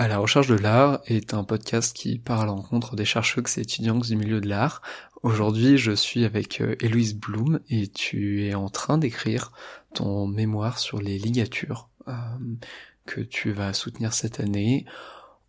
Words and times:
À 0.00 0.06
la 0.06 0.18
recherche 0.18 0.46
de 0.46 0.54
l'art 0.54 1.00
est 1.06 1.34
un 1.34 1.42
podcast 1.42 1.92
qui 1.92 2.20
part 2.20 2.42
à 2.42 2.46
l'encontre 2.46 2.94
des 2.94 3.04
chercheurs 3.04 3.42
et 3.56 3.62
étudiants 3.62 3.98
du 3.98 4.14
milieu 4.14 4.40
de 4.40 4.48
l'art. 4.48 4.80
Aujourd'hui, 5.24 5.76
je 5.76 5.90
suis 5.90 6.24
avec 6.24 6.60
euh, 6.60 6.76
Héloïse 6.78 7.16
Bloom 7.16 7.58
et 7.68 7.88
tu 7.88 8.46
es 8.46 8.54
en 8.54 8.68
train 8.68 8.96
d'écrire 8.96 9.50
ton 9.94 10.28
mémoire 10.28 10.78
sur 10.78 11.00
les 11.00 11.18
ligatures 11.18 11.88
euh, 12.06 12.12
que 13.06 13.20
tu 13.20 13.50
vas 13.50 13.72
soutenir 13.72 14.12
cette 14.12 14.38
année 14.38 14.86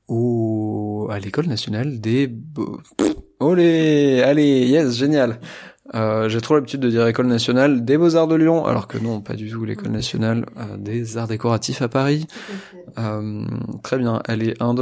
au 0.07 1.07
à 1.11 1.19
l'école 1.19 1.45
nationale 1.45 2.01
des 2.01 2.35
Olé, 3.39 4.23
allez, 4.23 4.67
yes, 4.67 4.97
génial. 4.97 5.39
Euh, 5.95 6.29
j'ai 6.29 6.41
trop 6.41 6.55
l'habitude 6.55 6.79
de 6.79 6.89
dire 6.89 7.07
école 7.07 7.27
nationale 7.27 7.83
des 7.83 7.97
beaux-arts 7.97 8.27
de 8.27 8.35
Lyon, 8.35 8.65
alors 8.65 8.87
que 8.87 8.97
non, 8.97 9.21
pas 9.21 9.35
du 9.35 9.49
tout 9.49 9.65
l'école 9.65 9.91
nationale 9.91 10.45
euh, 10.57 10.77
des 10.77 11.17
arts 11.17 11.27
décoratifs 11.27 11.81
à 11.81 11.87
Paris. 11.87 12.27
Euh, 12.97 13.45
très 13.83 13.97
bien, 13.97 14.21
elle 14.27 14.43
est 14.43 14.61
1, 14.61 14.75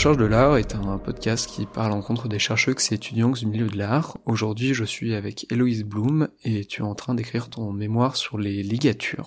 recherche 0.00 0.16
de 0.16 0.24
l'art 0.24 0.56
est 0.56 0.74
un 0.74 0.96
podcast 0.96 1.46
qui 1.46 1.66
parle 1.66 1.92
à 1.92 1.94
l'encontre 1.94 2.26
des 2.26 2.38
chercheurs 2.38 2.74
et 2.90 2.94
étudiants 2.94 3.32
du 3.32 3.44
milieu 3.44 3.66
de 3.66 3.76
l'art. 3.76 4.16
Aujourd'hui, 4.24 4.72
je 4.72 4.84
suis 4.84 5.14
avec 5.14 5.46
Héloïse 5.52 5.84
Bloom 5.84 6.28
et 6.42 6.64
tu 6.64 6.80
es 6.80 6.84
en 6.86 6.94
train 6.94 7.14
d'écrire 7.14 7.50
ton 7.50 7.70
mémoire 7.70 8.16
sur 8.16 8.38
les 8.38 8.62
ligatures. 8.62 9.26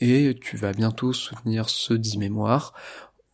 Et 0.00 0.34
tu 0.40 0.56
vas 0.56 0.72
bientôt 0.72 1.12
soutenir 1.12 1.68
ce 1.68 1.92
dit 1.92 2.16
mémoire 2.16 2.72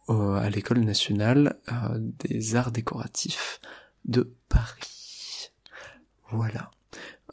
euh, 0.08 0.34
à 0.34 0.50
l'école 0.50 0.80
nationale 0.80 1.60
euh, 1.70 2.00
des 2.00 2.56
arts 2.56 2.72
décoratifs 2.72 3.60
de 4.04 4.34
Paris. 4.48 5.52
Voilà. 6.32 6.72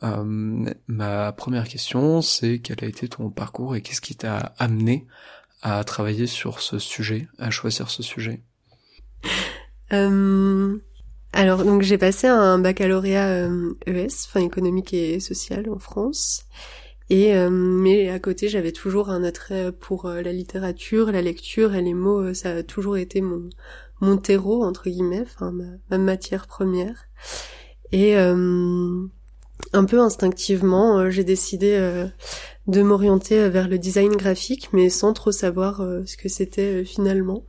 Euh, 0.04 0.72
ma 0.86 1.32
première 1.32 1.68
question, 1.68 2.22
c'est 2.22 2.60
quel 2.60 2.84
a 2.84 2.88
été 2.88 3.10
ton 3.10 3.32
parcours 3.32 3.76
et 3.76 3.82
qu'est-ce 3.82 4.02
qui 4.02 4.16
t'a 4.16 4.54
amené 4.60 5.08
à 5.64 5.84
travailler 5.84 6.28
sur 6.28 6.62
ce 6.62 6.78
sujet, 6.78 7.28
à 7.40 7.50
choisir 7.50 7.90
ce 7.90 8.04
sujet? 8.04 8.44
Euh, 9.94 10.78
alors 11.34 11.64
donc 11.64 11.82
j'ai 11.82 11.98
passé 11.98 12.28
un 12.28 12.59
baccalauréat 12.59 13.45
ES, 13.45 13.50
euh, 13.50 13.73
e 13.88 14.08
enfin 14.08 14.42
économique 14.42 14.94
et 14.94 15.20
social 15.20 15.70
en 15.70 15.80
France. 15.80 16.45
Et 17.09 17.36
euh, 17.36 17.50
mais 17.50 18.10
à 18.10 18.20
côté 18.20 18.50
j'avais 18.50 18.72
toujours 18.72 19.10
un 19.10 19.23
attrait 19.23 19.72
pour 19.72 20.08
la 20.08 20.32
littérature, 20.32 21.12
la 21.12 21.22
lecture 21.22 21.76
et 21.76 21.82
les 21.82 21.94
mots. 21.94 22.34
Ça 22.34 22.52
a 22.52 22.64
toujours 22.64 22.98
été 22.98 23.22
mon 23.22 23.50
mon 24.02 24.17
terreau 24.17 24.64
entre 24.64 24.90
guillemets, 24.90 25.23
enfin 25.23 25.52
ma, 25.90 25.98
matière 25.98 26.48
première. 26.48 27.08
Et 27.92 28.16
un 28.16 29.86
peu 29.86 30.00
instinctivement, 30.00 31.10
j'ai 31.10 31.23
décidé 31.23 32.06
de 32.67 32.82
m'orienter 32.84 33.50
vers 33.50 33.67
le 33.67 33.80
design 33.80 34.16
graphique, 34.16 34.70
mais 34.73 34.90
sans 34.90 35.14
trop 35.14 35.32
savoir 35.32 35.78
ce 36.06 36.16
que 36.16 36.30
c'était 36.30 36.86
finalement. 36.86 37.44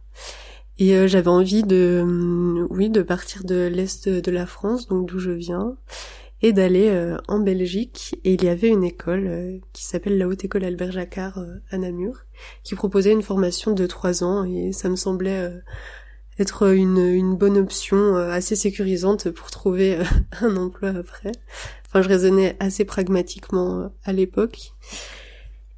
Et 0.81 0.97
euh, 0.97 1.07
j'avais 1.07 1.29
envie 1.29 1.63
de, 1.63 2.03
euh, 2.03 2.67
oui, 2.71 2.89
de 2.89 3.03
partir 3.03 3.45
de 3.45 3.67
l'est 3.67 4.09
de 4.09 4.31
la 4.31 4.47
France, 4.47 4.89
donc 4.89 5.07
d'où 5.07 5.19
je 5.19 5.31
viens, 5.31 5.77
et 6.41 6.55
d'aller 6.55 6.89
euh, 6.89 7.19
en 7.29 7.39
Belgique. 7.39 8.19
Et 8.25 8.33
il 8.33 8.43
y 8.43 8.49
avait 8.49 8.69
une 8.69 8.83
école 8.83 9.61
qui 9.75 9.85
s'appelle 9.85 10.17
la 10.17 10.27
Haute 10.27 10.43
École 10.43 10.65
Albert 10.65 10.93
Jacquard 10.93 11.45
à 11.71 11.77
Namur, 11.77 12.25
qui 12.65 12.75
proposait 12.75 13.13
une 13.13 13.21
formation 13.21 13.73
de 13.73 13.87
trois 13.87 14.25
ans, 14.25 14.45
et 14.45 14.73
ça 14.73 14.89
me 14.89 14.97
semblait 14.97 15.53
être 16.39 16.73
une, 16.73 16.97
une 16.97 17.37
bonne 17.37 17.59
option 17.59 18.17
assez 18.17 18.57
sécurisante 18.57 19.31
pour 19.31 19.51
trouver 19.51 19.99
un 20.41 20.57
emploi 20.57 20.89
après. 20.89 21.33
Enfin, 21.89 22.01
je 22.01 22.09
raisonnais 22.09 22.57
assez 22.59 22.87
pragmatiquement 22.87 23.93
à 24.05 24.15
l'époque. 24.15 24.73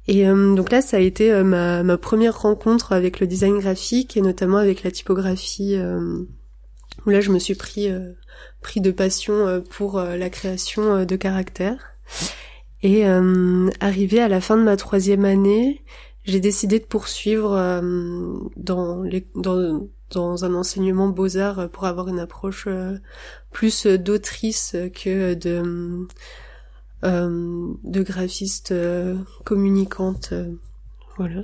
Et 0.07 0.27
euh, 0.27 0.55
donc 0.55 0.71
là, 0.71 0.81
ça 0.81 0.97
a 0.97 0.99
été 0.99 1.31
euh, 1.31 1.43
ma, 1.43 1.97
première 1.97 2.41
rencontre 2.41 2.91
avec 2.91 3.19
le 3.19 3.27
design 3.27 3.59
graphique 3.59 4.17
et 4.17 4.21
notamment 4.21 4.57
avec 4.57 4.83
la 4.83 4.91
typographie, 4.91 5.75
euh, 5.75 6.23
où 7.05 7.09
là, 7.09 7.21
je 7.21 7.31
me 7.31 7.39
suis 7.39 7.55
pris 7.55 7.89
pris 8.61 8.81
de 8.81 8.91
passion 8.91 9.61
pour 9.71 9.99
la 9.99 10.29
création 10.29 11.03
de 11.03 11.15
caractères. 11.15 11.95
Et 12.81 13.05
arrivé 13.79 14.21
à 14.21 14.27
la 14.27 14.39
fin 14.39 14.57
de 14.57 14.63
ma 14.63 14.77
troisième 14.77 15.25
année, 15.25 15.83
j'ai 16.23 16.39
décidé 16.39 16.79
de 16.79 16.85
poursuivre 16.85 17.81
dans, 18.55 19.01
les, 19.01 19.27
dans, 19.35 19.87
dans 20.11 20.45
un 20.45 20.53
enseignement 20.53 21.09
beaux-arts 21.09 21.69
pour 21.69 21.85
avoir 21.85 22.07
une 22.07 22.19
approche 22.19 22.67
plus 23.51 23.85
d'autrice 23.85 24.75
que 24.93 25.33
de 25.33 25.63
euh, 25.63 26.07
de 27.03 28.01
graphiste 28.03 28.71
euh, 28.71 29.15
communicante, 29.43 30.29
euh, 30.31 30.53
voilà. 31.17 31.41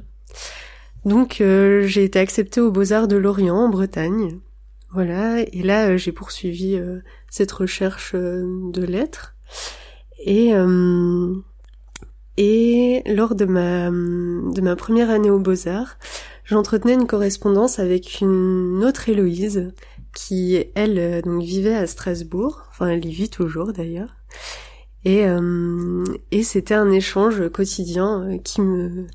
Donc 1.05 1.37
j'ai 1.37 2.03
été 2.03 2.19
acceptée 2.19 2.59
aux 2.59 2.71
Beaux-Arts 2.71 3.07
de 3.07 3.15
Lorient 3.15 3.55
en 3.55 3.69
Bretagne. 3.69 4.39
Voilà, 4.91 5.39
et 5.41 5.61
là 5.63 5.95
j'ai 5.95 6.11
poursuivi 6.11 6.77
cette 7.29 7.51
recherche 7.53 8.15
de 8.15 8.83
lettres. 8.83 9.35
Et 10.19 10.51
et 12.35 13.01
lors 13.05 13.33
de 13.33 13.45
ma 13.45 13.89
de 13.89 14.61
ma 14.61 14.75
première 14.75 15.09
année 15.09 15.29
aux 15.29 15.39
Beaux-Arts, 15.39 15.97
j'entretenais 16.43 16.95
une 16.95 17.07
correspondance 17.07 17.79
avec 17.79 18.19
une 18.19 18.83
autre 18.83 19.07
Héloïse 19.07 19.71
qui 20.13 20.65
elle 20.75 21.21
donc 21.21 21.43
vivait 21.43 21.75
à 21.75 21.87
Strasbourg, 21.87 22.63
enfin 22.71 22.87
elle 22.87 23.05
y 23.05 23.11
vit 23.13 23.29
toujours 23.29 23.71
d'ailleurs. 23.71 24.17
Et, 25.05 25.25
euh, 25.25 26.03
et 26.31 26.43
c'était 26.43 26.73
un 26.73 26.91
échange 26.91 27.49
quotidien 27.49 28.23
euh, 28.23 28.37
qui 28.37 28.61
me, 28.61 29.07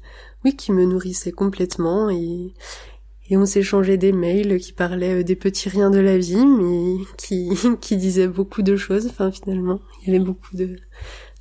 oui, 0.44 0.56
qui 0.56 0.72
me 0.72 0.84
nourrissait 0.84 1.32
complètement. 1.32 2.08
Et, 2.08 2.54
et 3.28 3.36
on 3.36 3.44
s'échangeait 3.44 3.98
des 3.98 4.12
mails 4.12 4.58
qui 4.58 4.72
parlaient 4.72 5.20
euh, 5.20 5.24
des 5.24 5.36
petits 5.36 5.68
riens 5.68 5.90
de 5.90 5.98
la 5.98 6.16
vie, 6.16 6.46
mais 6.46 6.96
qui, 7.18 7.50
qui 7.80 7.96
disaient 7.96 8.28
beaucoup 8.28 8.62
de 8.62 8.76
choses. 8.76 9.06
Enfin, 9.06 9.30
finalement, 9.30 9.80
il 10.02 10.12
y 10.12 10.16
avait 10.16 10.24
beaucoup 10.24 10.56
de, 10.56 10.76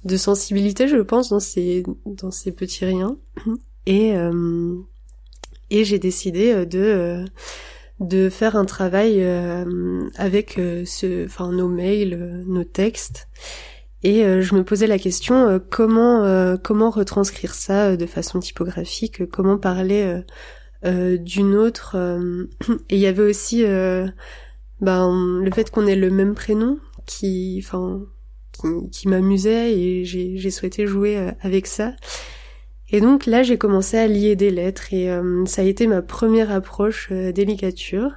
de 0.03 0.17
sensibilité, 0.17 0.87
je 0.87 0.97
pense, 0.97 1.29
dans 1.29 1.39
ces, 1.39 1.83
dans 2.05 2.31
ces 2.31 2.51
petits 2.51 2.85
riens. 2.85 3.17
Et, 3.85 4.15
euh, 4.15 4.75
et 5.69 5.85
j'ai 5.85 5.99
décidé 5.99 6.65
de, 6.65 7.25
de 8.01 8.29
faire 8.29 8.57
un 8.57 8.65
travail 8.65 9.25
avec 10.15 10.59
ce, 10.85 11.25
enfin, 11.25 11.51
nos 11.51 11.67
mails, 11.69 12.43
nos 12.45 12.63
textes. 12.63 13.27
Et 14.03 14.25
euh, 14.25 14.41
je 14.41 14.53
me 14.53 14.63
posais 14.63 14.87
la 14.87 14.99
question 14.99 15.47
euh, 15.47 15.59
comment 15.59 16.23
euh, 16.25 16.57
comment 16.61 16.89
retranscrire 16.89 17.55
ça 17.55 17.95
de 17.95 18.05
façon 18.05 18.39
typographique, 18.39 19.25
comment 19.29 19.57
parler 19.57 20.21
d'une 20.83 21.55
autre. 21.55 21.95
et 22.89 22.95
il 22.95 22.99
y 22.99 23.07
avait 23.07 23.23
aussi 23.23 23.63
ben 24.81 25.41
le 25.41 25.51
fait 25.51 25.71
qu'on 25.71 25.87
ait 25.87 25.95
le 25.95 26.09
même 26.09 26.35
prénom 26.35 26.77
qui 27.05 27.61
enfin 27.63 28.01
qui, 28.51 28.67
qui 28.91 29.07
m'amusait 29.07 29.73
et 29.73 30.03
j'ai 30.05 30.51
souhaité 30.51 30.85
jouer 30.85 31.31
avec 31.41 31.67
ça. 31.67 31.93
Et 32.89 32.99
donc 32.99 33.25
là 33.25 33.43
j'ai 33.43 33.57
commencé 33.57 33.97
à 33.97 34.07
lier 34.07 34.35
des 34.35 34.51
lettres 34.51 34.93
et 34.93 35.09
ça 35.45 35.61
a 35.61 35.65
été 35.65 35.87
ma 35.87 36.01
première 36.01 36.51
approche 36.51 37.09
des 37.13 37.45
ligatures. 37.45 38.11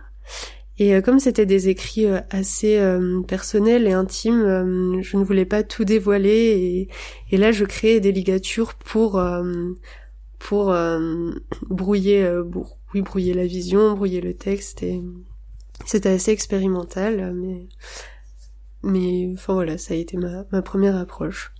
Et 0.78 0.94
euh, 0.94 1.00
comme 1.00 1.18
c'était 1.18 1.46
des 1.46 1.68
écrits 1.68 2.06
euh, 2.06 2.20
assez 2.30 2.78
euh, 2.78 3.22
personnels 3.22 3.86
et 3.86 3.92
intimes, 3.92 5.00
je 5.02 5.16
ne 5.16 5.24
voulais 5.24 5.46
pas 5.46 5.62
tout 5.62 5.84
dévoiler 5.84 6.28
et, 6.30 6.88
et 7.30 7.36
là 7.38 7.52
je 7.52 7.64
créais 7.64 8.00
des 8.00 8.12
ligatures 8.12 8.74
pour 8.74 9.22
pour 10.38 10.76
brouiller 11.68 12.30
oui 12.94 13.02
brouiller 13.02 13.34
la 13.34 13.46
vision, 13.46 13.94
brouiller 13.94 14.20
le 14.20 14.34
texte 14.34 14.82
et 14.82 15.02
c'était 15.86 16.10
assez 16.10 16.30
expérimental 16.30 17.32
mais 17.34 17.66
mais 18.82 19.32
enfin 19.32 19.54
voilà, 19.54 19.78
ça 19.78 19.94
a 19.94 19.96
été 19.96 20.16
ma, 20.16 20.44
ma 20.52 20.62
première 20.62 20.96
approche. 20.96 21.52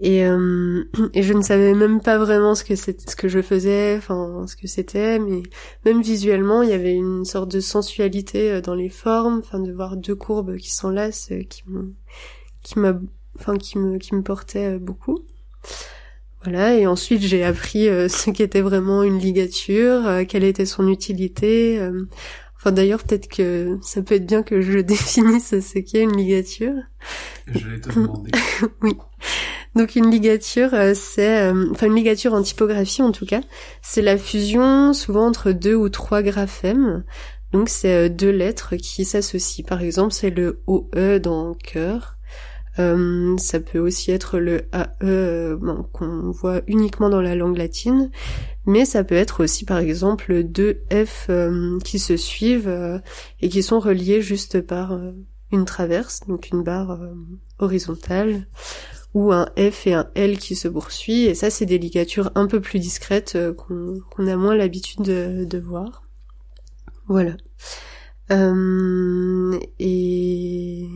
Et, 0.00 0.26
euh, 0.26 0.84
et 1.12 1.22
je 1.22 1.32
ne 1.32 1.42
savais 1.42 1.72
même 1.72 2.00
pas 2.00 2.18
vraiment 2.18 2.54
ce 2.54 2.64
que 2.64 2.74
c'est, 2.74 3.08
ce 3.08 3.14
que 3.14 3.28
je 3.28 3.40
faisais, 3.40 3.96
enfin 3.96 4.44
ce 4.48 4.56
que 4.56 4.66
c'était, 4.66 5.20
mais 5.20 5.42
même 5.84 6.02
visuellement, 6.02 6.62
il 6.62 6.70
y 6.70 6.72
avait 6.72 6.94
une 6.94 7.24
sorte 7.24 7.50
de 7.50 7.60
sensualité 7.60 8.50
euh, 8.50 8.60
dans 8.60 8.74
les 8.74 8.88
formes, 8.88 9.38
enfin 9.38 9.60
de 9.60 9.72
voir 9.72 9.96
deux 9.96 10.16
courbes 10.16 10.56
qui 10.56 10.72
s'enlacent, 10.72 11.30
euh, 11.30 11.44
qui 11.44 11.62
me, 11.68 11.94
qui 12.62 12.78
m'a, 12.80 12.98
enfin 13.38 13.56
qui 13.56 13.78
me, 13.78 13.98
qui 13.98 14.16
me 14.16 14.22
portait 14.22 14.78
beaucoup. 14.78 15.20
Voilà, 16.42 16.74
et 16.74 16.86
ensuite 16.86 17.22
j'ai 17.22 17.44
appris 17.44 17.84
ce 18.08 18.30
qu'était 18.30 18.62
vraiment 18.62 19.04
une 19.04 19.18
ligature, 19.18 20.26
quelle 20.28 20.44
était 20.44 20.66
son 20.66 20.88
utilité. 20.88 21.80
Enfin 22.64 22.72
d'ailleurs 22.72 23.02
peut-être 23.02 23.28
que 23.28 23.78
ça 23.82 24.00
peut 24.00 24.14
être 24.14 24.26
bien 24.26 24.42
que 24.42 24.62
je 24.62 24.78
définisse 24.80 25.60
ce 25.60 25.78
qu'est 25.78 26.02
une 26.02 26.16
ligature. 26.16 26.74
Je 27.46 27.68
vais 27.68 27.80
te 27.80 27.92
demander. 27.92 28.30
oui. 28.82 28.96
Donc 29.74 29.96
une 29.96 30.10
ligature, 30.10 30.70
c'est, 30.94 31.50
enfin 31.70 31.86
une 31.86 31.96
ligature 31.96 32.32
en 32.34 32.42
typographie 32.42 33.02
en 33.02 33.12
tout 33.12 33.26
cas, 33.26 33.40
c'est 33.82 34.02
la 34.02 34.16
fusion 34.16 34.92
souvent 34.92 35.26
entre 35.26 35.52
deux 35.52 35.74
ou 35.74 35.88
trois 35.88 36.22
graphèmes. 36.22 37.04
Donc 37.52 37.68
c'est 37.68 38.08
deux 38.08 38.30
lettres 38.30 38.76
qui 38.76 39.04
s'associent. 39.04 39.64
Par 39.66 39.82
exemple, 39.82 40.12
c'est 40.12 40.30
le 40.30 40.62
OE 40.66 41.18
dans 41.18 41.54
cœur. 41.54 42.16
Euh, 42.80 43.36
ça 43.38 43.60
peut 43.60 43.78
aussi 43.78 44.10
être 44.10 44.38
le 44.38 44.62
AE 44.72 45.56
qu'on 45.92 46.30
voit 46.30 46.62
uniquement 46.66 47.08
dans 47.08 47.20
la 47.20 47.36
langue 47.36 47.56
latine, 47.56 48.10
mais 48.66 48.84
ça 48.84 49.04
peut 49.04 49.14
être 49.14 49.44
aussi 49.44 49.64
par 49.64 49.78
exemple 49.78 50.42
deux 50.42 50.82
F 50.92 51.30
qui 51.84 52.00
se 52.00 52.16
suivent 52.16 53.00
et 53.40 53.48
qui 53.48 53.62
sont 53.62 53.78
reliés 53.78 54.22
juste 54.22 54.60
par 54.60 54.98
une 55.54 55.64
traverse, 55.64 56.20
donc 56.26 56.50
une 56.50 56.62
barre 56.62 56.90
euh, 56.92 57.14
horizontale, 57.58 58.46
ou 59.14 59.32
un 59.32 59.48
F 59.56 59.86
et 59.86 59.94
un 59.94 60.10
L 60.14 60.38
qui 60.38 60.56
se 60.56 60.68
poursuit, 60.68 61.24
et 61.24 61.34
ça 61.34 61.50
c'est 61.50 61.66
des 61.66 61.78
ligatures 61.78 62.32
un 62.34 62.46
peu 62.46 62.60
plus 62.60 62.80
discrètes 62.80 63.36
euh, 63.36 63.54
qu'on 63.54 64.26
a 64.26 64.36
moins 64.36 64.56
l'habitude 64.56 65.02
de, 65.02 65.58
voir. 65.58 66.02
Voilà. 67.06 67.36
Euh, 68.32 69.58
et 69.78 70.88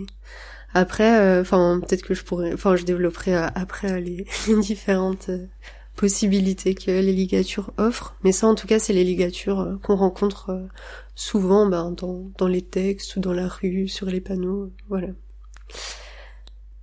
après, 0.74 1.40
enfin 1.40 1.80
peut-être 1.80 2.02
que 2.02 2.14
je 2.14 2.24
pourrais, 2.24 2.52
enfin 2.52 2.76
je 2.76 2.84
développerai 2.84 3.34
après 3.34 4.00
les, 4.00 4.26
différentes 4.60 5.30
possibilités 5.94 6.74
que 6.74 6.90
les 6.90 7.12
ligatures 7.12 7.72
offrent, 7.76 8.16
mais 8.24 8.32
ça 8.32 8.46
en 8.46 8.54
tout 8.54 8.66
cas 8.66 8.78
c'est 8.78 8.92
les 8.92 9.04
ligatures 9.04 9.78
qu'on 9.82 9.96
rencontre 9.96 10.68
souvent 11.14 11.66
ben, 11.66 11.90
dans, 11.90 12.30
dans 12.38 12.46
les 12.48 12.62
textes 12.62 13.16
ou 13.16 13.20
dans 13.20 13.32
la 13.32 13.48
rue, 13.48 13.88
sur 13.88 14.06
les 14.06 14.20
panneaux, 14.20 14.72
voilà. 14.88 15.08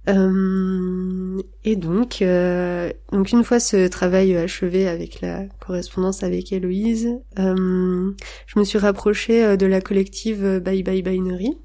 Euh, 0.08 1.42
et 1.64 1.76
donc, 1.76 2.22
euh, 2.22 2.92
donc 3.12 3.32
une 3.32 3.44
fois 3.44 3.60
ce 3.60 3.88
travail 3.88 4.36
achevé 4.36 4.88
avec 4.88 5.22
la 5.22 5.46
correspondance 5.60 6.24
avec 6.24 6.52
Héloïse, 6.52 7.10
euh, 7.40 8.12
je 8.46 8.60
me 8.60 8.64
suis 8.64 8.78
rapprochée 8.78 9.58
de 9.58 9.66
la 9.66 9.82
collective 9.82 10.60
Bye 10.60 10.84
Bye 10.84 11.02
Binary. 11.02 11.58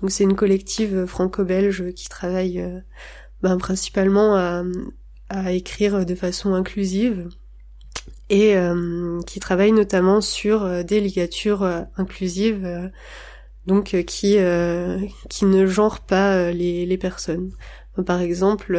Donc 0.00 0.10
c'est 0.10 0.24
une 0.24 0.36
collective 0.36 1.06
franco-belge 1.06 1.92
qui 1.94 2.08
travaille 2.08 2.64
ben, 3.42 3.56
principalement 3.58 4.36
à, 4.36 5.52
écrire 5.52 6.04
de 6.04 6.14
façon 6.14 6.54
inclusive 6.54 7.28
et 8.32 8.56
euh, 8.56 9.20
qui 9.26 9.40
travaille 9.40 9.72
notamment 9.72 10.22
sur 10.22 10.62
euh, 10.62 10.82
des 10.82 11.00
ligatures 11.00 11.62
euh, 11.62 11.82
inclusives, 11.98 12.90
donc 13.66 13.96
qui 14.06 14.36
qui 15.28 15.44
ne 15.44 15.66
genre 15.66 16.00
pas 16.00 16.50
les, 16.50 16.86
les 16.86 16.98
personnes. 16.98 17.52
Par 18.06 18.20
exemple, 18.20 18.74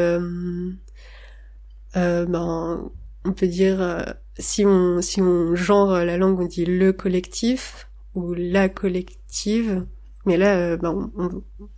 ben, 1.96 2.92
on 3.26 3.34
peut 3.34 3.48
dire 3.48 4.16
si 4.38 4.66
on 4.66 5.02
si 5.02 5.22
on 5.22 5.56
genre 5.56 5.92
la 5.92 6.18
langue, 6.18 6.40
on 6.40 6.46
dit 6.46 6.66
le 6.66 6.92
collectif 6.94 7.90
ou 8.16 8.34
la 8.34 8.70
collective. 8.70 9.86
Mais 10.26 10.38
là, 10.38 10.78
ben, 10.78 11.12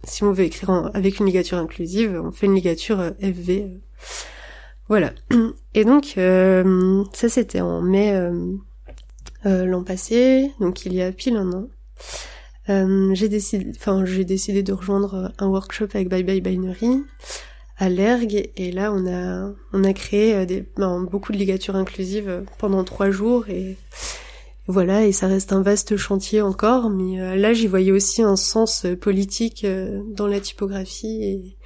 si 0.03 0.23
on 0.23 0.31
veut 0.31 0.43
écrire 0.43 0.91
avec 0.93 1.19
une 1.19 1.25
ligature 1.25 1.57
inclusive, 1.57 2.21
on 2.23 2.31
fait 2.31 2.45
une 2.45 2.55
ligature 2.55 3.13
FV. 3.19 3.81
Voilà. 4.87 5.13
Et 5.73 5.83
donc 5.83 6.13
euh, 6.17 7.03
ça 7.13 7.29
c'était 7.29 7.61
en 7.61 7.81
mai 7.81 8.13
euh, 8.13 8.53
euh, 9.45 9.65
l'an 9.65 9.83
passé, 9.83 10.51
donc 10.59 10.85
il 10.85 10.93
y 10.93 11.01
a 11.01 11.11
pile 11.11 11.37
un 11.37 11.51
an. 11.51 11.67
J'ai 12.67 13.29
décidé, 13.29 13.71
enfin 13.75 14.05
j'ai 14.05 14.25
décidé 14.25 14.63
de 14.63 14.73
rejoindre 14.73 15.31
un 15.37 15.47
workshop 15.47 15.87
avec 15.93 16.09
Bye 16.09 16.23
Bye 16.23 16.41
Binary 16.41 17.03
à 17.77 17.89
l'ERG 17.89 18.51
et 18.55 18.71
là 18.71 18.91
on 18.93 19.05
a 19.05 19.53
on 19.73 19.83
a 19.83 19.93
créé 19.93 20.45
des, 20.45 20.65
ben, 20.77 21.01
beaucoup 21.03 21.31
de 21.31 21.37
ligatures 21.37 21.75
inclusives 21.75 22.43
pendant 22.57 22.83
trois 22.83 23.11
jours. 23.11 23.49
Et 23.49 23.77
voilà 24.67 25.05
et 25.05 25.11
ça 25.11 25.27
reste 25.27 25.53
un 25.53 25.61
vaste 25.61 25.97
chantier 25.97 26.41
encore. 26.41 26.89
Mais 26.89 27.37
là 27.37 27.53
j'y 27.53 27.67
voyais 27.67 27.91
aussi 27.91 28.23
un 28.23 28.35
sens 28.35 28.85
politique 28.99 29.65
dans 30.15 30.27
la 30.27 30.39
typographie. 30.39 31.23
Et 31.23 31.57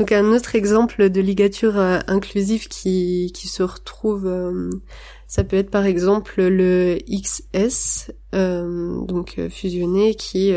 donc 0.00 0.12
un 0.12 0.32
autre 0.32 0.56
exemple 0.56 1.10
de 1.10 1.20
ligature 1.20 1.78
euh, 1.78 1.98
inclusive 2.06 2.68
qui, 2.68 3.32
qui 3.34 3.48
se 3.48 3.62
retrouve, 3.62 4.26
euh, 4.26 4.70
ça 5.30 5.44
peut 5.44 5.56
être 5.56 5.70
par 5.70 5.86
exemple 5.86 6.42
le 6.42 6.98
XS, 7.08 8.10
euh, 8.34 9.00
donc 9.02 9.38
fusionné, 9.48 10.16
qui, 10.16 10.52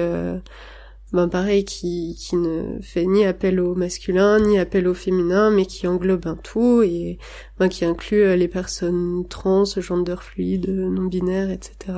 ben 1.13 1.27
pareil, 1.27 1.63
qui, 1.63 2.17
qui 2.19 2.37
ne 2.37 2.81
fait 2.81 3.05
ni 3.05 3.23
appel 3.23 3.59
au 3.59 3.75
masculin 3.75 4.39
ni 4.39 4.57
appel 4.57 4.87
au 4.87 4.95
féminin, 4.95 5.51
mais 5.51 5.67
qui 5.67 5.85
englobe 5.85 6.25
un 6.25 6.35
tout 6.35 6.81
et 6.81 7.19
ben, 7.59 7.69
qui 7.69 7.85
inclut 7.85 8.35
les 8.35 8.47
personnes 8.47 9.27
trans, 9.29 9.63
gender 9.63 10.15
fluide, 10.19 10.67
non 10.69 11.03
binaires, 11.03 11.51
etc. 11.51 11.93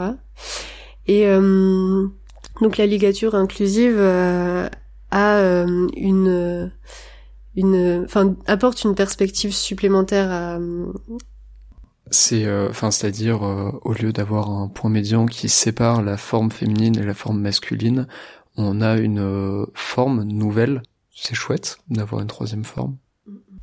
Et 1.07 1.28
donc 2.62 2.75
la 2.75 2.86
ligature 2.86 3.36
inclusive 3.36 4.01
a 4.01 4.69
une 5.95 6.71
une, 7.56 8.04
enfin, 8.04 8.36
apporte 8.48 8.83
une 8.83 8.95
perspective 8.95 9.54
supplémentaire 9.54 10.30
à. 10.30 10.60
C'est, 12.12 12.46
euh, 12.46 12.69
enfin, 12.69 12.92
c'est-à-dire 12.92 13.44
euh, 13.44 13.72
au 13.84 13.94
lieu 13.94 14.13
d'avoir 14.13 14.52
un 14.52 14.68
point 14.68 14.90
médian 14.90 15.25
qui 15.25 15.50
sépare 15.50 16.04
la 16.04 16.18
forme 16.18 16.52
féminine 16.52 16.98
et 16.98 17.04
la 17.04 17.13
forme 17.13 17.42
masculine, 17.42 18.07
on 18.57 18.81
a 18.81 18.98
une 18.98 19.19
euh, 19.19 19.66
forme 19.74 20.24
nouvelle. 20.24 20.84
C'est 21.12 21.36
chouette 21.36 21.80
d'avoir 21.90 22.22
une 22.22 22.28
troisième 22.28 22.63
forme. 22.63 22.98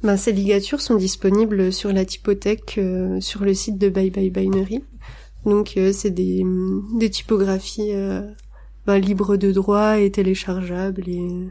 Ben, 0.03 0.17
ces 0.17 0.33
ligatures 0.33 0.81
sont 0.81 0.97
disponibles 0.97 1.73
sur 1.73 1.93
la 1.93 2.05
typothèque, 2.05 2.81
sur 3.21 3.45
le 3.45 3.55
site 3.55 3.79
de 3.79 3.89
Bye 3.89 4.11
Bye 4.11 4.31
Binary. 4.31 4.83
Donc, 5.45 5.79
c'est 5.93 6.11
des, 6.11 6.45
des 6.99 7.11
typographies 7.11 7.93
ben, 8.85 8.99
libres 8.99 9.37
de 9.37 9.53
droit 9.53 10.01
et 10.01 10.11
téléchargeables 10.11 11.09
et 11.09 11.51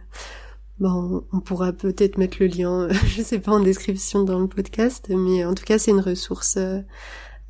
Bon, 0.82 1.24
on 1.32 1.42
pourra 1.42 1.74
peut-être 1.74 2.18
mettre 2.18 2.38
le 2.40 2.48
lien, 2.48 2.88
je 3.06 3.22
sais 3.22 3.38
pas, 3.38 3.52
en 3.52 3.60
description 3.60 4.24
dans 4.24 4.40
le 4.40 4.48
podcast, 4.48 5.12
mais 5.16 5.46
en 5.46 5.54
tout 5.54 5.64
cas, 5.64 5.78
c'est 5.78 5.92
une 5.92 6.00
ressource 6.00 6.58
euh, 6.58 6.80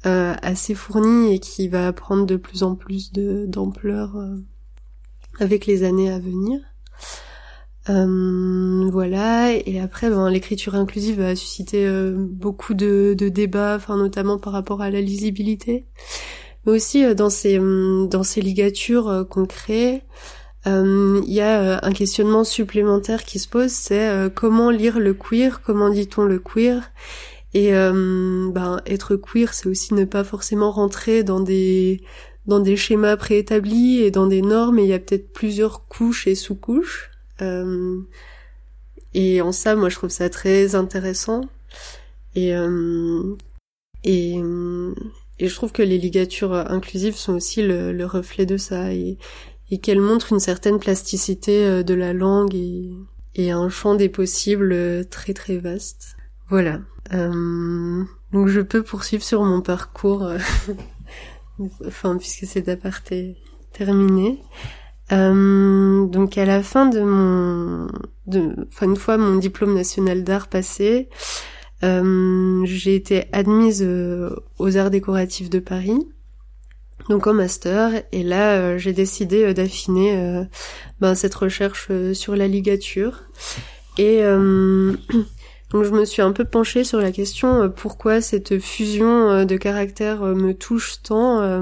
euh, 0.06 0.36
assez 0.42 0.76
fournie 0.76 1.34
et 1.34 1.40
qui 1.40 1.70
va 1.70 1.94
prendre 1.94 2.26
de 2.26 2.36
plus 2.36 2.62
en 2.62 2.76
plus 2.76 3.14
d'ampleur 3.14 4.18
euh, 4.18 4.36
avec 5.40 5.66
les 5.66 5.84
années 5.84 6.12
à 6.12 6.20
venir. 6.20 6.60
voilà, 7.88 9.54
et 9.54 9.80
après, 9.80 10.10
ben, 10.10 10.30
l'écriture 10.30 10.76
inclusive 10.76 11.22
a 11.22 11.34
suscité 11.34 11.90
beaucoup 12.18 12.74
de, 12.74 13.16
de 13.18 13.30
débats, 13.30 13.78
enfin 13.78 13.96
notamment 13.96 14.40
par 14.40 14.52
rapport 14.52 14.82
à 14.82 14.90
la 14.90 15.00
lisibilité, 15.00 15.88
mais 16.66 16.74
aussi 16.74 17.16
dans 17.16 17.30
ces 17.30 17.60
dans 17.60 18.24
ces 18.24 18.42
ligatures 18.42 19.26
qu'on 19.30 19.46
crée. 19.46 20.04
Euh, 20.68 21.22
il 21.26 21.34
y 21.34 21.42
a 21.42 21.62
euh, 21.62 21.80
un 21.82 21.92
questionnement 21.92 22.44
supplémentaire 22.44 23.24
qui 23.24 23.40
se 23.40 23.48
pose, 23.48 23.72
c'est 23.72 24.10
euh, 24.10 24.30
comment 24.30 24.70
lire 24.70 25.00
le 25.00 25.14
queer, 25.14 25.62
comment 25.62 25.90
dit-on 25.90 26.24
le 26.24 26.40
queer? 26.40 26.92
Et 27.54 27.72
ben, 27.74 28.82
être 28.86 29.18
queer, 29.18 29.54
c'est 29.54 29.68
aussi 29.68 29.94
ne 29.94 30.06
pas 30.06 30.24
forcément 30.24 30.72
rentrer 30.72 31.24
dans 31.24 31.42
des 31.42 32.02
dans 32.46 32.62
des 32.62 32.78
schémas 32.78 33.18
préétablis 33.18 34.00
et 34.00 34.10
dans 34.10 34.26
des 34.26 34.42
normes. 34.42 34.80
Et 34.80 34.84
il 34.84 34.88
y 34.88 34.94
a 34.94 35.00
peut-être 35.00 35.34
plusieurs 35.34 35.86
couches 35.90 36.28
et 36.28 36.36
sous-couches. 36.36 37.12
et 39.14 39.42
en 39.42 39.52
ça, 39.52 39.76
moi, 39.76 39.90
je 39.90 39.96
trouve 39.96 40.10
ça 40.12 40.30
très 40.30 40.76
intéressant. 40.76 41.42
Et 42.36 42.54
et 44.04 45.48
je 45.48 45.56
trouve 45.56 45.72
que 45.74 45.82
les 45.82 45.98
ligatures 45.98 46.54
inclusives 46.54 47.16
sont 47.16 47.34
aussi 47.34 47.64
le, 47.64 47.92
le 47.92 48.06
reflet 48.06 48.46
de 48.46 48.56
ça. 48.56 48.94
Et 49.72 49.78
qu'elle 49.80 50.02
montre 50.02 50.34
une 50.34 50.40
certaine 50.40 50.80
plasticité 50.80 51.66
euh, 51.66 51.84
de 51.84 51.94
la 51.94 52.14
langue 52.14 52.54
et, 52.54 53.52
un 53.52 53.70
champ 53.70 53.96
des 53.96 54.10
possibles 54.10 54.74
euh, 54.74 55.04
très 55.04 55.34
très 55.34 55.58
vaste. 55.58 56.18
Voilà. 56.50 56.82
Euh, 57.14 58.04
donc 58.34 58.50
je 58.50 58.60
peux 58.60 58.84
poursuivre 58.84 59.24
sur 59.24 59.44
mon 59.44 59.62
parcours, 59.62 60.30
enfin 61.88 62.18
puisque 62.18 62.46
c'est 62.46 62.62
d'aparté 62.62 63.38
terminé. 63.72 64.42
Euh, 65.14 66.06
donc 66.06 66.38
à 66.38 66.46
la 66.46 66.62
fin 66.62 66.86
de 66.86 67.02
mon, 67.02 67.88
enfin 68.68 68.86
une 68.86 68.96
fois 68.96 69.18
mon 69.18 69.38
diplôme 69.38 69.74
national 69.74 70.24
d'art 70.24 70.48
passé, 70.48 71.10
j'ai 71.82 72.96
été 72.96 73.26
admise 73.32 73.86
aux 74.60 74.78
arts 74.78 74.92
décoratifs 74.92 75.50
de 75.50 75.60
Paris 75.60 76.08
donc 77.10 77.28
en 77.28 77.34
master. 77.34 78.04
Et 78.12 78.24
là 78.24 78.54
euh, 78.54 78.78
j'ai 78.78 78.94
décidé 78.94 79.44
euh, 79.44 79.54
d'affiner 79.54 80.18
euh, 80.18 80.44
ben, 81.00 81.16
cette 81.16 81.36
recherche 81.36 81.90
sur 82.14 82.36
la 82.36 82.48
ligature. 82.48 83.24
Et 83.98 84.22
donc 84.22 85.84
je 85.84 85.92
me 85.92 86.06
suis 86.06 86.22
un 86.22 86.32
peu 86.32 86.46
penchée 86.46 86.84
sur 86.84 87.00
la 87.00 87.12
question 87.12 87.72
pourquoi 87.76 88.22
cette 88.22 88.60
fusion 88.60 89.46
de 89.46 89.58
caractères 89.58 90.22
me 90.22 90.54
touche 90.54 91.02
tant 91.04 91.62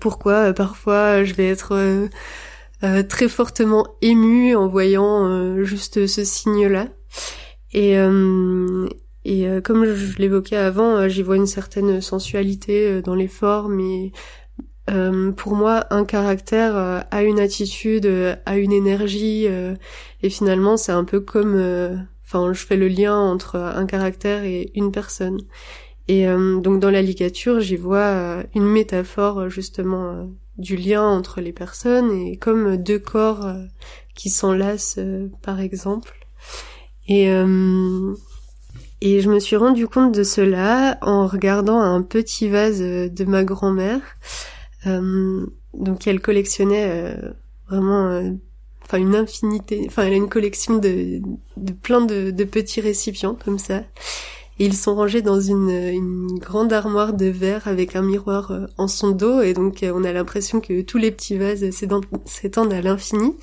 pourquoi 0.00 0.52
parfois 0.52 1.24
je 1.24 1.34
vais 1.34 1.48
être 1.48 2.08
très 3.08 3.28
fortement 3.28 3.86
émue 4.02 4.54
en 4.54 4.68
voyant 4.68 5.62
juste 5.64 6.06
ce 6.06 6.24
signe 6.24 6.68
là 6.68 6.86
Et, 7.72 7.96
et 9.24 9.46
comme 9.62 9.84
je 9.84 10.16
l'évoquais 10.18 10.56
avant, 10.56 11.08
j'y 11.08 11.22
vois 11.22 11.36
une 11.36 11.46
certaine 11.46 12.00
sensualité 12.00 13.02
dans 13.02 13.14
les 13.14 13.28
formes 13.28 13.80
et 13.80 14.12
pour 15.36 15.54
moi, 15.54 15.86
un 15.90 16.04
caractère 16.04 16.74
a 17.10 17.22
une 17.22 17.38
attitude, 17.38 18.06
a 18.44 18.56
une 18.56 18.72
énergie, 18.72 19.46
et 19.46 20.30
finalement, 20.30 20.76
c'est 20.76 20.90
un 20.90 21.04
peu 21.04 21.20
comme, 21.20 21.54
enfin, 22.24 22.52
je 22.52 22.66
fais 22.66 22.76
le 22.76 22.88
lien 22.88 23.16
entre 23.16 23.56
un 23.56 23.86
caractère 23.86 24.42
et 24.42 24.72
une 24.74 24.90
personne. 24.90 25.38
Et 26.08 26.26
donc 26.26 26.80
dans 26.80 26.90
la 26.90 27.02
ligature, 27.02 27.60
j'y 27.60 27.76
vois 27.76 28.42
une 28.54 28.66
métaphore 28.66 29.48
justement 29.48 30.28
du 30.60 30.76
lien 30.76 31.02
entre 31.02 31.40
les 31.40 31.52
personnes 31.52 32.12
et 32.12 32.36
comme 32.36 32.76
deux 32.76 32.98
corps 32.98 33.46
euh, 33.46 33.64
qui 34.14 34.30
s'enlacent 34.30 34.98
euh, 34.98 35.28
par 35.42 35.60
exemple. 35.60 36.28
Et 37.08 37.30
euh, 37.30 38.14
et 39.00 39.20
je 39.20 39.30
me 39.30 39.38
suis 39.38 39.56
rendu 39.56 39.86
compte 39.86 40.14
de 40.14 40.22
cela 40.22 40.98
en 41.02 41.26
regardant 41.26 41.80
un 41.80 42.02
petit 42.02 42.48
vase 42.48 42.80
de 42.80 43.24
ma 43.24 43.44
grand-mère. 43.44 44.00
donc 44.86 46.06
elle 46.06 46.20
collectionnait 46.20 47.16
vraiment 47.68 48.22
enfin 48.84 48.98
une 48.98 49.14
infinité, 49.14 49.84
enfin 49.86 50.04
elle 50.04 50.14
a 50.14 50.16
une 50.16 50.28
collection 50.28 50.78
de, 50.78 51.20
de 51.56 51.72
plein 51.72 52.00
de, 52.00 52.30
de 52.30 52.44
petits 52.44 52.80
récipients 52.80 53.36
comme 53.42 53.58
ça 53.58 53.82
ils 54.60 54.76
sont 54.76 54.94
rangés 54.94 55.22
dans 55.22 55.40
une, 55.40 55.70
une, 55.70 56.38
grande 56.38 56.72
armoire 56.72 57.14
de 57.14 57.26
verre 57.26 57.66
avec 57.66 57.96
un 57.96 58.02
miroir 58.02 58.50
euh, 58.50 58.66
en 58.76 58.88
son 58.88 59.10
dos 59.10 59.40
et 59.40 59.54
donc 59.54 59.82
euh, 59.82 59.90
on 59.94 60.04
a 60.04 60.12
l'impression 60.12 60.60
que 60.60 60.82
tous 60.82 60.98
les 60.98 61.10
petits 61.10 61.38
vases 61.38 61.64
s'étendent 61.70 62.72
à 62.72 62.82
l'infini. 62.82 63.36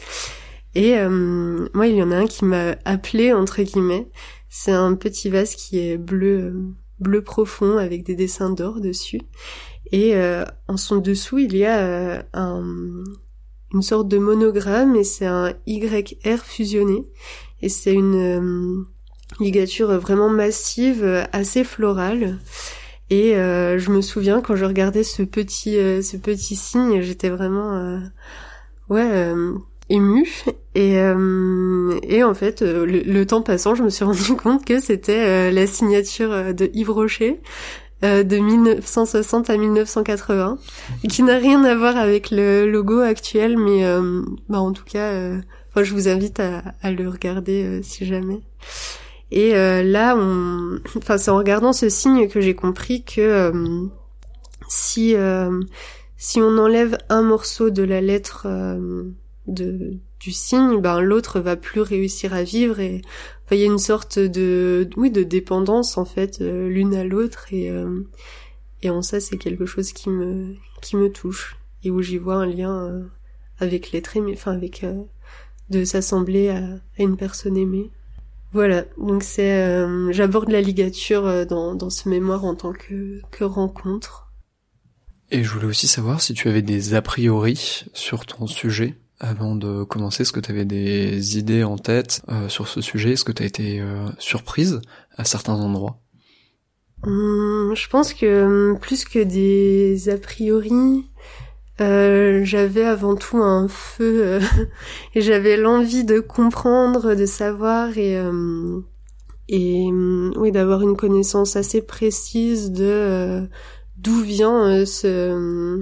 Et 0.76 0.96
euh, 0.96 1.68
moi, 1.74 1.88
il 1.88 1.96
y 1.96 2.04
en 2.04 2.12
a 2.12 2.18
un 2.18 2.28
qui 2.28 2.46
m'a 2.46 2.76
appelé 2.86 3.34
entre 3.34 3.64
guillemets. 3.64 4.08
C'est 4.50 4.72
un 4.72 4.96
petit 4.96 5.30
vase 5.30 5.56
qui 5.56 5.80
est 5.80 5.98
bleu, 5.98 6.56
bleu 7.00 7.22
profond 7.24 7.78
avec 7.78 8.04
des 8.04 8.16
dessins 8.16 8.50
d'or 8.50 8.80
dessus. 8.80 9.22
Et 9.92 10.16
en 10.68 10.76
son 10.76 10.98
dessous, 10.98 11.38
il 11.38 11.56
y 11.56 11.66
a 11.66 12.26
un, 12.34 13.04
une 13.74 13.82
sorte 13.82 14.10
de 14.10 14.18
monogramme 14.18 14.96
et 14.98 15.06
c'est 15.06 15.26
un 15.26 15.54
YR 15.66 16.44
fusionné. 16.44 17.08
Et 17.62 17.70
c'est 17.70 17.94
une 17.94 18.86
ligature 19.40 19.98
vraiment 19.98 20.30
massive, 20.30 21.28
assez 21.32 21.64
florale. 21.64 22.40
Et 23.10 23.36
euh, 23.36 23.80
je 23.80 23.90
me 23.90 24.02
souviens 24.02 24.42
quand 24.42 24.56
je 24.56 24.66
regardais 24.66 25.04
ce 25.04 25.24
petit 25.24 25.78
euh, 25.78 26.02
ce 26.02 26.18
petit 26.18 26.56
signe, 26.56 27.02
j'étais 27.02 27.30
vraiment 27.30 27.74
euh, 27.74 28.00
ouais 28.90 29.34
émue 29.90 30.28
et 30.76 30.96
et 32.04 32.24
en 32.24 32.34
fait 32.34 32.62
le, 32.62 33.24
temps 33.26 33.42
passant, 33.42 33.76
je 33.76 33.84
me 33.84 33.90
suis 33.90 34.06
rendu 34.06 34.36
compte 34.36 34.66
que 34.66 34.80
c'était 34.80 35.52
la 35.52 35.68
signature 35.68 36.54
de 36.54 36.70
Yves 36.74 36.92
Rocher. 36.92 37.40
de 38.04 38.38
1960 38.38 39.50
à 39.50 39.58
1980, 39.58 40.58
qui 41.10 41.24
n'a 41.24 41.38
rien 41.38 41.64
à 41.64 41.76
voir 41.76 41.98
avec 41.98 42.30
le 42.32 42.70
logo 42.70 43.00
actuel, 43.00 43.58
mais 43.58 43.84
bah 44.50 44.60
en 44.60 44.72
tout 44.72 44.86
cas, 44.86 45.32
moi 45.76 45.84
je 45.84 45.94
vous 45.94 46.08
invite 46.08 46.40
à, 46.40 46.64
à 46.82 46.92
le 46.92 47.10
regarder 47.10 47.82
si 47.82 48.06
jamais. 48.06 48.42
Et 49.32 49.56
euh, 49.56 49.84
là, 49.84 50.16
on... 50.18 50.80
enfin, 50.98 51.18
c'est 51.18 51.32
en 51.32 51.38
regardant 51.38 51.74
ce 51.74 51.90
signe 51.90 52.28
que 52.28 52.42
j'ai 52.42 52.56
compris 52.56 53.04
que 53.04 53.22
euh, 53.22 53.86
si 54.68 55.16
euh, 55.16 55.62
si 56.18 56.42
on 56.42 56.58
enlève 56.58 56.98
un 57.10 57.22
morceau 57.22 57.70
de 57.70 57.84
la 57.84 58.02
lettre 58.02 58.48
de 59.48 59.98
du 60.20 60.32
signe, 60.32 60.82
ben 60.82 61.00
l'autre 61.00 61.40
va 61.40 61.56
plus 61.56 61.82
réussir 61.82 62.34
à 62.34 62.44
vivre 62.44 62.80
et 62.80 63.02
il 63.52 63.58
y 63.58 63.64
a 63.64 63.66
une 63.66 63.78
sorte 63.78 64.20
de 64.20 64.90
oui 64.98 65.12
de 65.12 65.24
dépendance 65.24 65.98
en 65.98 66.06
fait 66.06 66.40
l'une 66.40 66.96
à 66.96 67.04
l'autre 67.04 67.54
et 67.54 67.72
et 68.82 68.90
en 68.90 69.02
ça 69.02 69.20
c'est 69.20 69.38
quelque 69.38 69.66
chose 69.66 69.94
qui 69.94 70.10
me 70.10 70.56
qui 70.82 70.96
me 70.98 71.12
touche 71.12 71.58
et 71.84 71.92
où 71.92 72.02
j'y 72.02 72.18
vois 72.18 72.36
un 72.36 72.46
lien 72.48 73.06
avec 73.60 73.92
l'être 73.92 74.18
aimé, 74.18 74.34
enfin 74.36 74.54
avec 74.54 74.84
de 75.70 75.86
s'assembler 75.86 76.50
à, 76.50 76.64
à 76.98 77.04
une 77.04 77.18
personne 77.18 77.58
aimée. 77.58 77.92
Voilà, 78.54 78.86
donc 78.98 79.24
c'est 79.24 79.62
euh, 79.62 80.12
j'aborde 80.14 80.50
la 80.50 80.62
ligature 80.62 81.26
euh, 81.26 81.46
dans, 81.46 81.76
dans 81.76 81.90
ce 81.90 82.08
mémoire 82.08 82.46
en 82.46 82.56
tant 82.56 82.72
que, 82.72 83.22
que 83.30 83.44
rencontre. 83.44 84.32
Et 85.30 85.44
je 85.44 85.52
voulais 85.52 85.66
aussi 85.66 85.88
savoir 85.88 86.22
si 86.22 86.34
tu 86.34 86.48
avais 86.48 86.62
des 86.62 86.94
a 86.94 87.02
priori 87.02 87.84
sur 87.94 88.26
ton 88.26 88.48
sujet 88.48 88.96
avant 89.20 89.56
de 89.56 89.84
commencer, 89.84 90.24
est-ce 90.24 90.32
que 90.32 90.40
tu 90.40 90.52
avais 90.52 90.66
des 90.66 91.38
idées 91.38 91.64
en 91.64 91.78
tête 91.78 92.22
euh, 92.30 92.50
sur 92.50 92.68
ce 92.68 92.82
sujet? 92.82 93.14
Est-ce 93.14 93.26
que 93.26 93.32
tu 93.32 93.44
as 93.44 93.46
été 93.46 93.84
surprise 94.20 94.82
à 95.18 95.24
certains 95.26 95.56
endroits? 95.56 96.00
Hum, 97.04 97.74
Je 97.76 97.88
pense 97.90 98.14
que 98.14 98.72
hum, 98.72 98.80
plus 98.80 99.06
que 99.06 99.20
des 99.24 100.10
a 100.10 100.18
priori, 100.18 101.06
euh, 101.80 102.42
j'avais 102.44 102.86
avant 102.86 103.16
tout 103.16 103.38
un 103.38 103.68
feu 103.68 104.22
euh, 104.24 104.40
et 105.16 105.22
j'avais 105.22 105.58
l'envie 105.58 106.04
de 106.04 106.20
comprendre, 106.20 107.14
de 107.16 107.26
savoir 107.26 107.98
et 107.98 108.18
euh, 108.18 108.82
et 109.50 109.88
oui 109.92 110.52
d'avoir 110.52 110.82
une 110.82 110.98
connaissance 110.98 111.56
assez 111.56 111.82
précise 111.82 112.72
de 112.72 113.48
d'où 113.98 114.22
vient 114.22 114.86
ce 114.86 115.80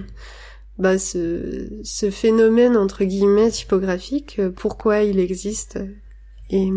bah 0.77 0.98
ce, 0.98 1.67
ce 1.84 2.10
phénomène 2.10 2.75
entre 2.77 3.03
guillemets 3.03 3.51
typographique, 3.51 4.41
pourquoi 4.55 5.03
il 5.03 5.20
existe 5.20 5.79
et, 6.50 6.70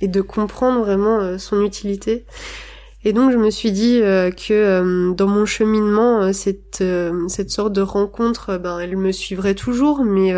et 0.00 0.08
de 0.08 0.20
comprendre 0.20 0.80
vraiment 0.80 1.38
son 1.38 1.62
utilité. 1.62 2.24
Et 3.06 3.12
donc 3.12 3.30
je 3.32 3.36
me 3.36 3.50
suis 3.50 3.70
dit 3.70 4.00
euh, 4.02 4.30
que 4.30 4.52
euh, 4.54 5.12
dans 5.12 5.26
mon 5.26 5.44
cheminement, 5.44 6.22
euh, 6.22 6.32
cette 6.32 6.82
cette 7.28 7.50
sorte 7.50 7.74
de 7.74 7.82
rencontre, 7.82 8.56
ben 8.56 8.78
elle 8.78 8.96
me 8.96 9.12
suivrait 9.12 9.54
toujours, 9.54 10.04
mais 10.04 10.32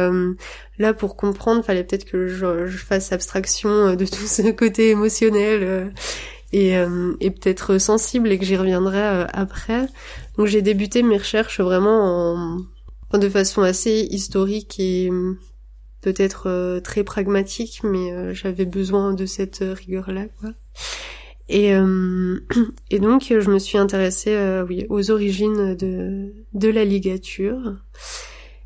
là 0.79 0.93
pour 0.93 1.17
comprendre, 1.17 1.65
fallait 1.65 1.85
peut-être 1.85 2.05
que 2.05 2.27
je, 2.27 2.67
je, 2.67 2.77
fasse 2.77 3.13
abstraction 3.13 3.95
de 3.95 4.05
tout 4.05 4.27
ce 4.27 4.51
côté 4.51 4.91
émotionnel 4.91 5.93
et, 6.53 6.73
et 6.73 7.31
peut-être 7.31 7.79
sensible 7.79 8.31
et 8.31 8.39
que 8.39 8.45
j'y 8.45 8.57
reviendrai 8.57 9.27
après. 9.33 9.87
Donc 10.37 10.47
j'ai 10.47 10.63
débuté 10.63 11.03
mes 11.03 11.17
recherches 11.19 11.61
vraiment 11.61 12.35
en, 12.35 12.59
de 13.19 13.29
façon 13.29 13.63
assez 13.63 14.07
historique 14.11 14.79
et 14.79 15.11
peut-être 16.01 16.81
très 16.85 17.05
pragmatique, 17.05 17.81
mais 17.85 18.35
j'avais 18.35 18.65
besoin 18.65 19.15
de 19.15 19.27
cette 19.27 19.63
rigueur-là, 19.63 20.27
quoi. 20.41 20.51
Et, 21.49 21.75
euh, 21.75 22.41
donc 22.91 23.25
je 23.29 23.51
me 23.51 23.59
suis 23.59 23.79
intéressée 23.79 24.35
euh, 24.35 24.65
oui, 24.69 24.87
aux 24.89 25.11
origines 25.11 25.75
de, 25.75 26.33
de 26.55 26.69
la 26.69 26.85
ligature. 26.85 27.77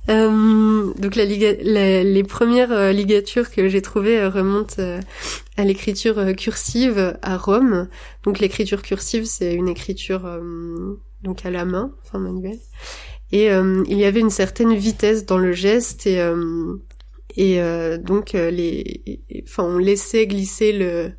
Euh, 0.08 0.92
donc 0.98 1.14
les 1.14 2.24
premières 2.24 2.92
ligatures 2.92 3.50
que 3.50 3.68
j'ai 3.68 3.82
trouvées 3.82 4.26
remontent 4.26 4.82
à 5.56 5.64
l'écriture 5.64 6.34
cursive 6.36 7.18
à 7.20 7.36
Rome. 7.36 7.88
Donc 8.24 8.38
l'écriture 8.38 8.82
cursive 8.82 9.24
c'est 9.24 9.54
une 9.54 9.68
écriture 9.68 10.40
donc 11.22 11.44
à 11.44 11.50
la 11.50 11.66
main, 11.66 11.92
enfin 12.02 12.18
manuelle. 12.18 12.58
Et 13.32 13.46
il 13.46 13.98
y 13.98 14.04
avait 14.04 14.20
une 14.20 14.30
certaine 14.30 14.74
vitesse 14.74 15.24
dans 15.24 15.38
le 15.38 15.52
geste 15.52 16.06
et 16.06 16.20
et 17.36 17.60
donc 17.98 18.32
les, 18.32 19.22
enfin 19.44 19.62
on 19.62 19.78
laissait 19.78 20.26
glisser 20.26 20.72
le 20.72 21.12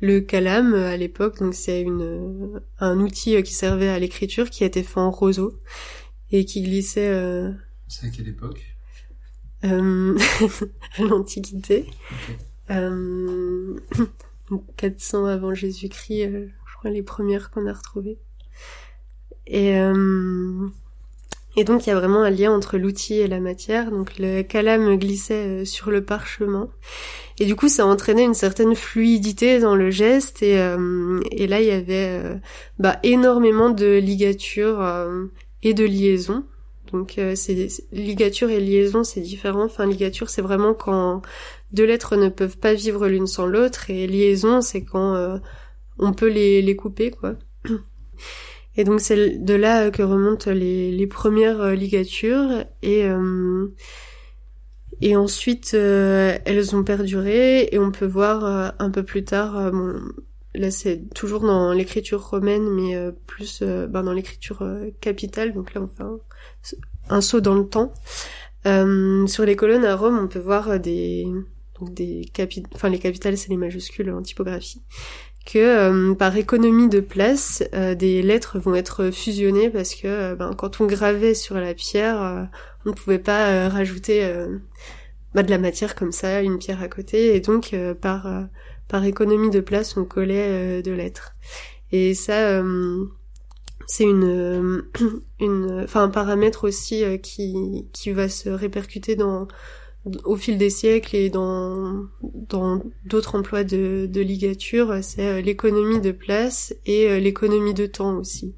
le 0.00 0.20
calame 0.20 0.74
à 0.74 0.96
l'époque, 0.96 1.38
donc 1.40 1.54
c'est 1.54 1.82
une 1.82 2.62
un 2.80 3.00
outil 3.00 3.42
qui 3.42 3.52
servait 3.52 3.88
à 3.88 3.98
l'écriture 3.98 4.48
qui 4.48 4.64
a 4.64 4.66
été 4.66 4.82
fait 4.82 5.00
en 5.00 5.10
roseau 5.10 5.60
et 6.30 6.44
qui 6.44 6.62
glissait. 6.62 7.08
Euh, 7.08 7.50
c'est 7.88 8.06
à 8.06 8.10
quelle 8.10 8.28
époque? 8.28 8.64
Euh, 9.64 10.16
À 10.98 11.02
l'Antiquité. 11.02 11.86
Euh, 12.70 13.78
400 14.76 15.26
avant 15.26 15.54
Jésus-Christ, 15.54 16.26
euh, 16.26 16.46
je 16.66 16.76
crois 16.76 16.90
les 16.90 17.02
premières 17.02 17.50
qu'on 17.50 17.66
a 17.66 17.72
retrouvées. 17.72 18.18
Et 19.46 19.76
euh, 19.78 20.68
et 21.58 21.64
donc 21.64 21.86
il 21.86 21.90
y 21.90 21.92
a 21.92 21.96
vraiment 21.96 22.22
un 22.22 22.30
lien 22.30 22.52
entre 22.52 22.78
l'outil 22.78 23.14
et 23.14 23.26
la 23.26 23.40
matière. 23.40 23.90
Donc 23.90 24.18
le 24.18 24.42
calame 24.42 24.96
glissait 24.96 25.64
sur 25.64 25.90
le 25.90 26.04
parchemin 26.04 26.68
et 27.40 27.46
du 27.46 27.54
coup, 27.54 27.68
ça 27.68 27.86
entraînait 27.86 28.24
une 28.24 28.34
certaine 28.34 28.74
fluidité 28.74 29.60
dans 29.60 29.76
le 29.76 29.90
geste. 29.90 30.42
Et, 30.42 30.58
euh, 30.58 31.20
et 31.30 31.46
là, 31.46 31.60
il 31.60 31.68
y 31.68 31.70
avait 31.70 32.20
euh, 32.24 32.34
bah, 32.78 32.98
énormément 33.04 33.70
de 33.70 33.98
ligatures 33.98 34.82
euh, 34.82 35.26
et 35.62 35.72
de 35.72 35.84
liaisons. 35.84 36.44
Donc, 36.92 37.20
c'est 37.34 37.68
ligature 37.92 38.48
et 38.48 38.60
liaison, 38.60 39.04
c'est 39.04 39.20
différent. 39.20 39.64
Enfin, 39.64 39.84
ligature, 39.84 40.30
c'est 40.30 40.40
vraiment 40.40 40.72
quand 40.72 41.20
deux 41.70 41.84
lettres 41.84 42.16
ne 42.16 42.30
peuvent 42.30 42.56
pas 42.56 42.72
vivre 42.72 43.08
l'une 43.08 43.26
sans 43.26 43.44
l'autre. 43.44 43.90
Et 43.90 44.06
liaison, 44.06 44.62
c'est 44.62 44.82
quand 44.84 45.38
on 45.98 46.12
peut 46.14 46.28
les, 46.28 46.62
les 46.62 46.76
couper, 46.76 47.10
quoi. 47.10 47.34
Et 48.78 48.84
donc, 48.84 49.00
c'est 49.00 49.44
de 49.44 49.54
là 49.54 49.90
que 49.90 50.02
remontent 50.02 50.50
les, 50.50 51.06
premières 51.06 51.74
ligatures. 51.74 52.64
Et 52.82 53.06
et 55.00 55.16
ensuite, 55.16 55.72
euh, 55.74 56.38
elles 56.44 56.74
ont 56.74 56.82
perduré 56.82 57.68
et 57.70 57.78
on 57.78 57.92
peut 57.92 58.06
voir 58.06 58.44
euh, 58.44 58.70
un 58.78 58.90
peu 58.90 59.04
plus 59.04 59.24
tard, 59.24 59.56
euh, 59.56 60.00
là 60.54 60.70
c'est 60.70 61.08
toujours 61.14 61.42
dans 61.42 61.72
l'écriture 61.72 62.20
romaine, 62.20 62.68
mais 62.68 62.96
plus 63.26 63.62
ben, 63.62 64.02
dans 64.02 64.12
l'écriture 64.12 64.66
capitale. 65.00 65.52
Donc 65.52 65.74
là 65.74 65.82
on 65.82 65.88
fait 65.88 66.02
un, 67.10 67.20
saut 67.20 67.40
dans 67.40 67.54
le 67.54 67.68
temps. 67.68 67.92
sur 68.64 69.44
les 69.44 69.56
colonnes 69.56 69.84
à 69.84 69.94
Rome, 69.94 70.18
on 70.18 70.26
peut 70.26 70.40
voir 70.40 70.80
des 70.80 71.26
donc 71.78 71.94
des 71.94 72.28
enfin 72.74 72.88
les 72.88 72.98
capitales 72.98 73.36
c'est 73.36 73.50
les 73.50 73.56
majuscules 73.56 74.10
en 74.10 74.20
typographie 74.20 74.82
que 75.48 75.58
euh, 75.58 76.14
par 76.14 76.36
économie 76.36 76.90
de 76.90 77.00
place, 77.00 77.64
euh, 77.74 77.94
des 77.94 78.20
lettres 78.20 78.58
vont 78.58 78.74
être 78.74 79.10
fusionnées 79.10 79.70
parce 79.70 79.94
que 79.94 80.06
euh, 80.06 80.36
ben, 80.36 80.52
quand 80.52 80.82
on 80.82 80.86
gravait 80.86 81.32
sur 81.32 81.54
la 81.54 81.72
pierre, 81.72 82.48
on 82.84 82.90
ne 82.90 82.94
pouvait 82.94 83.18
pas 83.18 83.68
rajouter 83.70 84.30
bah, 85.34 85.42
de 85.42 85.50
la 85.50 85.56
matière 85.56 85.94
comme 85.94 86.12
ça, 86.12 86.42
une 86.42 86.58
pierre 86.58 86.82
à 86.82 86.88
côté, 86.88 87.34
et 87.34 87.40
donc 87.40 87.74
par 88.00 88.28
par 88.88 89.04
économie 89.04 89.50
de 89.50 89.60
place, 89.60 89.96
on 89.96 90.04
collait 90.04 90.82
de 90.82 90.92
lettres. 90.92 91.32
Et 91.92 92.14
ça, 92.14 92.62
c'est 93.86 94.04
une 94.04 94.84
une, 95.40 95.86
un 95.94 96.08
paramètre 96.08 96.64
aussi 96.64 97.04
qui 97.22 97.88
qui 97.92 98.12
va 98.12 98.28
se 98.28 98.50
répercuter 98.50 99.16
dans 99.16 99.48
au 100.24 100.36
fil 100.36 100.58
des 100.58 100.70
siècles 100.70 101.16
et 101.16 101.30
dans 101.30 102.06
dans 102.22 102.82
d'autres 103.04 103.34
emplois 103.34 103.64
de, 103.64 104.08
de 104.10 104.20
ligature, 104.20 104.98
c'est 105.02 105.26
euh, 105.26 105.40
l'économie 105.40 106.00
de 106.00 106.12
place 106.12 106.74
et 106.86 107.10
euh, 107.10 107.18
l'économie 107.18 107.74
de 107.74 107.86
temps 107.86 108.16
aussi. 108.16 108.54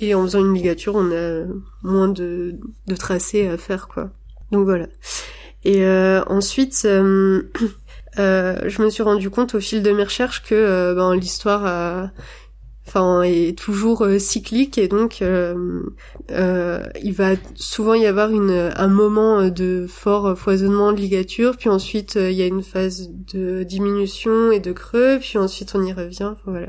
Et 0.00 0.14
en 0.14 0.24
faisant 0.24 0.40
une 0.40 0.54
ligature, 0.54 0.94
on 0.96 1.10
a 1.12 1.44
moins 1.82 2.08
de, 2.08 2.58
de 2.86 2.96
tracés 2.96 3.46
à 3.46 3.56
faire, 3.56 3.88
quoi. 3.88 4.10
Donc 4.50 4.64
voilà. 4.64 4.88
Et 5.64 5.84
euh, 5.84 6.24
ensuite, 6.26 6.82
euh, 6.84 7.42
je 8.16 8.82
me 8.82 8.90
suis 8.90 9.02
rendu 9.02 9.30
compte 9.30 9.54
au 9.54 9.60
fil 9.60 9.82
de 9.82 9.90
mes 9.92 10.02
recherches 10.02 10.42
que 10.42 10.94
ben, 10.94 11.14
l'histoire 11.14 11.64
a, 11.64 12.10
enfin 12.94 13.22
est 13.22 13.56
toujours 13.56 14.02
euh, 14.02 14.18
cyclique 14.18 14.76
et 14.76 14.86
donc 14.86 15.22
euh, 15.22 15.82
euh, 16.30 16.82
il 17.02 17.12
va 17.14 17.30
souvent 17.54 17.94
y 17.94 18.06
avoir 18.06 18.30
une 18.30 18.70
un 18.76 18.88
moment 18.88 19.48
de 19.48 19.86
fort 19.88 20.36
foisonnement 20.38 20.92
de 20.92 20.98
ligature 20.98 21.56
puis 21.56 21.70
ensuite 21.70 22.16
il 22.16 22.32
y 22.32 22.42
a 22.42 22.46
une 22.46 22.62
phase 22.62 23.10
de 23.32 23.62
diminution 23.62 24.52
et 24.52 24.60
de 24.60 24.72
creux 24.72 25.18
puis 25.20 25.38
ensuite 25.38 25.74
on 25.74 25.82
y 25.82 25.92
revient 25.92 26.34
voilà. 26.44 26.68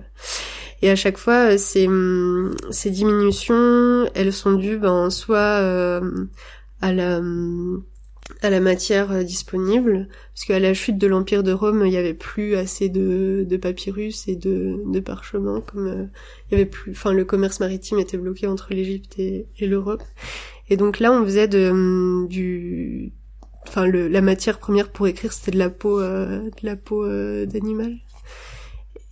Et 0.82 0.90
à 0.90 0.96
chaque 0.96 1.18
fois 1.18 1.58
ces 1.58 1.90
ces 2.72 2.90
diminutions 2.90 4.10
elles 4.14 4.34
sont 4.34 4.54
dues 4.54 4.78
ben 4.78 5.10
soit 5.10 6.02
à 6.82 6.94
la 6.94 7.22
à 8.44 8.50
la 8.50 8.60
matière 8.60 9.12
euh, 9.12 9.24
disponible, 9.24 10.08
parce 10.34 10.46
qu'à 10.46 10.60
la 10.60 10.74
chute 10.74 10.98
de 10.98 11.08
l'Empire 11.08 11.44
de 11.44 11.52
Rome, 11.52 11.84
il 11.86 11.92
n'y 11.92 11.98
avait 11.98 12.14
plus 12.14 12.56
assez 12.56 12.90
de, 12.90 13.46
de 13.48 13.58
papyrus 13.58 14.28
et 14.28 14.36
de, 14.36 14.82
de 14.86 15.00
parchemins, 15.00 15.62
comme 15.62 15.88
euh, 15.88 16.06
il 16.50 16.54
y 16.54 16.56
avait 16.56 16.70
plus, 16.70 16.92
enfin 16.92 17.14
le 17.14 17.26
commerce 17.26 17.60
maritime 17.60 18.00
était 18.00 18.18
bloqué 18.18 18.48
entre 18.48 18.74
l'Égypte 18.74 19.18
et, 19.18 19.48
l'Europe. 19.62 20.04
Et 20.70 20.78
donc 20.78 21.00
là, 21.00 21.12
on 21.12 21.24
faisait 21.24 21.48
de, 21.48 21.70
hum, 21.70 22.28
du, 22.28 23.14
enfin 23.68 23.86
le, 23.86 24.08
la 24.08 24.22
matière 24.22 24.60
première 24.60 24.92
pour 24.92 25.08
écrire, 25.08 25.32
c'était 25.32 25.52
de 25.52 25.60
la 25.60 25.70
peau, 25.70 26.00
euh, 26.00 26.42
de 26.42 26.66
la 26.66 26.76
peau 26.76 27.08
d'animal. 27.46 27.96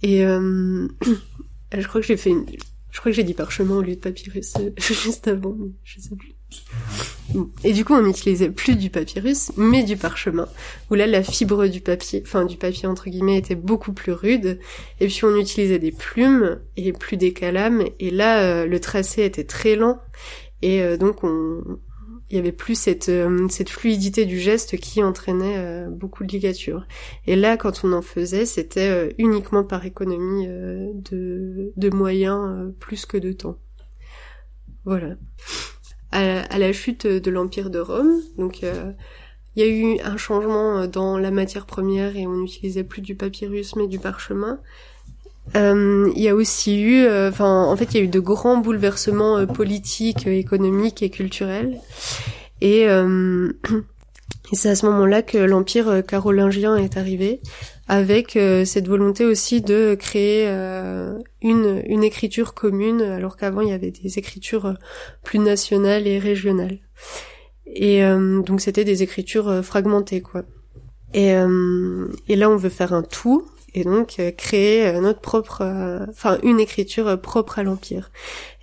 Et 0.03 0.21
je 0.23 1.87
crois 1.87 2.01
que 2.01 2.07
j'ai 2.07 2.17
fait 2.17 2.31
une, 2.31 2.45
je 2.91 2.99
crois 2.99 3.11
que 3.11 3.15
j'ai 3.15 3.23
dit 3.23 3.33
parchemin 3.33 3.77
au 3.77 3.81
lieu 3.81 3.95
de 3.95 4.01
papyrus 4.01 4.53
juste 4.77 5.27
avant, 5.27 5.55
mais 5.57 5.71
je 5.83 5.99
sais 5.99 6.15
plus. 6.15 6.33
Et 7.63 7.73
du 7.73 7.85
coup, 7.85 7.93
on 7.93 8.01
n'utilisait 8.01 8.49
plus 8.49 8.75
du 8.75 8.89
papyrus, 8.89 9.51
mais 9.55 9.83
du 9.83 9.97
parchemin, 9.97 10.47
où 10.89 10.95
là, 10.95 11.07
la 11.07 11.23
fibre 11.23 11.67
du 11.67 11.81
papier, 11.81 12.21
enfin 12.25 12.45
du 12.45 12.57
papier 12.57 12.87
entre 12.87 13.09
guillemets, 13.09 13.37
était 13.37 13.55
beaucoup 13.55 13.93
plus 13.93 14.11
rude. 14.11 14.59
Et 14.99 15.07
puis, 15.07 15.23
on 15.23 15.35
utilisait 15.37 15.79
des 15.79 15.91
plumes 15.91 16.59
et 16.75 16.91
plus 16.93 17.17
des 17.17 17.33
calames. 17.33 17.83
Et 17.99 18.09
là, 18.09 18.43
euh, 18.43 18.65
le 18.65 18.79
tracé 18.79 19.23
était 19.23 19.43
très 19.43 19.75
lent. 19.75 19.99
Et 20.61 20.81
euh, 20.81 20.97
donc, 20.97 21.23
on, 21.23 21.63
il 22.29 22.35
y 22.35 22.39
avait 22.39 22.51
plus 22.51 22.75
cette, 22.75 23.09
euh, 23.09 23.47
fluidité 23.67 24.25
du 24.25 24.39
geste 24.39 24.77
qui 24.77 25.03
entraînait 25.03 25.85
beaucoup 25.89 26.25
de 26.25 26.31
ligature. 26.31 26.85
Et 27.27 27.35
là, 27.35 27.57
quand 27.57 27.83
on 27.83 27.93
en 27.93 28.01
faisait, 28.01 28.45
c'était 28.45 29.13
uniquement 29.17 29.63
par 29.63 29.85
économie 29.85 30.47
de, 30.47 31.73
de 31.75 31.89
moyens 31.89 32.73
plus 32.79 33.05
que 33.05 33.17
de 33.17 33.31
temps. 33.31 33.57
Voilà 34.85 35.15
à, 36.11 36.57
la 36.57 36.73
chute 36.73 37.07
de 37.07 37.31
l'Empire 37.31 37.69
de 37.69 37.79
Rome. 37.79 38.21
Donc 38.37 38.63
euh, 38.63 38.91
il 39.55 39.63
y 39.63 39.67
a 39.67 39.69
eu 39.69 39.99
un 40.03 40.17
changement 40.17 40.87
dans 40.87 41.17
la 41.17 41.31
matière 41.31 41.65
première 41.65 42.15
et 42.15 42.27
on 42.27 42.37
n'utilisait 42.37 42.83
plus 42.83 43.01
du 43.01 43.15
papyrus 43.15 43.75
mais 43.75 43.87
du 43.87 43.99
parchemin. 43.99 44.59
Euh, 45.55 46.11
il 46.15 46.21
y 46.21 46.29
a 46.29 46.35
aussi 46.35 46.81
eu, 46.81 47.03
euh, 47.03 47.29
enfin, 47.29 47.65
en 47.65 47.75
fait, 47.75 47.93
il 47.93 47.97
y 47.97 47.99
a 47.99 48.03
eu 48.03 48.07
de 48.07 48.19
grands 48.19 48.57
bouleversements 48.57 49.45
politiques, 49.47 50.27
économiques 50.27 51.01
et 51.01 51.09
culturels. 51.09 51.79
Et, 52.61 52.85
et 54.51 54.55
c'est 54.55 54.69
à 54.69 54.75
ce 54.75 54.85
moment-là 54.87 55.21
que 55.21 55.37
l'empire 55.37 56.03
carolingien 56.05 56.75
est 56.77 56.97
arrivé 56.97 57.41
avec 57.91 58.37
euh, 58.37 58.63
cette 58.63 58.87
volonté 58.87 59.25
aussi 59.25 59.61
de 59.61 59.95
créer 59.95 60.45
euh, 60.47 61.19
une, 61.41 61.83
une 61.87 62.05
écriture 62.05 62.53
commune, 62.53 63.01
alors 63.01 63.35
qu'avant 63.35 63.59
il 63.59 63.67
y 63.67 63.73
avait 63.73 63.91
des 63.91 64.17
écritures 64.17 64.65
euh, 64.65 64.73
plus 65.23 65.39
nationales 65.39 66.07
et 66.07 66.17
régionales. 66.17 66.79
Et 67.65 68.01
donc 68.01 68.59
c'était 68.59 68.83
des 68.83 69.01
écritures 69.01 69.63
fragmentées, 69.63 70.19
quoi. 70.19 70.43
Et, 71.13 71.29
et 71.29 72.35
là 72.35 72.49
on 72.49 72.57
veut 72.57 72.69
faire 72.69 72.91
un 72.91 73.01
tout, 73.01 73.47
et 73.73 73.85
donc 73.85 74.19
créer 74.35 74.99
notre 74.99 75.21
propre, 75.21 75.63
enfin 76.09 76.37
une 76.43 76.59
écriture 76.59 77.21
propre 77.21 77.59
à 77.59 77.63
l'empire. 77.63 78.11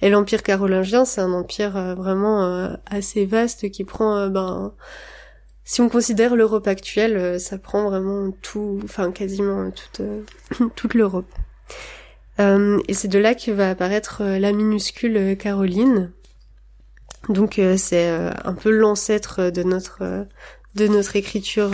Et 0.02 0.10
l'empire 0.10 0.42
carolingien, 0.42 1.06
c'est 1.06 1.22
un 1.22 1.32
empire 1.32 1.94
vraiment 1.96 2.68
assez 2.84 3.24
vaste 3.24 3.70
qui 3.70 3.84
prend 3.84 4.26
ben 4.28 4.74
si 5.68 5.82
on 5.82 5.90
considère 5.90 6.34
l'Europe 6.34 6.66
actuelle, 6.66 7.18
euh, 7.18 7.38
ça 7.38 7.58
prend 7.58 7.90
vraiment 7.90 8.30
tout, 8.40 8.80
enfin 8.84 9.12
quasiment 9.12 9.70
toute, 9.70 10.00
euh, 10.00 10.22
toute 10.76 10.94
l'Europe. 10.94 11.30
Euh, 12.40 12.80
et 12.88 12.94
c'est 12.94 13.08
de 13.08 13.18
là 13.18 13.34
que 13.34 13.50
va 13.50 13.68
apparaître 13.68 14.24
la 14.24 14.52
minuscule 14.52 15.36
Caroline. 15.36 16.10
Donc 17.28 17.60
c'est 17.76 18.08
un 18.08 18.54
peu 18.54 18.70
l'ancêtre 18.70 19.50
de 19.50 19.62
notre 19.62 20.26
de 20.76 20.86
notre 20.86 21.16
écriture 21.16 21.70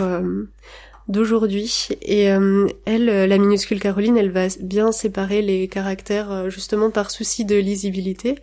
d'aujourd'hui. 1.07 1.87
Et 2.01 2.23
elle, 2.23 3.05
la 3.05 3.37
minuscule 3.37 3.79
Caroline, 3.79 4.17
elle 4.17 4.31
va 4.31 4.47
bien 4.59 4.91
séparer 4.91 5.43
les 5.43 5.67
caractères 5.67 6.49
justement 6.49 6.89
par 6.89 7.11
souci 7.11 7.45
de 7.45 7.55
lisibilité 7.55 8.39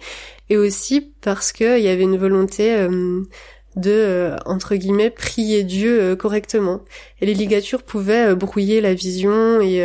et 0.49 0.57
aussi 0.57 1.13
parce 1.21 1.53
qu'il 1.53 1.81
y 1.81 1.89
avait 1.89 2.05
une 2.05 2.17
volonté 2.17 2.87
de 3.77 3.91
euh, 3.91 4.37
entre 4.45 4.75
guillemets 4.75 5.11
prier 5.11 5.65
Dieu 5.65 6.01
euh, 6.01 6.17
correctement. 6.17 6.83
Et 7.21 7.27
les 7.27 7.35
ligatures 7.35 7.83
pouvaient 7.83 8.31
euh, 8.31 8.35
brouiller 8.35 8.81
la 8.81 8.95
vision 8.95 9.61
et 9.61 9.83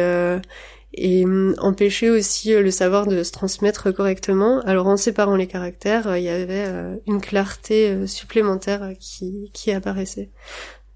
et 0.99 1.25
hum, 1.25 1.53
empêcher 1.59 2.09
aussi 2.09 2.53
le 2.55 2.71
savoir 2.71 3.05
de 3.05 3.21
se 3.21 3.31
transmettre 3.31 3.93
correctement. 3.93 4.61
Alors 4.61 4.87
en 4.87 4.97
séparant 4.97 5.35
les 5.35 5.47
caractères, 5.47 6.17
il 6.17 6.23
y 6.23 6.29
avait 6.29 6.65
une 7.05 7.21
clarté 7.21 8.07
supplémentaire 8.07 8.93
qui 8.99 9.51
qui 9.53 9.71
apparaissait. 9.71 10.29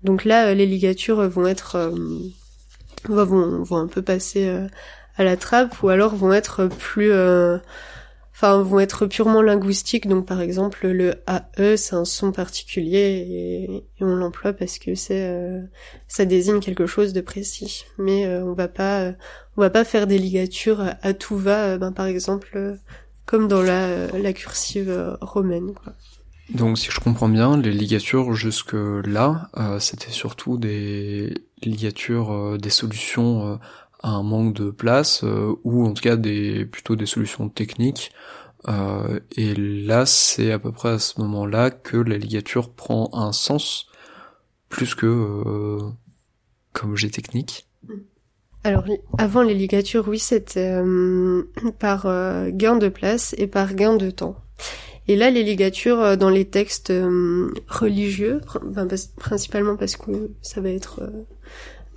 Donc 0.04 0.26
là, 0.26 0.56
les 0.56 0.66
ligatures 0.66 1.30
vont 1.30 1.46
être 1.46 1.94
vont 3.08 3.62
vont 3.64 3.78
un 3.78 3.88
peu 3.88 4.02
passer 4.02 4.50
à 5.18 5.24
la 5.24 5.38
trappe 5.38 5.84
ou 5.84 5.90
alors 5.90 6.16
vont 6.16 6.34
être 6.34 6.66
plus 6.66 7.12
enfin 8.42 8.64
vont 8.64 8.80
être 8.80 9.06
purement 9.06 9.42
linguistiques. 9.42 10.08
Donc 10.08 10.26
par 10.26 10.42
exemple 10.42 10.88
le 10.88 11.16
AE 11.28 11.78
c'est 11.78 11.96
un 11.96 12.06
son 12.06 12.32
particulier 12.32 13.28
et, 13.30 14.04
on 14.04 14.16
l'emploie 14.16 14.54
parce 14.54 14.80
que 14.80 14.96
c'est 14.96 15.30
euh, 15.30 15.62
ça 16.08 16.26
désigne 16.26 16.60
quelque 16.60 16.88
chose 16.88 17.14
de 17.14 17.22
précis. 17.22 17.86
Mais 18.00 18.26
euh, 18.26 18.44
on 18.44 18.54
va 18.54 18.68
pas 18.68 19.12
on 19.58 19.62
va 19.62 19.70
pas 19.70 19.84
faire 19.84 20.08
des 20.08 20.18
ligatures 20.18 20.84
à 21.02 21.14
tout 21.14 21.38
va. 21.38 21.66
Euh, 21.66 21.78
ben, 21.78 21.92
par 21.92 22.08
exemple 22.08 22.78
comme 23.26 23.48
dans 23.48 23.62
la, 23.62 24.08
la 24.08 24.34
cursive 24.34 25.18
romaine. 25.22 25.74
Quoi. 25.74 25.94
Donc 26.54 26.78
si 26.78 26.90
je 26.92 27.00
comprends 27.00 27.30
bien, 27.30 27.56
les 27.56 27.72
ligatures 27.72 28.34
jusque 28.34 28.74
là, 28.74 29.50
c'était 29.80 30.12
surtout 30.12 30.58
des 30.58 31.34
ligatures, 31.64 32.58
des 32.58 32.72
solutions 32.72 33.58
un 34.04 34.24
manque 34.24 34.54
de 34.54 34.72
place 34.72 35.24
euh, 35.24 35.56
ou 35.64 35.86
en 35.86 35.94
tout 35.94 36.02
cas 36.02 36.16
des 36.16 36.66
plutôt 36.66 36.96
des 36.96 37.06
solutions 37.06 37.50
techniques. 37.50 38.12
Euh, 38.68 39.20
et 39.36 39.56
là, 39.56 40.06
c'est 40.06 40.52
à 40.52 40.60
peu 40.60 40.72
près 40.72 40.90
à 40.90 41.00
ce 41.00 41.20
moment-là 41.22 41.72
que 41.72 41.98
la 41.98 42.18
ligature 42.18 42.72
prend 42.72 43.10
un 43.14 43.32
sens 43.32 43.88
plus 44.70 44.96
que 44.96 45.08
euh, 45.08 45.80
comme 46.74 46.92
objet 46.92 47.10
technique. 47.10 47.68
Alors 48.64 48.86
avant 49.18 49.42
les 49.42 49.56
ligatures, 49.56 50.08
oui, 50.08 50.20
c'était 50.20 50.80
par 51.80 52.06
gain 52.52 52.76
de 52.76 52.90
place 52.90 53.34
et 53.38 53.48
par 53.48 53.74
gain 53.74 53.96
de 53.96 54.12
temps. 54.12 54.36
Et 55.08 55.16
là, 55.16 55.32
les 55.32 55.44
ligatures 55.44 56.16
dans 56.16 56.30
les 56.30 56.46
textes 56.46 56.94
religieux, 57.68 58.40
principalement 59.18 59.76
parce 59.76 59.98
que 59.98 60.32
ça 60.42 60.62
va 60.62 60.70
être 60.70 61.02
euh, 61.02 61.26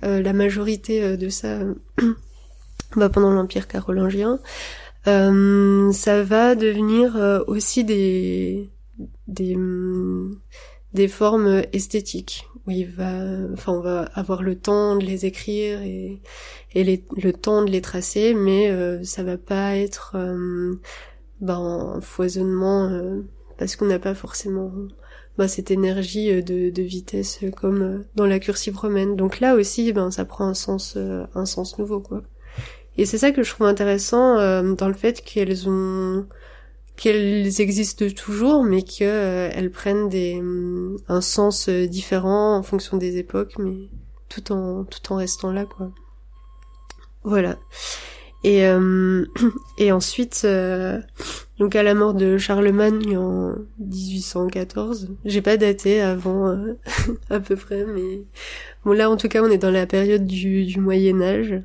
la 0.01 0.33
majorité 0.33 1.03
euh, 1.03 1.17
de 1.17 1.29
ça 1.29 1.59
bah, 2.95 3.09
pendant 3.09 3.31
l'Empire 3.31 3.67
carolingien. 3.67 4.39
Euh, 5.07 5.91
ça 5.91 6.23
va 6.23 6.55
devenir 6.55 7.15
euh, 7.15 7.43
aussi 7.47 7.83
des 7.83 8.71
des 9.27 9.55
des 10.93 11.07
formes 11.07 11.63
esthétiques 11.73 12.47
où 12.65 12.71
il 12.71 12.87
va 12.87 13.21
enfin 13.53 13.73
on 13.73 13.81
va 13.81 14.03
avoir 14.15 14.41
le 14.41 14.55
temps 14.55 14.95
de 14.95 15.05
les 15.05 15.25
écrire 15.27 15.81
et 15.83 16.21
et 16.73 16.83
le 16.83 17.33
temps 17.33 17.63
de 17.63 17.69
les 17.69 17.81
tracer 17.81 18.33
mais 18.33 18.71
euh, 18.71 19.03
ça 19.03 19.21
va 19.21 19.37
pas 19.37 19.75
être 19.75 20.13
euh, 20.15 20.81
ben, 21.39 21.99
foisonnement 22.01 22.89
parce 23.59 23.75
qu'on 23.75 23.85
n'a 23.85 23.99
pas 23.99 24.15
forcément 24.15 24.71
bah, 25.37 25.47
cette 25.47 25.71
énergie 25.71 26.41
de, 26.43 26.69
de 26.69 26.81
vitesse 26.81 27.39
comme 27.55 28.03
dans 28.15 28.25
la 28.25 28.39
cursive 28.39 28.77
romaine 28.77 29.15
donc 29.15 29.39
là 29.39 29.55
aussi 29.55 29.91
ben 29.93 30.11
ça 30.11 30.25
prend 30.25 30.47
un 30.47 30.53
sens 30.53 30.97
un 31.35 31.45
sens 31.45 31.77
nouveau 31.77 31.99
quoi 31.99 32.23
et 32.97 33.05
c'est 33.05 33.17
ça 33.17 33.31
que 33.31 33.43
je 33.43 33.49
trouve 33.49 33.67
intéressant 33.67 34.37
euh, 34.37 34.73
dans 34.73 34.87
le 34.87 34.93
fait 34.93 35.21
qu'elles 35.21 35.67
ont 35.67 36.25
qu'elles 36.95 37.59
existent 37.59 38.05
toujours, 38.15 38.63
mais 38.63 38.81
qu'elles 38.81 39.65
euh, 39.65 39.69
prennent 39.69 40.07
des 40.07 40.39
mm, 40.41 40.97
un 41.09 41.21
sens 41.21 41.67
euh, 41.67 41.87
différent 41.87 42.55
en 42.55 42.63
fonction 42.63 42.95
des 42.95 43.17
époques, 43.17 43.55
mais 43.59 43.89
tout 44.29 44.51
en 44.53 44.85
tout 44.85 45.11
en 45.11 45.17
restant 45.17 45.51
là, 45.51 45.65
quoi. 45.65 45.91
Voilà. 47.23 47.57
Et 48.45 48.65
euh, 48.65 49.25
et 49.77 49.91
ensuite, 49.91 50.47
donc 51.59 51.75
à 51.75 51.83
la 51.83 51.93
mort 51.93 52.13
de 52.13 52.37
Charlemagne 52.37 53.17
en 53.17 53.55
1814, 53.79 55.09
j'ai 55.23 55.41
pas 55.41 55.57
daté 55.57 56.01
avant 56.01 56.57
à 57.29 57.39
peu 57.39 57.55
près, 57.55 57.85
mais 57.85 58.23
Bon 58.85 58.91
là 58.91 59.09
en 59.09 59.17
tout 59.17 59.27
cas 59.27 59.41
on 59.41 59.49
est 59.49 59.57
dans 59.57 59.71
la 59.71 59.87
période 59.87 60.27
du, 60.27 60.79
Moyen 60.79 61.19
Âge. 61.19 61.59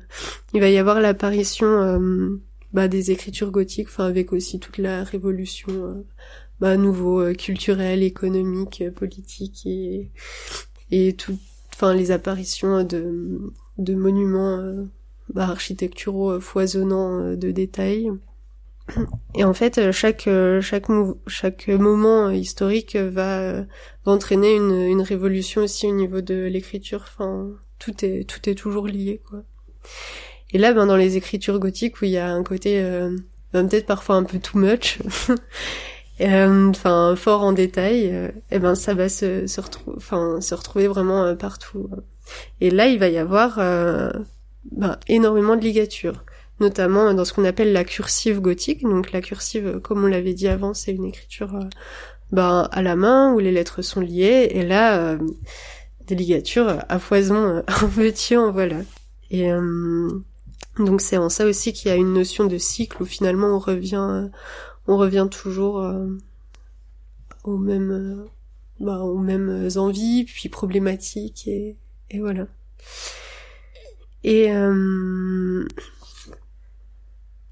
Il 0.55 0.59
va 0.59 0.69
y 0.69 0.79
avoir 0.79 0.99
l'apparition 0.99 1.67
euh, 1.67 2.41
bah, 2.73 2.87
des 2.87 3.11
écritures 3.11 3.51
gothiques, 3.51 3.89
enfin 3.89 4.07
avec 4.07 4.33
aussi 4.33 4.59
toute 4.59 4.79
la 4.79 5.03
révolution 5.03 5.71
euh, 5.71 6.03
bah, 6.59 6.77
nouveau 6.77 7.21
euh, 7.21 7.33
culturelle, 7.35 8.01
économique, 8.01 8.83
politique 8.95 9.67
et 9.67 10.09
et 10.89 11.13
tout, 11.13 11.37
enfin 11.73 11.93
les 11.93 12.09
apparitions 12.09 12.83
de 12.83 13.53
de 13.77 13.93
monuments 13.93 14.59
bah, 15.31 15.43
architecturaux 15.43 16.39
foisonnants 16.39 17.35
de 17.35 17.51
détails. 17.51 18.11
Et 19.35 19.43
en 19.43 19.53
fait, 19.53 19.77
euh, 19.77 19.91
chaque 19.91 20.27
euh, 20.27 20.61
chaque 20.61 20.87
chaque 21.27 21.67
moment 21.67 22.29
historique 22.29 22.95
va, 22.95 23.61
va 23.61 24.11
entraîner 24.11 24.55
une, 24.55 24.73
une 24.73 25.01
révolution 25.01 25.61
aussi 25.63 25.87
au 25.87 25.93
niveau 25.93 26.21
de 26.21 26.45
l'écriture. 26.45 27.05
Enfin, 27.07 27.49
tout 27.79 27.93
est 28.03 28.27
tout 28.27 28.49
est 28.49 28.55
toujours 28.55 28.87
lié, 28.87 29.21
quoi. 29.27 29.43
Et 30.53 30.57
là, 30.57 30.73
ben 30.73 30.85
dans 30.85 30.97
les 30.97 31.17
écritures 31.17 31.59
gothiques 31.59 32.01
où 32.01 32.05
il 32.05 32.11
y 32.11 32.17
a 32.17 32.29
un 32.29 32.43
côté 32.43 32.81
euh, 32.81 33.15
ben, 33.53 33.67
peut-être 33.67 33.85
parfois 33.85 34.15
un 34.15 34.23
peu 34.23 34.37
too 34.39 34.57
much, 34.57 34.99
enfin 36.19 37.15
fort 37.15 37.43
en 37.43 37.53
détail, 37.53 38.05
et 38.05 38.31
eh 38.51 38.59
ben 38.59 38.75
ça 38.75 38.93
va 38.93 39.07
se 39.07 39.47
se 39.47 39.61
enfin 39.95 40.41
se 40.41 40.53
retrouver 40.53 40.87
vraiment 40.87 41.35
partout. 41.35 41.89
Et 42.59 42.69
là, 42.69 42.87
il 42.87 42.99
va 42.99 43.07
y 43.07 43.17
avoir 43.17 43.57
ben, 44.71 44.99
énormément 45.07 45.55
de 45.55 45.61
ligatures 45.61 46.23
notamment 46.61 47.13
dans 47.13 47.25
ce 47.25 47.33
qu'on 47.33 47.43
appelle 47.43 47.73
la 47.73 47.83
cursive 47.83 48.39
gothique. 48.39 48.83
Donc 48.83 49.11
la 49.11 49.19
cursive, 49.19 49.79
comme 49.83 50.03
on 50.05 50.07
l'avait 50.07 50.33
dit 50.33 50.47
avant, 50.47 50.73
c'est 50.73 50.93
une 50.93 51.05
écriture 51.05 51.55
euh, 51.55 51.65
ben, 52.31 52.69
à 52.71 52.81
la 52.81 52.95
main 52.95 53.33
où 53.33 53.39
les 53.39 53.51
lettres 53.51 53.81
sont 53.81 53.99
liées, 53.99 54.47
et 54.51 54.63
là, 54.63 54.97
euh, 54.97 55.17
des 56.07 56.15
ligatures 56.15 56.77
à 56.87 56.99
foison, 56.99 57.63
en 57.83 57.87
petit, 57.87 58.37
en 58.37 58.51
voilà. 58.51 58.77
Et 59.31 59.51
euh, 59.51 60.09
donc 60.77 61.01
c'est 61.01 61.17
en 61.17 61.29
ça 61.29 61.45
aussi 61.45 61.73
qu'il 61.73 61.89
y 61.89 61.93
a 61.93 61.97
une 61.97 62.13
notion 62.13 62.45
de 62.45 62.57
cycle 62.57 63.01
où 63.01 63.05
finalement 63.05 63.47
on 63.47 63.59
revient, 63.59 64.29
on 64.87 64.97
revient 64.97 65.27
toujours 65.29 65.85
aux 67.43 67.57
mêmes, 67.57 68.25
ben, 68.79 68.99
aux 68.99 69.17
mêmes 69.17 69.69
envies, 69.75 70.25
puis 70.25 70.47
problématiques, 70.49 71.47
et, 71.47 71.75
et 72.09 72.19
voilà. 72.19 72.47
Et 74.23 74.51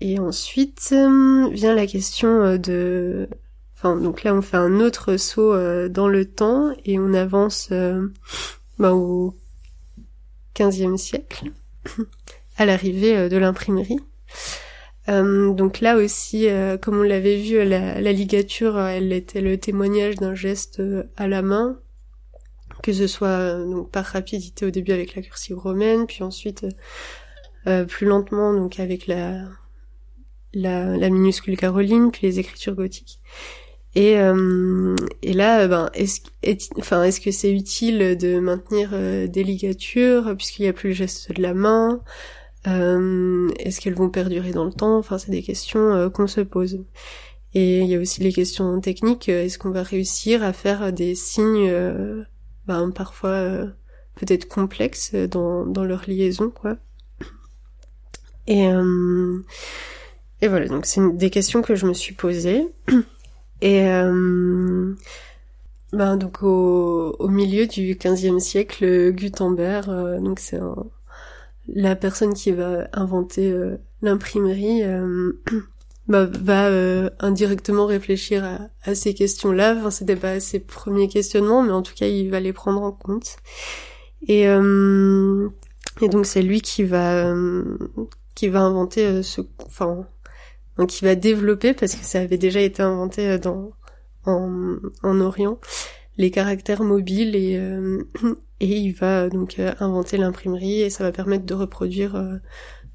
et 0.01 0.19
ensuite 0.19 0.89
euh, 0.93 1.49
vient 1.51 1.75
la 1.75 1.87
question 1.87 2.43
euh, 2.43 2.57
de... 2.57 3.29
Enfin, 3.75 3.95
donc 3.95 4.23
là, 4.23 4.33
on 4.33 4.41
fait 4.41 4.57
un 4.57 4.79
autre 4.79 5.17
saut 5.17 5.53
euh, 5.53 5.87
dans 5.87 6.07
le 6.07 6.25
temps 6.25 6.73
et 6.85 6.99
on 6.99 7.13
avance 7.13 7.69
ben, 8.77 8.91
au 8.91 9.33
XVe 10.59 10.97
siècle, 10.97 11.51
à 12.57 12.65
l'arrivée 12.65 13.29
de 13.29 13.37
l'imprimerie. 13.37 13.99
donc 15.07 15.79
là 15.79 15.95
aussi, 15.95 16.47
comme 16.81 16.99
on 16.99 17.03
l'avait 17.03 17.37
vu, 17.37 17.63
la, 17.63 18.01
la, 18.01 18.11
ligature, 18.11 18.77
elle 18.77 19.13
était 19.13 19.39
le 19.39 19.57
témoignage 19.57 20.15
d'un 20.15 20.35
geste 20.35 20.81
à 21.15 21.29
la 21.29 21.41
main, 21.41 21.79
que 22.83 22.91
ce 22.91 23.07
soit 23.07 23.63
donc 23.63 23.89
par 23.91 24.03
rapidité 24.03 24.65
au 24.65 24.71
début 24.71 24.91
avec 24.91 25.15
la 25.15 25.21
cursive 25.21 25.57
romaine, 25.57 26.05
puis 26.05 26.21
ensuite 26.21 26.65
plus 27.87 28.07
lentement 28.07 28.53
donc 28.53 28.81
avec 28.81 29.07
la 29.07 29.45
la, 30.53 30.97
la, 30.97 31.09
minuscule 31.09 31.57
Caroline, 31.57 32.11
puis 32.11 32.27
les 32.27 32.39
écritures 32.39 32.75
gothiques. 32.75 33.19
Et, 33.95 34.19
euh, 34.19 34.95
et 35.23 35.33
là, 35.33 35.67
ben, 35.67 35.89
est-ce 35.93 36.21
est, 36.43 36.69
enfin, 36.77 37.03
est-ce 37.03 37.19
que 37.19 37.31
c'est 37.31 37.51
utile 37.51 38.17
de 38.17 38.39
maintenir 38.39 38.91
euh, 38.93 39.27
des 39.27 39.43
ligatures 39.43 40.35
puisqu'il 40.37 40.63
n'y 40.63 40.67
a 40.67 40.73
plus 40.73 40.89
le 40.89 40.95
geste 40.95 41.31
de 41.31 41.41
la 41.41 41.53
main 41.55 42.01
euh, 42.67 43.49
Est-ce 43.57 43.81
qu'elles 43.81 43.95
vont 43.95 44.09
perdurer 44.09 44.51
dans 44.51 44.65
le 44.65 44.71
temps? 44.71 44.97
Enfin, 44.97 45.17
c'est 45.17 45.31
des 45.31 45.41
questions 45.41 45.93
euh, 45.93 46.09
qu'on 46.09 46.27
se 46.27 46.41
pose. 46.41 46.85
Et 47.55 47.79
il 47.79 47.87
y 47.87 47.95
a 47.95 47.99
aussi 47.99 48.21
les 48.21 48.31
questions 48.31 48.79
techniques. 48.79 49.27
Est-ce 49.27 49.57
qu'on 49.57 49.71
va 49.71 49.81
réussir 49.81 50.43
à 50.43 50.53
faire 50.53 50.93
des 50.93 51.15
signes, 51.15 51.73
ben, 52.67 52.91
parfois 52.91 53.65
peut-être 54.15 54.47
complexes 54.47 55.15
dans, 55.15 55.65
dans 55.65 55.83
leur 55.83 56.03
liaison, 56.07 56.51
quoi? 56.51 56.77
Et 58.45 58.67
et 60.41 60.47
voilà, 60.47 60.67
donc 60.67 60.85
c'est 60.85 61.01
des 61.17 61.29
questions 61.29 61.61
que 61.61 61.75
je 61.75 61.85
me 61.85 61.93
suis 61.93 62.13
posées. 62.13 62.67
Et 63.61 63.89
euh, 63.89 64.93
ben 65.91 66.15
donc 66.17 66.43
au, 66.43 67.15
au, 67.19 67.27
milieu 67.27 67.67
du 67.67 67.97
XVe 68.01 68.39
siècle, 68.39 69.11
Gutenberg, 69.11 69.89
euh, 69.89 70.19
donc 70.19 70.39
c'est 70.39 70.59
la 71.67 71.95
personne 71.97 72.33
qui 72.33 72.51
va 72.51 72.87
inventer 72.93 73.51
euh, 73.51 73.77
l'imprimerie, 74.01 74.83
euh, 74.83 75.33
bah, 76.07 76.25
va 76.25 77.09
indirectement 77.19 77.85
réfléchir 77.85 78.45
à, 78.45 78.59
à 78.83 78.95
ces 78.95 79.13
questions-là. 79.13 79.75
Enfin, 79.77 79.91
c'était 79.91 80.15
pas 80.15 80.39
ses 80.39 80.59
premiers 80.59 81.09
questionnements, 81.09 81.61
mais 81.61 81.73
en 81.73 81.81
tout 81.81 81.93
cas, 81.95 82.07
il 82.07 82.29
va 82.29 82.39
les 82.39 82.53
prendre 82.53 82.81
en 82.81 82.93
compte. 82.93 83.37
Et 84.27 84.43
et 86.01 86.07
donc 86.09 86.25
c'est 86.25 86.41
lui 86.41 86.61
qui 86.61 86.83
va 86.83 87.33
qui 88.35 88.47
va 88.47 88.61
inventer 88.61 89.23
ce, 89.23 89.41
enfin 89.65 90.05
donc 90.79 91.01
il 91.01 91.05
va 91.05 91.15
développer 91.15 91.73
parce 91.73 91.93
que 91.93 92.05
ça 92.05 92.21
avait 92.21 92.37
déjà 92.37 92.61
été 92.61 92.81
inventé 92.81 93.27
euh, 93.27 93.37
dans 93.37 93.71
en, 94.25 94.77
en 95.03 95.21
Orient 95.21 95.59
les 96.17 96.31
caractères 96.31 96.83
mobiles 96.83 97.35
et 97.35 97.57
euh, 97.57 98.03
et 98.61 98.77
il 98.77 98.93
va 98.93 99.29
donc 99.29 99.59
euh, 99.59 99.73
inventer 99.81 100.17
l'imprimerie 100.17 100.81
et 100.81 100.89
ça 100.89 101.03
va 101.03 101.11
permettre 101.11 101.45
de 101.45 101.53
reproduire 101.53 102.39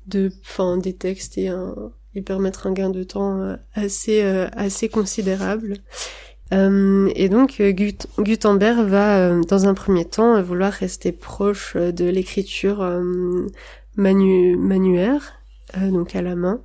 de 0.06 0.32
enfin 0.44 0.78
des 0.78 0.94
textes 0.94 1.38
et 1.38 1.48
un 1.48 1.74
et 2.14 2.22
permettre 2.22 2.66
un 2.66 2.72
gain 2.72 2.90
de 2.90 3.02
temps 3.02 3.56
assez 3.74 4.22
assez 4.22 4.88
considérable. 4.88 5.78
et 6.52 7.28
donc 7.28 7.60
Gutenberg 8.18 8.86
va 8.86 9.40
dans 9.48 9.66
un 9.66 9.74
premier 9.74 10.04
temps 10.04 10.40
vouloir 10.40 10.72
rester 10.72 11.10
proche 11.10 11.76
de 11.76 12.04
l'écriture 12.04 12.88
manu 13.96 14.56
manuaire, 14.56 15.32
donc 15.76 16.14
à 16.14 16.22
la 16.22 16.36
main 16.36 16.60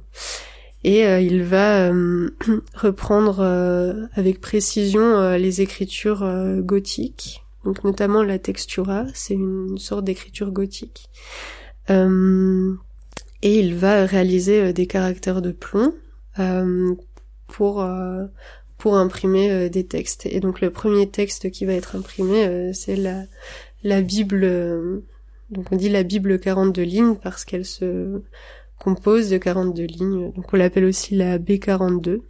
et 0.83 1.05
euh, 1.05 1.19
il 1.19 1.43
va 1.43 1.89
euh, 1.89 2.29
reprendre 2.73 3.39
euh, 3.41 4.05
avec 4.13 4.39
précision 4.39 5.33
les 5.35 5.61
écritures 5.61 6.25
gothiques, 6.59 7.43
donc 7.65 7.83
notamment 7.83 8.23
la 8.23 8.39
textura, 8.39 9.05
c'est 9.13 9.33
une 9.33 9.77
sorte 9.77 10.05
d'écriture 10.05 10.51
gothique. 10.51 11.09
et 11.89 11.93
il 13.59 13.75
va 13.75 14.05
réaliser 14.05 14.73
des 14.73 14.87
caractères 14.87 15.41
de 15.41 15.51
plomb 15.51 15.93
pour 17.47 17.85
pour 18.77 18.95
imprimer 18.95 19.69
des 19.69 19.85
textes. 19.85 20.25
Et 20.25 20.39
donc 20.39 20.61
le 20.61 20.69
premier 20.69 21.09
texte 21.09 21.51
qui 21.51 21.65
va 21.65 21.73
être 21.73 21.95
imprimé, 21.95 22.71
c'est 22.73 22.95
la 22.95 23.23
la 23.83 24.01
Bible. 24.01 25.01
donc 25.49 25.71
on 25.71 25.75
dit 25.75 25.89
la 25.89 26.03
Bible 26.03 26.39
42 26.39 26.81
lignes 26.83 27.15
parce 27.15 27.43
qu'elle 27.43 27.65
se 27.65 28.21
compose 28.79 29.29
de 29.29 29.37
42 29.37 29.83
lignes, 29.83 30.31
donc 30.31 30.53
on 30.53 30.57
l'appelle 30.57 30.85
aussi 30.85 31.15
la 31.15 31.37
B42. 31.37 32.21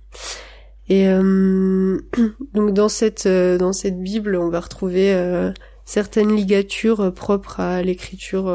Et 0.90 1.08
euh, 1.08 2.00
donc 2.54 2.74
dans 2.74 2.90
cette 2.90 3.28
euh, 3.28 3.58
dans 3.58 3.74
cette 3.74 4.02
Bible, 4.02 4.36
on 4.36 4.50
va 4.50 4.60
retrouver 4.60 5.14
euh, 5.14 5.52
certaines 5.86 6.36
ligatures 6.36 7.14
propres 7.14 7.60
à 7.60 7.82
l'écriture 7.82 8.46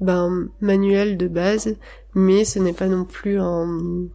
ben, 0.00 0.48
manuelle 0.60 1.16
de 1.16 1.28
base, 1.28 1.76
mais 2.14 2.44
ce 2.44 2.58
n'est 2.58 2.72
pas 2.72 2.88
non 2.88 3.04
plus 3.04 3.40
un, 3.40 4.06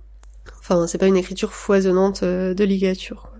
enfin 0.59 0.87
c'est 0.87 0.97
pas 0.97 1.07
une 1.07 1.17
écriture 1.17 1.53
foisonnante 1.53 2.23
de 2.23 2.63
ligature. 2.63 3.31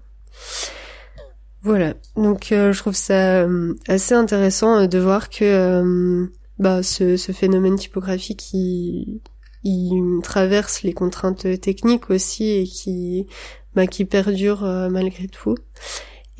Voilà, 1.63 1.93
donc 2.15 2.47
je 2.49 2.77
trouve 2.77 2.95
ça 2.95 3.47
assez 3.87 4.15
intéressant 4.15 4.87
de 4.87 4.99
voir 4.99 5.29
que 5.29 6.27
bah, 6.57 6.83
ce, 6.83 7.17
ce 7.17 7.31
phénomène 7.31 7.75
typographique 7.75 8.53
il, 8.53 9.19
il 9.63 10.19
traverse 10.23 10.83
les 10.83 10.93
contraintes 10.93 11.61
techniques 11.61 12.09
aussi 12.09 12.49
et 12.49 12.63
qui 12.63 13.27
bah, 13.75 13.87
qui 13.87 14.05
perdure 14.05 14.63
malgré 14.89 15.27
tout. 15.27 15.55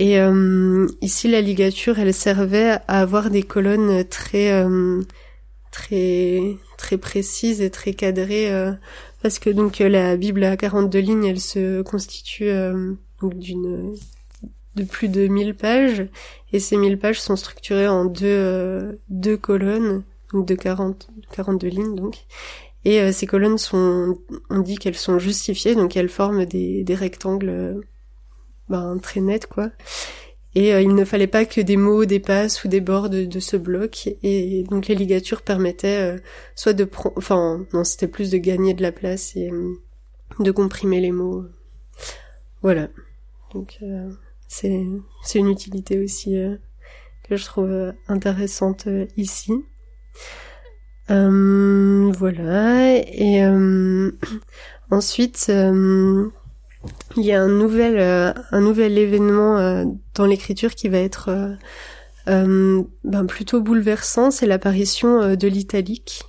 Et 0.02 0.20
euh, 0.20 0.88
ici, 1.02 1.28
la 1.30 1.42
ligature, 1.42 2.00
elle 2.00 2.12
servait 2.12 2.80
à 2.88 3.02
avoir 3.02 3.30
des 3.30 3.44
colonnes 3.44 4.04
très 4.06 4.52
euh, 4.52 5.04
très 5.72 6.58
très 6.80 6.98
précises 6.98 7.62
et 7.62 7.70
très 7.70 7.94
cadrées, 7.94 8.52
euh, 8.52 8.72
parce 9.22 9.38
que 9.38 9.52
donc 9.52 9.78
la 9.78 10.18
Bible 10.18 10.44
à 10.44 10.58
42 10.58 10.98
lignes, 10.98 11.26
elle 11.26 11.40
se 11.40 11.84
constitue 11.84 12.50
d'une 13.22 13.94
de 14.74 14.84
plus 14.84 15.08
de 15.08 15.28
1000 15.28 15.54
pages, 15.54 16.08
et 16.52 16.60
ces 16.60 16.78
1000 16.78 16.98
pages 16.98 17.22
sont 17.22 17.36
structurées 17.36 17.88
en 17.88 18.06
deux 18.06 19.00
deux 19.10 19.38
colonnes, 19.38 20.04
donc 20.34 20.48
de 20.48 20.56
40 20.56 21.10
42 21.32 21.68
lignes 21.68 21.96
donc. 21.96 22.26
Et 22.84 23.12
ces 23.12 23.28
colonnes 23.28 23.60
sont, 23.60 24.18
on 24.50 24.60
dit 24.60 24.78
qu'elles 24.78 24.96
sont 24.96 25.20
justifiées, 25.20 25.76
donc 25.76 25.96
elles 25.96 26.10
forment 26.10 26.46
des, 26.46 26.84
des 26.84 26.96
rectangles 26.96 27.82
ben, 28.70 28.98
très 28.98 29.22
net 29.22 29.48
quoi. 29.48 29.70
Et 30.54 30.74
euh, 30.74 30.82
il 30.82 30.96
ne 30.96 31.06
fallait 31.06 31.28
pas 31.28 31.46
que 31.46 31.62
des 31.62 31.78
mots 31.78 32.06
dépassent 32.06 32.64
ou 32.64 32.68
débordent 32.68 33.14
de, 33.14 33.26
de 33.26 33.40
ce 33.40 33.56
bloc. 33.56 34.10
Et 34.24 34.64
donc 34.64 34.88
les 34.88 34.96
ligatures 34.96 35.44
permettaient 35.44 36.16
euh, 36.16 36.18
soit 36.56 36.74
de 36.74 36.90
enfin 37.16 37.66
non 37.74 37.84
c'était 37.84 38.08
plus 38.08 38.32
de 38.32 38.38
gagner 38.38 38.74
de 38.74 38.82
la 38.82 38.92
place 38.92 39.36
et 39.36 39.50
euh, 39.50 39.74
de 40.40 40.52
comprimer 40.52 41.00
les 41.00 41.12
mots. 41.12 41.46
Voilà. 42.62 42.90
Donc 43.54 43.80
c'est 44.48 44.86
c'est 45.24 45.40
une 45.40 45.50
utilité 45.50 46.00
aussi 46.00 46.36
que 47.28 47.36
je 47.36 47.46
trouve 47.46 47.94
intéressante 48.08 48.88
ici. 49.18 49.52
Voilà. 51.10 52.98
Et 52.98 53.44
ensuite 54.92 55.52
il 57.18 57.24
y 57.24 57.32
a 57.32 57.42
un 57.42 57.50
nouvel 57.50 57.98
euh, 58.00 58.34
un 58.52 58.62
nouvel 58.62 58.98
événement 58.98 59.58
euh, 59.58 59.86
dans 60.16 60.26
l'écriture 60.26 60.74
qui 60.76 60.90
va 60.90 60.98
être 60.98 61.30
euh, 62.28 62.84
ben, 63.04 63.26
plutôt 63.26 63.62
bouleversant, 63.62 64.32
c'est 64.32 64.46
l'apparition 64.46 65.36
de 65.36 65.48
l'italique. 65.48 66.24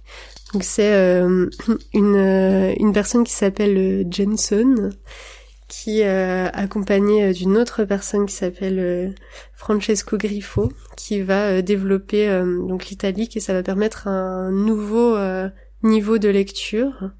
Donc 0.53 0.65
c'est 0.65 1.23
une 1.95 2.75
une 2.79 2.93
personne 2.93 3.25
qui 3.25 3.33
s'appelle 3.33 4.07
Jensen 4.11 4.91
qui 5.73 6.03
euh, 6.03 6.49
accompagné 6.53 7.33
d'une 7.33 7.57
autre 7.57 7.85
personne 7.85 8.27
qui 8.27 8.35
s'appelle 8.35 9.15
Francesco 9.55 10.19
Griffo 10.19 10.71
qui 10.97 11.23
va 11.23 11.63
développer 11.63 12.29
donc 12.69 12.87
l'italique 12.87 13.39
et 13.39 13.41
ça 13.41 13.55
va 13.55 13.63
permettre 13.63 14.07
un 14.07 14.51
nouveau 14.51 15.17
niveau 15.83 16.19
de 16.19 16.29
lecture. 16.29 17.11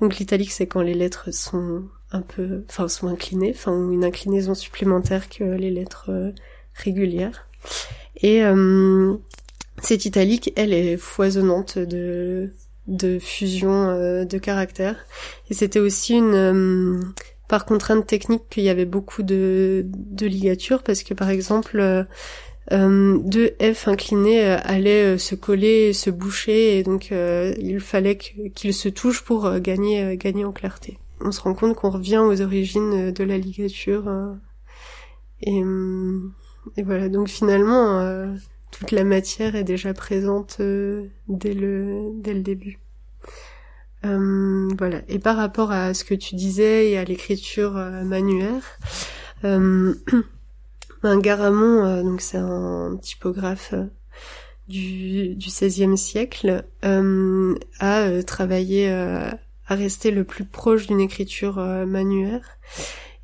Donc 0.00 0.16
l'italique 0.16 0.50
c'est 0.50 0.66
quand 0.66 0.82
les 0.82 0.94
lettres 0.94 1.32
sont 1.32 1.84
un 2.12 2.20
peu, 2.20 2.64
enfin, 2.68 2.88
sont 2.88 3.08
inclinées, 3.08 3.52
enfin, 3.54 3.90
une 3.90 4.04
inclinaison 4.04 4.54
supplémentaire 4.54 5.28
que 5.28 5.44
les 5.44 5.70
lettres 5.70 6.10
euh, 6.10 6.30
régulières. 6.74 7.48
Et 8.16 8.44
euh, 8.44 9.14
cette 9.82 10.04
italique, 10.04 10.52
elle 10.56 10.72
est 10.72 10.96
foisonnante 10.96 11.78
de 11.78 12.50
de 12.88 13.20
fusion 13.20 13.88
euh, 13.88 14.24
de 14.24 14.38
caractères. 14.38 15.06
Et 15.50 15.54
c'était 15.54 15.78
aussi 15.78 16.14
une 16.14 17.14
par 17.52 17.66
contrainte 17.66 18.06
technique 18.06 18.42
qu'il 18.50 18.64
y 18.64 18.68
avait 18.68 18.84
beaucoup 18.84 19.22
de, 19.22 19.84
de 19.86 20.26
ligatures 20.26 20.82
parce 20.82 21.02
que 21.04 21.14
par 21.14 21.30
exemple 21.30 22.06
euh, 22.72 23.18
deux 23.18 23.50
F 23.60 23.88
inclinés 23.88 24.42
allaient 24.42 25.18
se 25.18 25.34
coller, 25.34 25.92
se 25.92 26.10
boucher 26.10 26.78
et 26.78 26.82
donc 26.82 27.10
il 27.12 27.80
fallait 27.80 28.16
qu'ils 28.16 28.74
se 28.74 28.88
touchent 28.88 29.22
pour 29.22 29.58
gagner 29.60 30.16
gagner 30.16 30.44
en 30.44 30.52
clarté 30.52 30.98
on 31.24 31.32
se 31.32 31.40
rend 31.40 31.54
compte 31.54 31.76
qu'on 31.76 31.90
revient 31.90 32.18
aux 32.18 32.40
origines 32.40 33.12
de 33.12 33.24
la 33.24 33.38
ligature. 33.38 34.08
Euh, 34.08 34.34
euh, 35.48 36.20
et, 36.76 36.82
voilà, 36.82 37.08
donc 37.08 37.28
finalement, 37.28 38.00
euh, 38.00 38.34
toute 38.70 38.90
la 38.90 39.04
matière 39.04 39.54
est 39.56 39.64
déjà 39.64 39.94
présente 39.94 40.60
dès, 41.28 41.54
le, 41.54 42.10
dès 42.16 42.34
le 42.34 42.40
début. 42.40 42.78
Voilà. 44.02 45.02
Et 45.08 45.18
par 45.18 45.36
rapport 45.36 45.70
à 45.72 45.94
ce 45.94 46.04
que 46.04 46.14
tu 46.14 46.34
disais 46.34 46.90
et 46.90 46.98
à 46.98 47.04
l'écriture 47.04 47.72
manuaire, 47.72 48.78
un 49.44 49.94
Garamond, 51.18 52.02
donc 52.02 52.20
c'est 52.20 52.38
un 52.38 52.98
typographe 53.00 53.74
du, 54.68 55.34
du 55.34 55.48
XVIe 55.48 55.96
siècle, 55.96 56.64
a 56.82 58.22
travaillé 58.24 58.90
à 59.66 59.74
rester 59.74 60.10
le 60.10 60.24
plus 60.24 60.44
proche 60.44 60.86
d'une 60.86 61.00
écriture 61.00 61.58
euh, 61.58 61.86
manuaire 61.86 62.58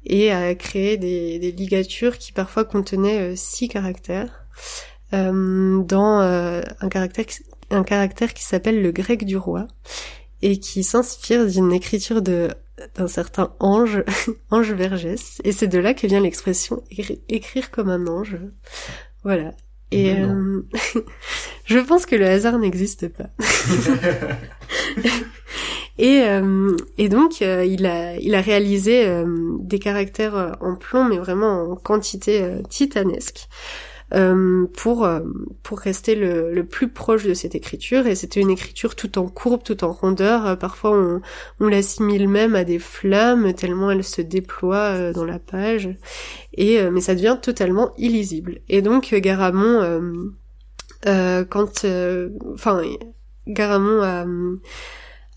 et 0.05 0.31
à 0.31 0.55
créer 0.55 0.97
des, 0.97 1.53
ligatures 1.53 2.19
qui 2.19 2.33
parfois 2.33 2.65
contenaient 2.65 3.33
euh, 3.33 3.37
six 3.37 3.69
caractères 3.69 4.47
euh, 5.13 5.83
dans 5.83 6.21
un 6.21 6.89
caractère 6.89 7.25
un 7.71 7.83
caractère 7.83 8.33
qui 8.33 8.43
s'appelle 8.43 8.83
le 8.83 8.93
grec 8.93 9.27
du 9.27 9.37
roi 9.37 9.69
et 10.43 10.59
qui 10.59 10.83
s'inspire 10.83 11.47
d'une 11.47 11.73
écriture 11.73 12.23
de 12.23 12.49
d'un 12.95 13.09
certain 13.09 13.53
ange, 13.59 14.05
ange 14.53 14.73
Vergès, 14.73 15.41
et 15.43 15.51
c'est 15.51 15.67
de 15.67 15.81
là 15.81 15.95
que 15.95 16.07
vient 16.07 16.21
l'expression 16.21 16.85
écrire 17.29 17.73
comme 17.73 17.89
un 17.89 18.07
ange. 18.07 18.37
Voilà. 19.25 19.53
Et 19.91 20.15
je 21.65 21.79
pense 21.81 22.07
que 22.07 22.15
le 22.15 22.27
hasard 22.27 22.57
n'existe 22.61 23.09
pas. 23.09 23.31
Et, 25.99 26.23
euh, 26.23 26.77
et 26.97 27.09
donc, 27.09 27.43
euh, 27.43 27.65
il, 27.65 27.85
a, 27.85 28.17
il 28.17 28.35
a 28.35 28.41
réalisé 28.41 29.07
euh, 29.07 29.27
des 29.61 29.81
caractères 29.81 30.57
en 30.61 30.77
plomb, 30.77 31.05
mais 31.05 31.19
vraiment 31.19 31.73
en 31.73 31.77
quantité 31.77 32.49
titanesque. 32.69 33.49
Pour 34.11 35.09
pour 35.63 35.79
rester 35.79 36.15
le, 36.15 36.53
le, 36.53 36.65
plus 36.65 36.89
proche 36.89 37.25
de 37.25 37.35
cette 37.35 37.55
écriture. 37.55 38.07
Et 38.07 38.15
c'était 38.15 38.41
une 38.41 38.51
écriture 38.51 38.95
tout 38.97 39.19
en 39.19 39.29
courbe 39.29 39.63
tout 39.63 39.85
en 39.85 39.93
rondeur. 39.93 40.59
Parfois 40.59 40.93
on, 40.93 41.21
on 41.61 41.69
l'assimile 41.69 42.29
même 42.29 42.55
à 42.55 42.65
des 42.65 42.79
flammes 42.79 43.53
tellement 43.53 43.91
elle 43.91 44.05
se 44.05 44.23
déploie 44.23 45.13
dans 45.13 45.25
la 45.25 45.39
page. 45.39 45.91
Et 46.55 46.83
mais 46.91 47.01
ça 47.01 47.15
devient 47.15 47.39
totalement 47.41 47.93
illisible. 47.99 48.61
Et 48.69 48.83
donc 48.83 49.13
Garamond 49.15 50.01
quand 51.05 51.85
enfin 52.55 52.83
Garamond 53.47 54.03
a 54.03 54.25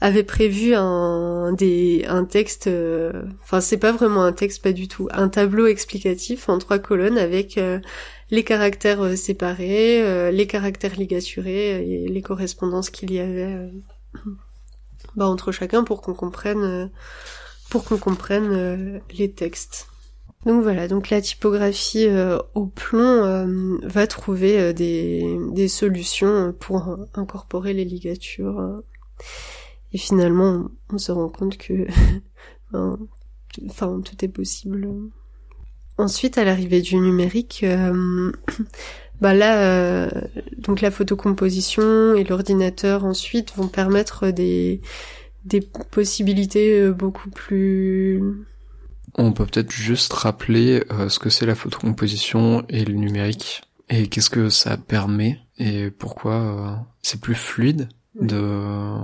avait 0.02 0.24
prévu 0.24 0.74
un 0.74 1.54
des 1.54 2.06
un 2.08 2.26
texte 2.26 2.66
euh, 2.66 3.12
enfin 3.44 3.62
c'est 3.62 3.78
pas 3.78 3.92
vraiment 3.92 4.24
un 4.24 4.34
texte 4.34 4.64
pas 4.64 4.74
du 4.74 4.88
tout 4.88 5.08
un 5.12 5.30
tableau 5.30 5.68
explicatif 5.68 6.50
en 6.50 6.58
trois 6.58 6.80
colonnes 6.80 7.20
avec 7.20 7.60
euh, 7.60 7.80
les 8.32 8.44
caractères 8.44 9.02
euh, 9.02 9.16
séparés 9.16 10.32
les 10.32 10.48
caractères 10.48 10.96
ligaturés 10.96 11.86
et 11.86 12.08
les 12.08 12.22
correspondances 12.22 12.90
qu'il 12.90 13.12
y 13.14 13.20
avait 13.20 13.70
bah, 15.16 15.28
entre 15.28 15.52
chacun 15.52 15.84
pour 15.84 16.02
qu'on 16.02 16.14
comprenne 16.14 16.90
pour 17.70 17.84
qu'on 17.84 17.98
comprenne 17.98 19.02
les 19.14 19.32
textes 19.32 19.88
donc 20.48 20.64
voilà, 20.64 20.88
donc 20.88 21.12
la 21.12 21.22
typographie 21.22 22.08
au 22.56 22.66
plomb 22.66 23.78
va 23.84 24.08
trouver 24.08 24.74
des, 24.74 25.38
des 25.52 25.68
solutions 25.68 26.52
pour 26.60 26.98
incorporer 27.14 27.74
les 27.74 27.86
ligatures. 27.86 28.82
Et 29.94 29.98
finalement, 29.98 30.70
on 30.90 30.98
se 30.98 31.12
rend 31.12 31.30
compte 31.30 31.58
que, 31.58 31.86
ben, 32.72 32.98
enfin, 33.68 34.02
tout 34.04 34.24
est 34.24 34.30
possible. 34.30 34.88
Ensuite, 36.02 36.40
à 36.40 36.44
l'arrivée 36.44 36.82
du 36.82 36.96
numérique, 36.96 37.62
euh, 37.64 38.32
bah 39.22 39.36
là, 39.36 39.62
euh, 39.62 40.10
donc 40.58 40.82
la 40.82 40.90
photocomposition 40.90 42.16
et 42.16 42.24
l'ordinateur 42.24 43.06
ensuite 43.06 43.54
vont 43.56 43.68
permettre 43.68 44.32
des 44.32 44.82
des 45.46 45.62
possibilités 45.62 46.82
euh, 46.82 46.92
beaucoup 46.92 47.30
plus. 47.30 48.20
On 49.14 49.32
peut 49.32 49.46
peut-être 49.46 49.72
juste 49.72 50.12
rappeler 50.14 50.84
ce 51.10 51.20
que 51.20 51.30
c'est 51.30 51.46
la 51.46 51.54
photocomposition 51.54 52.64
et 52.70 52.84
le 52.86 52.94
numérique 52.94 53.62
et 53.90 54.08
qu'est-ce 54.08 54.30
que 54.30 54.50
ça 54.50 54.78
permet 54.78 55.38
et 55.60 55.92
pourquoi 55.92 56.88
c'est 57.02 57.20
plus 57.20 57.36
fluide 57.36 57.90
de 58.20 58.96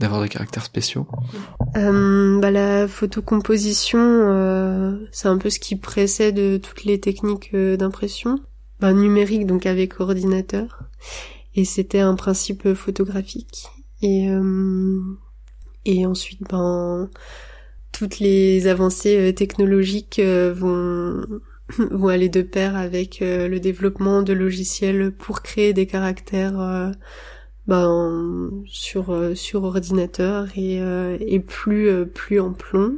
d'avoir 0.00 0.22
des 0.22 0.30
caractères 0.30 0.64
spéciaux 0.64 1.06
euh, 1.76 2.40
bah, 2.40 2.50
La 2.50 2.88
photocomposition, 2.88 4.00
euh, 4.00 4.96
c'est 5.12 5.28
un 5.28 5.36
peu 5.36 5.50
ce 5.50 5.60
qui 5.60 5.76
précède 5.76 6.60
toutes 6.62 6.84
les 6.84 6.98
techniques 6.98 7.50
euh, 7.54 7.76
d'impression. 7.76 8.40
Bah, 8.80 8.94
numérique, 8.94 9.46
donc 9.46 9.66
avec 9.66 10.00
ordinateur. 10.00 10.80
Et 11.54 11.66
c'était 11.66 12.00
un 12.00 12.14
principe 12.14 12.72
photographique. 12.72 13.68
Et, 14.00 14.30
euh, 14.30 15.00
Et 15.84 16.06
ensuite, 16.06 16.40
ben, 16.48 17.10
toutes 17.92 18.20
les 18.20 18.66
avancées 18.68 19.34
technologiques 19.34 20.18
vont 20.20 21.22
vont 21.90 22.08
aller 22.08 22.30
de 22.30 22.42
pair 22.42 22.74
avec 22.74 23.18
le 23.20 23.58
développement 23.58 24.22
de 24.22 24.32
logiciels 24.32 25.12
pour 25.12 25.42
créer 25.42 25.72
des 25.72 25.86
caractères 25.86 26.92
ben, 27.70 28.50
sur 28.66 29.16
sur 29.34 29.64
ordinateur 29.64 30.48
et, 30.56 30.82
et 31.20 31.40
plus 31.40 32.06
plus 32.06 32.40
en 32.40 32.52
plomb. 32.52 32.96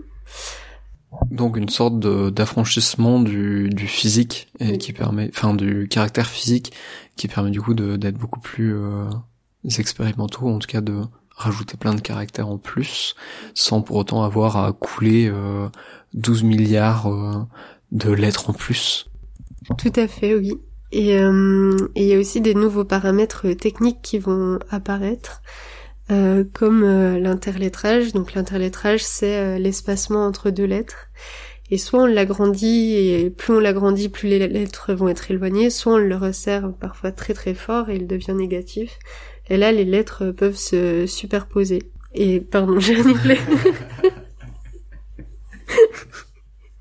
Donc 1.31 1.57
une 1.57 1.69
sorte 1.69 1.99
d'affranchissement 1.99 3.21
du, 3.21 3.69
du 3.69 3.87
physique 3.87 4.49
et 4.61 4.79
qui 4.79 4.93
permet, 4.93 5.31
enfin 5.35 5.55
du 5.55 5.87
caractère 5.89 6.27
physique 6.27 6.73
qui 7.17 7.29
permet 7.29 7.51
du 7.51 7.61
coup 7.61 7.75
d'être 7.75 8.17
beaucoup 8.17 8.41
plus 8.41 8.75
euh, 8.75 9.09
expérimentaux, 9.79 10.49
en 10.49 10.59
tout 10.59 10.67
cas 10.67 10.81
de 10.81 11.03
rajouter 11.37 11.77
plein 11.77 11.95
de 11.95 12.01
caractères 12.01 12.49
en 12.49 12.59
plus, 12.59 13.15
sans 13.55 13.83
pour 13.83 13.97
autant 13.97 14.23
avoir 14.23 14.57
à 14.57 14.73
couler 14.73 15.29
euh, 15.29 15.69
12 16.15 16.45
milliards 16.45 17.07
euh, 17.07 17.45
de 17.91 18.11
lettres 18.11 18.51
en 18.51 18.53
plus. 18.53 19.11
Tout 19.79 19.93
à 19.97 20.09
fait, 20.09 20.35
oui. 20.35 20.55
Et 20.93 21.19
euh, 21.19 21.75
il 21.97 22.05
y 22.05 22.15
a 22.15 22.19
aussi 22.19 22.41
des 22.43 22.55
nouveaux 22.55 22.85
paramètres 22.85 23.51
techniques 23.55 24.03
qui 24.03 24.19
vont 24.19 24.59
apparaître. 24.71 25.43
Euh, 26.11 26.45
comme 26.53 26.83
euh. 26.85 27.19
Donc 28.13 28.35
l'interlettrage, 28.35 29.03
c'est 29.03 29.39
euh, 29.39 29.59
l'espacement 29.59 30.27
entre 30.27 30.51
deux 30.51 30.65
lettres. 30.67 31.09
Et 31.71 31.79
soit 31.79 32.03
on 32.03 32.07
l'agrandit, 32.07 32.97
et 32.97 33.31
plus 33.31 33.55
on 33.55 33.61
l'agrandit, 33.61 34.11
plus 34.11 34.29
les 34.29 34.47
lettres 34.47 34.93
vont 34.93 35.09
être 35.09 35.31
éloignées, 35.31 35.71
soit 35.71 35.95
on 35.95 35.99
le 35.99 36.17
resserre 36.17 36.71
parfois 36.79 37.13
très 37.13 37.33
très 37.33 37.55
fort 37.55 37.89
et 37.89 37.97
il 37.97 38.07
devient 38.07 38.35
négatif. 38.35 38.99
Et 39.49 39.57
là, 39.57 39.73
les 39.73 39.87
lettres 39.87 40.33
peuvent 40.33 40.57
se 40.57 41.07
superposer. 41.07 41.85
Et 42.15 42.41
pardon, 42.41 42.79
j'ai 42.81 42.97
annulé. 42.97 43.39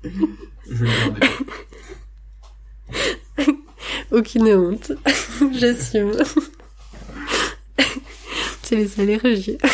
Je 0.72 1.31
Aucune 4.22 4.54
honte. 4.54 4.92
J'assume 5.52 6.12
c'est 8.62 8.76
les 8.76 9.00
allergies. 9.00 9.58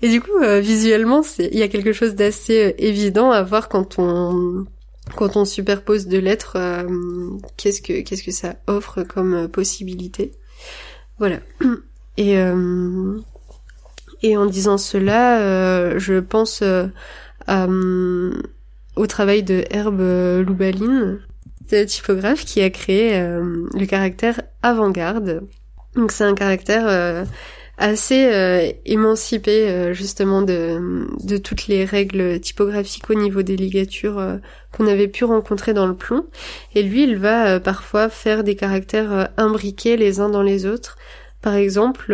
Et 0.00 0.08
du 0.08 0.20
coup, 0.20 0.38
euh, 0.40 0.60
visuellement, 0.60 1.22
il 1.40 1.58
y 1.58 1.62
a 1.62 1.68
quelque 1.68 1.92
chose 1.92 2.14
d'assez 2.14 2.66
euh, 2.66 2.72
évident 2.78 3.32
à 3.32 3.42
voir 3.42 3.68
quand 3.68 3.98
on 3.98 4.64
quand 5.16 5.36
on 5.36 5.44
superpose 5.44 6.06
deux 6.06 6.20
lettres. 6.20 6.52
Euh, 6.54 6.84
qu'est-ce 7.56 7.82
que 7.82 8.02
qu'est-ce 8.02 8.22
que 8.22 8.30
ça 8.30 8.54
offre 8.68 9.02
comme 9.02 9.48
possibilité 9.48 10.30
Voilà. 11.18 11.40
Et 12.16 12.36
et 14.22 14.36
en 14.36 14.46
disant 14.46 14.78
cela, 14.78 15.98
je 15.98 16.20
pense 16.20 16.62
au 18.96 19.06
travail 19.06 19.42
de 19.42 19.64
Herbe 19.70 20.00
Loubaline, 20.46 21.20
typographe 21.86 22.44
qui 22.44 22.60
a 22.62 22.70
créé 22.70 23.14
euh, 23.14 23.66
le 23.72 23.86
caractère 23.86 24.42
avant-garde. 24.62 25.42
Donc 25.96 26.12
c'est 26.12 26.24
un 26.24 26.34
caractère 26.34 26.84
euh, 26.86 27.24
assez 27.78 28.26
euh, 28.26 28.70
émancipé 28.84 29.92
justement 29.94 30.42
de, 30.42 31.06
de 31.24 31.36
toutes 31.36 31.66
les 31.66 31.84
règles 31.84 32.40
typographiques 32.40 33.10
au 33.10 33.14
niveau 33.14 33.42
des 33.42 33.56
ligatures 33.56 34.38
qu'on 34.72 34.86
avait 34.86 35.08
pu 35.08 35.24
rencontrer 35.24 35.72
dans 35.72 35.86
le 35.86 35.94
plomb. 35.94 36.26
Et 36.74 36.82
lui, 36.82 37.04
il 37.04 37.16
va 37.16 37.58
parfois 37.58 38.08
faire 38.08 38.44
des 38.44 38.54
caractères 38.54 39.30
imbriqués 39.36 39.96
les 39.96 40.20
uns 40.20 40.28
dans 40.28 40.42
les 40.42 40.66
autres. 40.66 40.96
Par 41.40 41.54
exemple, 41.54 42.12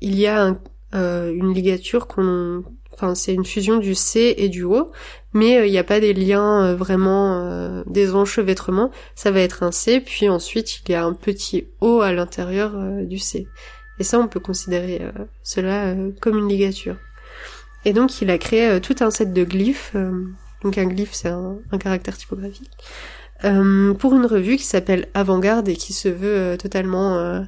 il 0.00 0.18
y 0.18 0.26
a 0.26 0.54
une 0.92 1.54
ligature 1.54 2.06
qu'on 2.06 2.64
enfin 2.94 3.14
c'est 3.14 3.34
une 3.34 3.44
fusion 3.44 3.78
du 3.78 3.94
C 3.94 4.34
et 4.38 4.48
du 4.48 4.62
O, 4.64 4.92
mais 5.32 5.58
euh, 5.58 5.66
il 5.66 5.72
n'y 5.72 5.78
a 5.78 5.84
pas 5.84 6.00
des 6.00 6.14
liens 6.14 6.64
euh, 6.64 6.76
vraiment 6.76 7.40
euh, 7.42 7.82
des 7.86 8.14
enchevêtrements. 8.14 8.90
Ça 9.14 9.30
va 9.30 9.40
être 9.40 9.62
un 9.62 9.72
C, 9.72 10.00
puis 10.00 10.28
ensuite 10.28 10.80
il 10.80 10.92
y 10.92 10.94
a 10.94 11.04
un 11.04 11.12
petit 11.12 11.66
O 11.80 12.00
à 12.00 12.12
l'intérieur 12.12 12.72
du 13.02 13.18
C. 13.18 13.46
Et 13.98 14.04
ça, 14.04 14.18
on 14.18 14.26
peut 14.26 14.40
considérer 14.40 15.02
cela 15.44 15.94
comme 16.20 16.36
une 16.36 16.48
ligature. 16.48 16.96
Et 17.84 17.92
donc 17.92 18.20
il 18.22 18.30
a 18.30 18.38
créé 18.38 18.80
tout 18.80 18.96
un 19.00 19.10
set 19.10 19.32
de 19.32 19.44
glyphes. 19.44 19.94
donc 20.62 20.78
un 20.78 20.86
glyphe, 20.86 21.12
c'est 21.12 21.28
un, 21.28 21.58
caractère 21.78 22.16
typographique. 22.16 22.72
pour 23.40 24.14
une 24.14 24.26
revue 24.26 24.56
qui 24.56 24.64
s'appelle 24.64 25.06
Avant-Garde 25.14 25.68
et 25.68 25.76
qui 25.76 25.92
se 25.92 26.08
veut 26.08 26.56
totalement 26.58 27.44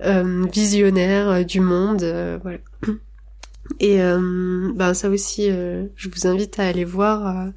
visionnaire 0.00 1.44
du 1.44 1.60
monde. 1.60 2.40
Et 3.80 4.02
euh, 4.02 4.72
ben 4.74 4.94
ça 4.94 5.08
aussi, 5.08 5.50
euh, 5.50 5.86
je 5.96 6.08
vous 6.08 6.26
invite 6.26 6.58
à 6.58 6.66
aller 6.66 6.84
voir. 6.84 7.46
Euh, 7.46 7.50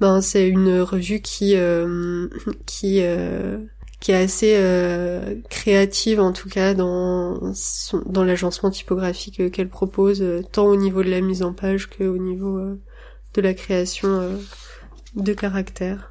ben 0.00 0.20
c'est 0.20 0.48
une 0.48 0.80
revue 0.80 1.20
qui 1.20 1.54
qui 2.66 3.02
qui 4.00 4.12
est 4.12 4.14
assez 4.14 4.58
créative 5.50 6.20
en 6.20 6.32
tout 6.32 6.48
cas 6.48 6.72
dans 6.74 7.52
dans 8.06 8.24
l'agencement 8.24 8.70
typographique 8.70 9.50
qu'elle 9.52 9.68
propose, 9.68 10.24
tant 10.52 10.66
au 10.66 10.76
niveau 10.76 11.02
de 11.02 11.10
la 11.10 11.20
mise 11.20 11.42
en 11.42 11.52
page 11.52 11.90
que 11.90 12.04
au 12.04 12.16
niveau 12.16 12.60
de 13.34 13.40
la 13.42 13.52
création 13.54 14.38
de 15.16 15.32
caractères. 15.34 16.09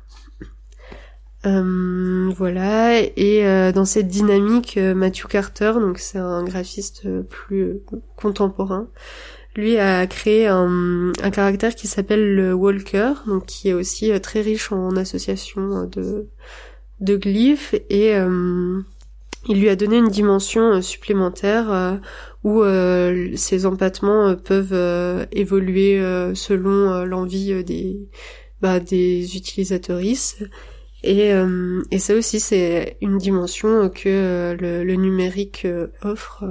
Voilà. 1.44 3.00
Et 3.16 3.72
dans 3.74 3.86
cette 3.86 4.08
dynamique 4.08 4.78
Matthew 4.78 5.28
Carter 5.28 5.74
donc 5.80 6.00
c'est 6.00 6.20
un 6.20 6.44
graphiste 6.44 7.08
plus 7.30 7.80
contemporain 8.16 8.88
lui 9.60 9.78
a 9.78 10.08
créé 10.08 10.48
un, 10.48 11.12
caractère 11.32 11.76
qui 11.76 11.88
s'appelle 11.88 12.36
le 12.36 12.54
Walker, 12.54 13.14
donc 13.28 13.46
qui 13.46 13.70
est 13.70 13.74
aussi 13.74 14.12
euh, 14.12 14.20
très 14.20 14.42
riche 14.42 14.72
en 14.72 14.96
associations 14.96 15.82
euh, 15.82 15.86
de, 15.86 16.28
de 17.02 17.16
glyphes. 17.16 17.76
Et 17.90 18.16
euh, 18.16 18.82
il 19.48 19.60
lui 19.60 19.70
a 19.70 19.76
donné 19.76 19.98
une 19.98 20.10
dimension 20.10 20.82
supplémentaire 20.82 22.00
où 22.44 22.62
ces 23.36 23.66
empattements 23.66 24.36
peuvent 24.36 25.28
évoluer 25.32 25.98
selon 26.36 27.06
l'envie 27.06 27.64
des 27.64 28.10
bah, 28.62 28.82
des 28.82 29.38
utilisatrices 29.38 30.44
et, 31.04 31.32
et 31.92 32.00
ça 32.00 32.14
aussi 32.14 32.40
c'est 32.40 32.98
une 33.02 33.18
dimension 33.18 33.90
que 33.90 34.58
le, 34.60 34.84
le 34.84 34.96
numérique 34.96 35.66
offre 36.04 36.44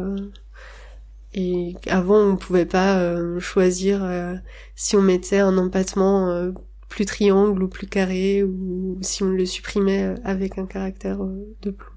et 1.35 1.75
avant, 1.89 2.21
on 2.21 2.37
pouvait 2.37 2.67
pas 2.67 2.99
euh, 2.99 3.39
choisir 3.39 4.03
euh, 4.03 4.35
si 4.75 4.97
on 4.97 5.03
mettait 5.03 5.39
un 5.39 5.59
empattement 5.59 6.31
euh, 6.31 6.53
plus 6.89 7.05
triangle 7.05 7.63
ou 7.63 7.69
plus 7.69 7.87
carré 7.87 8.43
ou 8.43 8.99
si 9.03 9.23
on 9.23 9.31
le 9.31 9.45
supprimait 9.45 10.15
avec 10.25 10.59
un 10.59 10.67
caractère 10.67 11.19
de 11.19 11.71
plomb. 11.71 11.93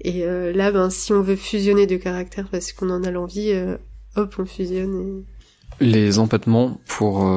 Et 0.00 0.26
là, 0.26 0.70
ben, 0.70 0.90
si 0.90 1.14
on 1.14 1.22
veut 1.22 1.36
fusionner 1.36 1.86
deux 1.86 1.96
caractères 1.96 2.48
parce 2.50 2.72
qu'on 2.72 2.90
en 2.90 3.02
a 3.02 3.10
l'envie, 3.10 3.52
hop, 4.14 4.34
on 4.38 4.44
fusionne. 4.44 5.24
Les 5.80 6.18
empattements, 6.18 6.80
pour 6.86 7.28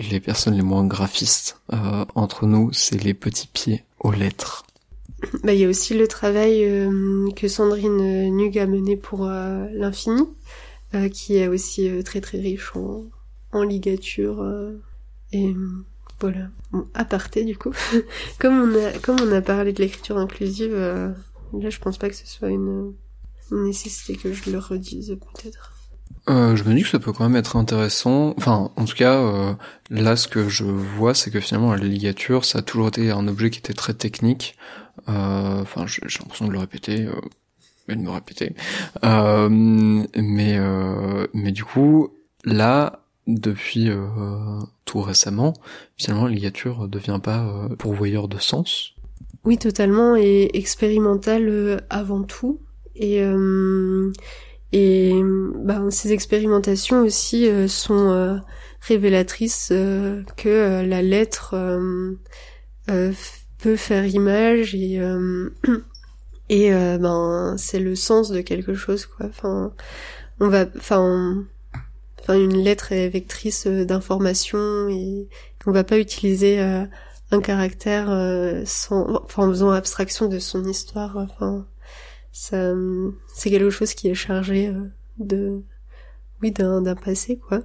les 0.00 0.20
personnes 0.20 0.54
les 0.54 0.62
moins 0.62 0.84
graphistes 0.84 1.60
entre 2.14 2.46
nous, 2.46 2.72
c'est 2.72 3.02
les 3.02 3.14
petits 3.14 3.46
pieds 3.46 3.84
aux 4.00 4.10
lettres. 4.10 4.64
Bah, 5.44 5.54
il 5.54 5.60
y 5.60 5.64
a 5.64 5.68
aussi 5.68 5.94
le 5.94 6.08
travail 6.08 6.68
que 7.36 7.46
Sandrine 7.46 8.34
Nug 8.34 8.58
a 8.58 8.66
mené 8.66 8.96
pour 8.96 9.26
l'infini, 9.26 10.24
euh, 10.94 11.08
qui 11.08 11.36
est 11.36 11.48
aussi 11.48 11.90
euh, 11.90 12.02
très 12.02 12.20
très 12.20 12.38
riche 12.38 12.76
en, 12.76 13.06
en 13.52 13.62
ligature 13.64 14.42
euh, 14.42 14.78
et 15.32 15.52
voilà. 16.20 16.50
Bon, 16.70 16.86
aparté 16.94 17.44
du 17.44 17.56
coup. 17.56 17.72
comme 18.38 18.54
on 18.60 18.74
a 18.76 18.92
comme 19.00 19.16
on 19.20 19.32
a 19.32 19.40
parlé 19.40 19.72
de 19.72 19.82
l'écriture 19.82 20.18
inclusive, 20.18 20.74
là 20.74 21.70
je 21.70 21.78
pense 21.80 21.98
pas 21.98 22.08
que 22.08 22.14
ce 22.14 22.26
soit 22.26 22.50
une, 22.50 22.94
nécessité 23.50 24.16
que 24.16 24.32
je 24.32 24.50
le 24.50 24.58
redise 24.58 25.18
peut-être. 25.20 25.72
Euh, 26.28 26.56
je 26.56 26.64
me 26.64 26.74
dis 26.74 26.82
que 26.82 26.88
ça 26.88 26.98
peut 26.98 27.12
quand 27.12 27.24
même 27.24 27.36
être 27.36 27.56
intéressant. 27.56 28.34
Enfin, 28.38 28.70
en 28.76 28.84
tout 28.84 28.96
cas, 28.96 29.56
là, 29.90 30.16
ce 30.16 30.26
que 30.26 30.48
je 30.48 30.64
vois, 30.64 31.14
c'est 31.14 31.30
que 31.30 31.40
finalement, 31.40 31.74
la 31.74 31.84
ligature, 31.84 32.44
ça 32.44 32.60
a 32.60 32.62
toujours 32.62 32.88
été 32.88 33.10
un 33.10 33.28
objet 33.28 33.50
qui 33.50 33.58
était 33.58 33.74
très 33.74 33.94
technique. 33.94 34.56
Enfin, 35.06 35.86
j'ai 35.86 36.00
l'impression 36.18 36.46
de 36.46 36.52
le 36.52 36.58
répéter 36.58 37.08
de 37.88 38.00
me 38.00 38.10
répéter. 38.10 38.54
Euh, 39.04 39.48
mais 39.50 40.56
euh, 40.58 41.26
mais 41.34 41.52
du 41.52 41.64
coup, 41.64 42.10
là, 42.44 43.04
depuis 43.26 43.90
euh, 43.90 44.06
tout 44.84 45.00
récemment, 45.00 45.54
finalement, 45.96 46.26
la 46.26 46.32
ligature 46.32 46.88
devient 46.88 47.20
pas 47.22 47.44
euh, 47.44 47.76
pourvoyeur 47.76 48.28
de 48.28 48.38
sens. 48.38 48.94
Oui, 49.44 49.58
totalement, 49.58 50.16
et 50.16 50.50
expérimental 50.54 51.48
euh, 51.48 51.76
avant 51.90 52.22
tout. 52.22 52.60
Et 52.96 53.20
et 54.76 55.12
ben, 55.54 55.88
ces 55.92 56.12
expérimentations 56.12 57.02
aussi 57.02 57.48
sont 57.68 58.40
révélatrices 58.80 59.68
que 60.36 60.84
la 60.84 61.00
lettre 61.00 61.54
peut 62.88 63.76
faire 63.76 64.04
image 64.04 64.74
et 64.74 65.00
et 66.48 66.72
ben 66.72 67.54
c'est 67.56 67.78
le 67.78 67.94
sens 67.94 68.32
de 68.32 68.40
quelque 68.40 68.74
chose 68.74 69.06
quoi. 69.06 69.26
Enfin, 69.26 69.72
on 70.40 70.48
va, 70.48 70.66
enfin, 70.76 71.44
enfin 72.20 72.34
une 72.34 72.56
lettre 72.56 72.90
est 72.90 73.08
vectrice 73.08 73.68
d'information 73.68 74.88
et 74.88 75.28
on 75.66 75.70
va 75.70 75.84
pas 75.84 76.00
utiliser 76.00 76.58
un 76.58 77.40
caractère 77.40 78.08
sans, 78.66 79.22
enfin, 79.22 79.46
en 79.46 79.50
faisant 79.50 79.70
abstraction 79.70 80.26
de 80.26 80.40
son 80.40 80.64
histoire. 80.64 81.16
Enfin, 81.16 81.64
ça, 82.34 82.74
c'est 83.32 83.48
quelque 83.48 83.70
chose 83.70 83.94
qui 83.94 84.08
est 84.08 84.14
chargé 84.14 84.72
de, 85.18 85.62
oui, 86.42 86.50
d'un, 86.50 86.82
d'un 86.82 86.96
passé 86.96 87.38
quoi. 87.38 87.62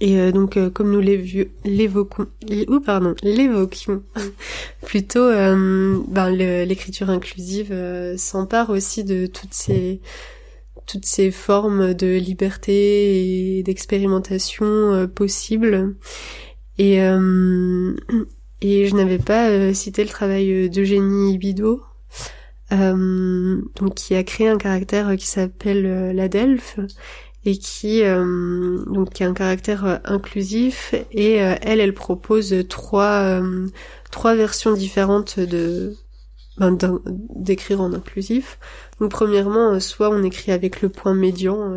Et 0.00 0.18
euh, 0.18 0.32
donc, 0.32 0.56
euh, 0.56 0.70
comme 0.70 0.90
nous 0.90 1.00
l'évoquons, 1.00 2.26
ou 2.68 2.80
pardon, 2.80 3.14
l'évoquions 3.22 4.02
plutôt, 4.82 5.20
euh, 5.20 5.98
ben, 6.08 6.30
l'écriture 6.30 7.10
inclusive 7.10 7.74
s'empare 8.16 8.70
aussi 8.70 9.04
de 9.04 9.26
toutes 9.26 9.54
ces 9.54 10.00
toutes 10.86 11.06
ces 11.06 11.30
formes 11.30 11.94
de 11.94 12.18
liberté 12.18 13.58
et 13.58 13.62
d'expérimentation 13.62 15.08
possibles. 15.14 15.96
Et 16.76 16.96
et 18.60 18.86
je 18.86 18.94
n'avais 18.94 19.18
pas 19.18 19.72
cité 19.72 20.02
le 20.02 20.10
travail 20.10 20.68
d'Eugénie 20.68 21.38
Bidot, 21.38 21.80
donc 22.70 23.94
qui 23.94 24.14
a 24.14 24.24
créé 24.24 24.48
un 24.48 24.58
caractère 24.58 25.14
qui 25.16 25.26
s'appelle 25.26 26.12
la 26.14 26.28
Delphes 26.28 26.78
et 27.44 27.58
qui 27.58 28.02
euh, 28.02 28.78
donc 28.86 29.10
qui 29.12 29.24
a 29.24 29.28
un 29.28 29.34
caractère 29.34 29.84
euh, 29.84 29.96
inclusif 30.04 30.94
et 31.12 31.42
euh, 31.42 31.54
elle 31.62 31.80
elle 31.80 31.94
propose 31.94 32.54
trois 32.68 33.40
trois 34.10 34.34
versions 34.34 34.72
différentes 34.72 35.38
de 35.38 35.94
ben, 36.56 36.78
d'écrire 37.34 37.80
en 37.80 37.92
inclusif. 37.92 38.58
Donc 39.00 39.10
premièrement, 39.10 39.80
soit 39.80 40.08
on 40.08 40.22
écrit 40.22 40.52
avec 40.52 40.82
le 40.82 40.88
point 40.88 41.12
médian, 41.12 41.74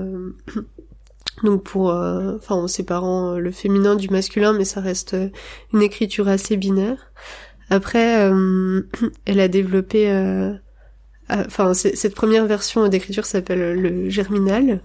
donc 1.44 1.64
pour, 1.64 1.88
enfin 1.88 2.56
en 2.56 2.68
séparant 2.68 3.40
le 3.40 3.50
féminin 3.50 3.96
du 3.96 4.10
masculin, 4.10 4.54
mais 4.54 4.66
ça 4.66 4.80
reste 4.80 5.18
une 5.74 5.82
écriture 5.82 6.28
assez 6.28 6.58
binaire. 6.58 7.12
Après, 7.72 8.30
elle 9.26 9.40
a 9.40 9.48
développé 9.48 10.12
euh, 10.12 10.54
enfin 11.30 11.74
cette 11.74 12.16
première 12.16 12.46
version 12.46 12.88
d'écriture 12.88 13.26
s'appelle 13.26 13.80
le 13.80 14.10
germinal. 14.10 14.82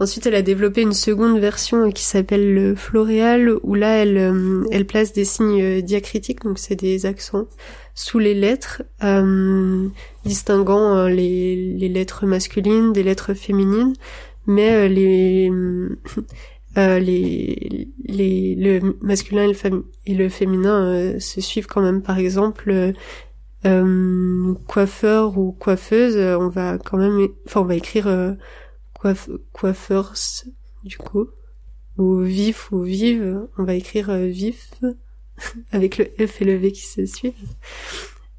Ensuite, 0.00 0.26
elle 0.26 0.34
a 0.34 0.42
développé 0.42 0.82
une 0.82 0.92
seconde 0.92 1.38
version 1.38 1.90
qui 1.92 2.02
s'appelle 2.02 2.52
le 2.52 2.74
floréal, 2.74 3.52
où 3.62 3.74
là, 3.74 3.96
elle, 3.96 4.16
euh, 4.16 4.64
elle 4.72 4.86
place 4.86 5.12
des 5.12 5.24
signes 5.24 5.62
euh, 5.62 5.80
diacritiques, 5.80 6.42
donc 6.42 6.58
c'est 6.58 6.74
des 6.74 7.06
accents, 7.06 7.46
sous 7.94 8.18
les 8.18 8.34
lettres, 8.34 8.82
euh, 9.04 9.88
distinguant 10.24 11.06
les, 11.06 11.54
les, 11.54 11.88
lettres 11.88 12.26
masculines 12.26 12.92
des 12.92 13.04
lettres 13.04 13.34
féminines, 13.34 13.92
mais 14.46 14.88
les, 14.88 15.48
euh, 16.76 16.98
les, 16.98 17.88
les, 18.04 18.56
le 18.56 18.96
masculin 19.00 19.48
et 20.06 20.14
le 20.14 20.28
féminin 20.28 21.18
se 21.20 21.40
suivent 21.40 21.66
quand 21.66 21.82
même. 21.82 22.02
Par 22.02 22.18
exemple, 22.18 22.92
euh, 23.66 24.54
coiffeur 24.66 25.38
ou 25.38 25.52
coiffeuse, 25.52 26.16
euh, 26.16 26.36
on 26.38 26.48
va 26.48 26.78
quand 26.78 26.98
même, 26.98 27.28
enfin 27.46 27.60
on 27.60 27.64
va 27.64 27.74
écrire 27.74 28.06
euh, 28.06 28.32
coiff 28.98 29.28
coiffeurs 29.52 30.14
du 30.84 30.98
coup, 30.98 31.28
ou 31.96 32.18
vif 32.20 32.70
ou 32.72 32.82
vive, 32.82 33.46
on 33.56 33.64
va 33.64 33.74
écrire 33.74 34.10
euh, 34.10 34.26
vif 34.26 34.70
avec 35.72 35.98
le 35.98 36.26
F 36.26 36.42
et 36.42 36.44
le 36.44 36.56
V 36.56 36.72
qui 36.72 36.86
se 36.86 37.06
suivent. 37.06 37.32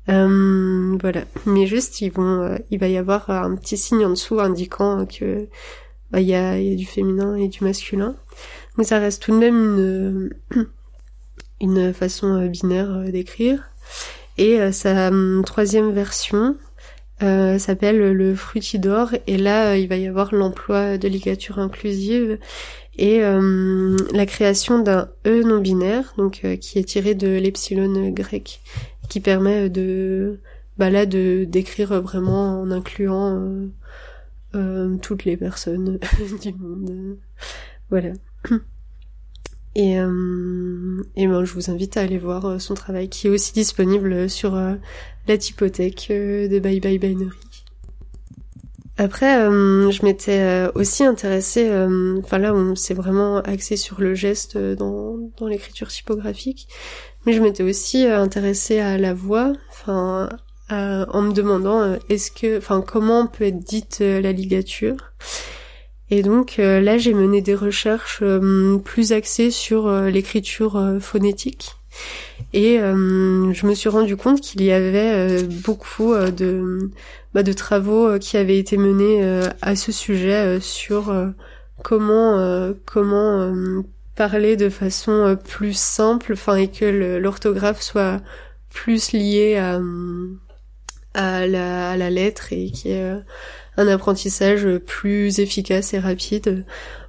Voilà, 0.07 1.25
mais 1.45 1.65
juste 1.65 2.01
ils 2.01 2.11
vont, 2.11 2.57
il 2.69 2.79
va 2.79 2.87
y 2.87 2.97
avoir 2.97 3.29
un 3.31 3.55
petit 3.55 3.77
signe 3.77 4.05
en 4.05 4.11
dessous 4.11 4.39
indiquant 4.39 5.05
que 5.07 5.47
bah, 6.11 6.21
il 6.21 6.27
y, 6.27 6.35
a, 6.35 6.59
y 6.59 6.71
a 6.71 6.75
du 6.75 6.85
féminin 6.85 7.35
et 7.35 7.47
du 7.47 7.63
masculin. 7.63 8.15
Mais 8.77 8.83
ça 8.83 8.99
reste 8.99 9.23
tout 9.23 9.31
de 9.31 9.37
même 9.37 10.29
une, 10.51 10.67
une 11.61 11.93
façon 11.93 12.45
binaire 12.45 13.11
d'écrire. 13.11 13.63
Et 14.37 14.59
euh, 14.59 14.71
sa 14.71 15.07
hum, 15.09 15.43
troisième 15.45 15.91
version 15.91 16.57
euh, 17.23 17.57
s'appelle 17.57 18.13
le 18.13 18.35
Frutidor. 18.35 19.11
Et 19.27 19.37
là, 19.37 19.71
euh, 19.71 19.77
il 19.77 19.87
va 19.87 19.97
y 19.97 20.07
avoir 20.07 20.33
l'emploi 20.33 20.97
de 20.97 21.07
ligature 21.07 21.59
inclusive 21.59 22.39
et 22.97 23.19
la 23.19 24.25
création 24.25 24.79
d'un 24.79 25.09
E 25.27 25.43
non 25.43 25.59
binaire, 25.59 26.13
donc 26.17 26.45
qui 26.61 26.79
est 26.79 26.85
tiré 26.85 27.13
de 27.13 27.27
l'epsilon 27.27 28.09
grec, 28.11 28.61
qui 29.09 29.19
permet 29.19 29.69
de, 29.69 30.39
bah 30.77 30.89
là, 30.89 31.05
de 31.05 31.43
d'écrire 31.43 32.01
vraiment 32.01 32.61
en 32.61 32.71
incluant 32.71 33.67
toutes 35.01 35.25
les 35.25 35.35
personnes 35.35 35.99
du 36.41 36.53
monde. 36.53 37.17
Voilà. 37.89 38.13
Et, 39.75 39.99
euh, 39.99 41.03
et 41.17 41.27
ben, 41.27 41.43
je 41.43 41.53
vous 41.53 41.69
invite 41.69 41.97
à 41.97 42.01
aller 42.01 42.17
voir 42.17 42.45
euh, 42.45 42.59
son 42.59 42.75
travail 42.75 43.09
qui 43.09 43.27
est 43.27 43.29
aussi 43.29 43.51
disponible 43.51 44.29
sur 44.29 44.55
euh, 44.55 44.75
la 45.27 45.37
typothèque 45.37 46.07
de 46.09 46.59
Bye 46.59 46.79
Bye 46.79 46.97
Binary. 46.97 47.31
Après, 48.97 49.35
je 49.35 50.05
m'étais 50.05 50.69
aussi 50.73 51.03
intéressée, 51.03 51.69
enfin 52.17 52.37
là 52.37 52.53
on 52.53 52.75
s'est 52.75 52.93
vraiment 52.93 53.39
axé 53.39 53.75
sur 53.75 53.99
le 53.99 54.15
geste 54.15 54.57
dans, 54.57 55.17
dans 55.37 55.47
l'écriture 55.47 55.89
typographique, 55.89 56.69
mais 57.25 57.33
je 57.33 57.41
m'étais 57.41 57.63
aussi 57.63 58.05
intéressée 58.05 58.79
à 58.79 58.97
la 58.97 59.13
voix, 59.13 59.51
enfin 59.69 60.29
en 60.69 61.21
me 61.21 61.33
demandant 61.33 61.97
est-ce 62.07 62.31
que, 62.31 62.57
enfin 62.57 62.79
comment 62.79 63.27
peut 63.27 63.43
être 63.43 63.59
dite 63.59 63.99
la 63.99 64.31
ligature. 64.31 64.95
Et 66.11 66.21
donc 66.21 66.59
euh, 66.59 66.81
là, 66.81 66.97
j'ai 66.97 67.13
mené 67.13 67.41
des 67.41 67.55
recherches 67.55 68.19
euh, 68.21 68.77
plus 68.77 69.11
axées 69.11 69.49
sur 69.49 69.87
euh, 69.87 70.09
l'écriture 70.09 70.97
phonétique. 70.99 71.75
Et 72.51 72.77
je 72.77 73.65
me 73.65 73.73
suis 73.73 73.87
rendu 73.87 74.17
compte 74.17 74.41
qu'il 74.41 74.61
y 74.61 74.73
avait 74.73 75.43
beaucoup 75.43 76.13
de, 76.13 76.91
bah, 77.33 77.41
de 77.41 77.53
travaux 77.53 78.19
qui 78.19 78.35
avaient 78.35 78.57
été 78.57 78.75
menés 78.75 79.23
à 79.61 79.77
ce 79.77 79.93
sujet 79.93 80.59
sur 80.59 81.15
comment 81.83 82.73
comment 82.83 83.49
parler 84.15 84.57
de 84.57 84.67
façon 84.67 85.37
plus 85.47 85.77
simple, 85.77 86.33
enfin 86.33 86.57
et 86.57 86.69
que 86.69 87.17
l'orthographe 87.17 87.81
soit 87.81 88.19
plus 88.69 89.13
liée 89.13 89.55
à, 91.13 91.47
la, 91.47 91.95
la 91.95 92.09
lettre 92.09 92.51
et 92.51 92.71
qui 92.71 92.93
un 93.77 93.87
apprentissage 93.87 94.67
plus 94.85 95.39
efficace 95.39 95.93
et 95.93 95.99
rapide. 95.99 96.65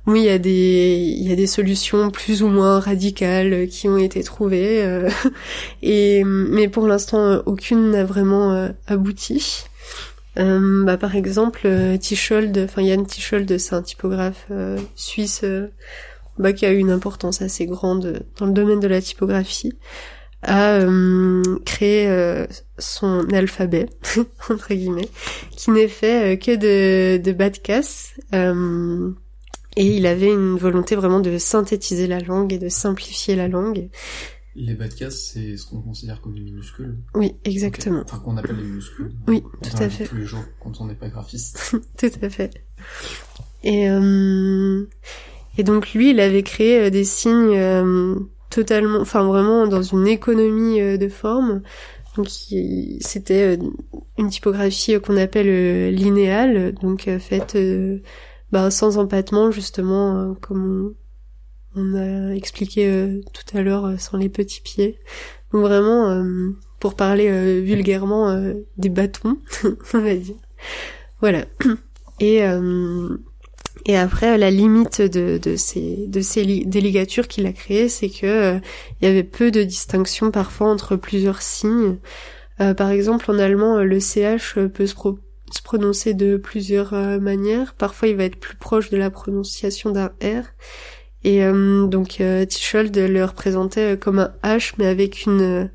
Oui, 0.07 0.21
il 0.21 1.29
y 1.29 1.33
a 1.33 1.37
des 1.37 1.47
solutions 1.49 2.11
plus 2.11 2.43
ou 2.43 2.49
moins 2.49 2.79
radicales 2.79 3.67
qui 3.67 3.89
ont 3.89 3.99
été 3.99 4.23
trouvées 4.23 4.83
euh, 4.83 5.11
mais 6.25 6.69
pour 6.69 6.87
l'instant 6.87 7.43
aucune 7.45 7.91
n'a 7.91 8.05
vraiment 8.05 8.53
euh, 8.53 8.69
abouti. 8.87 9.65
Euh, 10.39 10.85
bah, 10.85 10.97
par 10.97 11.17
exemple, 11.17 11.67
Tichold, 11.99 12.57
enfin 12.65 12.83
Yann 12.83 13.05
Tichold, 13.07 13.59
c'est 13.59 13.75
un 13.75 13.83
typographe 13.83 14.47
suisse 14.95 15.45
bah, 16.39 16.53
qui 16.53 16.67
a 16.67 16.73
eu 16.73 16.77
une 16.77 16.91
importance 16.91 17.43
assez 17.43 17.67
grande 17.67 18.23
dans 18.39 18.47
le 18.47 18.53
domaine 18.53 18.81
de 18.81 18.89
la 18.89 19.01
typographie 19.01 19.73
a 20.47 20.79
euh, 20.79 21.43
créé 21.65 22.09
euh, 22.09 22.47
son 22.79 23.29
alphabet 23.33 23.89
entre 24.51 24.73
guillemets, 24.73 25.09
qui 25.57 25.73
n'est 25.73 25.89
fait 25.89 26.35
euh, 26.35 26.37
que 26.37 26.57
de, 26.57 27.23
de 27.23 27.33
bas 27.33 27.51
de 27.51 27.59
casse. 27.59 28.15
et 28.33 29.97
il 29.97 30.07
avait 30.07 30.33
une 30.33 30.57
volonté 30.57 30.95
vraiment 30.95 31.21
de 31.21 31.37
synthétiser 31.37 32.07
la 32.07 32.21
langue 32.21 32.53
et 32.53 32.59
de 32.59 32.69
simplifier 32.69 33.37
la 33.37 33.49
langue. 33.49 33.89
Les 34.55 34.75
bas 34.75 34.89
de 34.89 34.95
casse, 34.95 35.33
c'est 35.35 35.57
ce 35.59 35.67
qu'on 35.67 35.83
considère 35.83 36.23
comme 36.23 36.33
des 36.33 36.41
minuscules. 36.41 36.97
Oui, 37.15 37.35
exactement. 37.45 38.03
Enfin, 38.05 38.21
qu'on 38.21 38.39
appelle 38.39 38.57
les 38.57 38.63
minuscules. 38.63 39.13
Oui, 39.27 39.43
tout 39.63 39.83
à 39.83 39.91
fait. 39.91 40.05
Tous 40.05 40.17
les 40.17 40.25
jours, 40.25 40.45
quand 40.61 40.81
on 40.81 40.87
n'est 40.87 40.95
pas 40.95 41.09
graphiste. 41.09 41.77
tout 41.99 42.11
à 42.23 42.31
fait. 42.31 42.65
Et 43.65 43.91
euh, 43.91 44.89
et 45.59 45.65
donc 45.65 45.93
lui, 45.93 46.11
il 46.11 46.21
avait 46.21 46.43
créé 46.43 46.91
des 46.91 47.05
signes 47.05 48.29
totalement, 48.51 49.01
enfin 49.01 49.25
vraiment 49.25 49.67
dans 49.67 49.83
une 49.83 50.07
économie 50.07 50.81
euh, 50.81 50.97
de 50.97 51.09
forme. 51.09 51.63
Donc 52.17 52.29
c'était 53.01 53.57
euh, 53.57 53.63
une 54.19 54.31
typographie 54.31 54.95
euh, 54.95 55.01
qu'on 55.01 55.17
appelle 55.17 55.95
linéale, 55.95 56.73
donc 56.75 57.09
faite 57.19 57.59
bah, 58.53 58.71
sans 58.71 58.99
empattement 58.99 59.51
justement, 59.51 60.35
comme 60.41 60.95
on, 61.75 61.95
a 61.95 62.35
expliqué 62.35 63.21
tout 63.35 63.57
à 63.57 63.63
l'heure, 63.63 64.01
sans 64.01 64.17
les 64.17 64.29
petits 64.29 64.63
pieds. 64.63 64.99
Donc 65.53 65.63
vraiment, 65.63 66.25
pour 66.81 66.95
parler 66.95 67.61
vulgairement, 67.61 68.55
des 68.79 68.89
bâtons, 68.89 69.39
on 69.95 69.99
va 69.99 70.15
dire. 70.15 70.37
Voilà. 71.21 71.45
Et 72.21 72.41
et 73.89 73.97
après, 73.97 74.37
la 74.37 74.51
limite 74.51 75.01
de, 75.01 75.39
de 75.39 75.55
ces, 75.55 76.09
de 76.09 76.21
ces 76.21 76.43
ligatures 76.43 77.29
qu'il 77.29 77.47
a 77.47 77.53
créées, 77.53 77.89
c'est 77.89 78.11
que 78.11 78.27
euh, 78.27 78.59
il 79.01 79.07
y 79.07 79.11
avait 79.11 79.23
peu 79.23 79.53
de 79.53 79.63
distinction 79.63 80.33
parfois 80.33 80.69
entre 80.69 80.97
plusieurs 80.97 81.41
signes. 81.41 81.99
par 82.59 82.91
exemple, 82.91 83.31
en 83.31 83.39
allemand, 83.39 83.79
le 83.83 84.01
CH 84.01 84.59
peut 84.75 84.89
se, 84.89 84.97
se 84.97 85.63
prononcer 85.63 86.15
de 86.15 86.37
plusieurs 86.37 86.95
manières. 87.21 87.75
Parfois, 87.75 88.09
il 88.09 88.17
va 88.17 88.25
être 88.25 88.41
plus 88.41 88.57
proche 88.57 88.91
de 88.91 88.97
la 88.97 89.11
prononciation 89.11 89.91
d'un 89.91 90.11
R. 90.21 90.43
Et 91.23 91.41
donc, 91.43 92.21
Tichold 92.49 92.97
le 92.97 93.25
représentait 93.25 93.97
comme 93.99 94.19
un 94.19 94.35
H, 94.43 94.75
mais 94.79 94.87
avec 94.87 95.27
une 95.27 95.71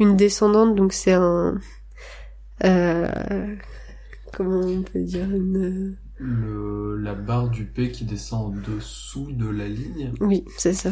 une 0.00 0.16
descendante. 0.16 0.74
Donc, 0.74 0.92
c'est 0.92 1.12
un 1.12 1.60
comment 4.32 4.60
on 4.60 4.82
peut 4.82 5.02
dire 5.02 5.30
une 5.30 5.96
la 6.22 7.14
barre 7.14 7.50
du 7.50 7.64
P 7.64 7.90
qui 7.90 8.04
descend 8.04 8.54
en 8.54 8.70
dessous 8.70 9.32
de 9.32 9.48
la 9.48 9.66
ligne. 9.68 10.12
Oui, 10.20 10.44
c'est 10.56 10.72
ça. 10.72 10.90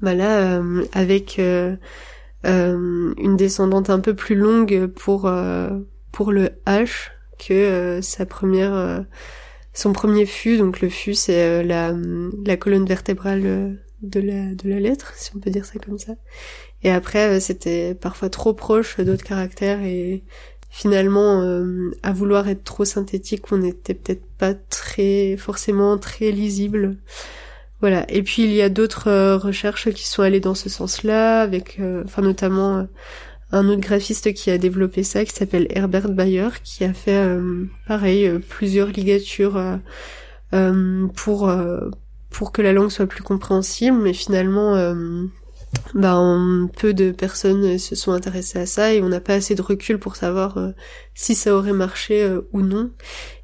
Bah 0.00 0.14
là, 0.14 0.58
euh, 0.58 0.84
avec 0.92 1.38
euh, 1.38 1.76
euh, 2.44 3.14
une 3.16 3.36
descendante 3.36 3.90
un 3.90 4.00
peu 4.00 4.14
plus 4.14 4.34
longue 4.34 4.86
pour 4.86 5.30
pour 6.12 6.32
le 6.32 6.50
H 6.66 7.10
que 7.38 8.00
sa 8.02 8.26
première, 8.26 9.04
son 9.72 9.92
premier 9.92 10.26
fût. 10.26 10.58
Donc 10.58 10.80
le 10.80 10.88
fût, 10.88 11.14
c'est 11.14 11.64
la 11.64 11.94
la 12.44 12.56
colonne 12.56 12.86
vertébrale 12.86 13.78
de 14.02 14.20
la 14.20 14.54
de 14.54 14.68
la 14.68 14.80
lettre, 14.80 15.14
si 15.16 15.34
on 15.34 15.40
peut 15.40 15.50
dire 15.50 15.64
ça 15.64 15.78
comme 15.78 15.98
ça. 15.98 16.14
Et 16.82 16.90
après, 16.90 17.40
c'était 17.40 17.94
parfois 17.94 18.28
trop 18.28 18.52
proche 18.52 19.00
d'autres 19.00 19.24
caractères 19.24 19.80
et 19.82 20.22
finalement 20.74 21.40
euh, 21.42 21.92
à 22.02 22.12
vouloir 22.12 22.48
être 22.48 22.64
trop 22.64 22.84
synthétique 22.84 23.52
on 23.52 23.58
n'était 23.58 23.94
peut-être 23.94 24.24
pas 24.38 24.54
très 24.54 25.36
forcément 25.36 25.98
très 25.98 26.32
lisible. 26.32 26.96
Voilà. 27.80 28.04
Et 28.08 28.24
puis 28.24 28.42
il 28.42 28.52
y 28.52 28.60
a 28.60 28.68
d'autres 28.68 29.08
euh, 29.08 29.36
recherches 29.36 29.90
qui 29.90 30.04
sont 30.04 30.22
allées 30.22 30.40
dans 30.40 30.56
ce 30.56 30.68
sens-là 30.68 31.42
avec 31.42 31.78
euh, 31.78 32.02
enfin 32.04 32.22
notamment 32.22 32.88
un 33.52 33.68
autre 33.68 33.82
graphiste 33.82 34.34
qui 34.34 34.50
a 34.50 34.58
développé 34.58 35.04
ça 35.04 35.24
qui 35.24 35.32
s'appelle 35.32 35.68
Herbert 35.70 36.08
Bayer 36.08 36.48
qui 36.64 36.82
a 36.82 36.92
fait 36.92 37.24
pareil 37.86 38.28
plusieurs 38.48 38.88
ligatures 38.88 39.62
pour 41.14 41.54
pour 42.30 42.52
que 42.52 42.62
la 42.62 42.72
langue 42.72 42.90
soit 42.90 43.06
plus 43.06 43.22
compréhensible. 43.22 43.96
Mais 43.98 44.12
finalement 44.12 44.74
ben, 45.94 46.68
peu 46.76 46.92
de 46.92 47.12
personnes 47.12 47.78
se 47.78 47.94
sont 47.94 48.12
intéressées 48.12 48.58
à 48.58 48.66
ça 48.66 48.92
et 48.92 49.00
on 49.00 49.08
n'a 49.08 49.20
pas 49.20 49.34
assez 49.34 49.54
de 49.54 49.62
recul 49.62 49.98
pour 49.98 50.16
savoir 50.16 50.58
euh, 50.58 50.70
si 51.14 51.34
ça 51.34 51.54
aurait 51.54 51.72
marché 51.72 52.22
euh, 52.22 52.40
ou 52.52 52.62
non. 52.62 52.90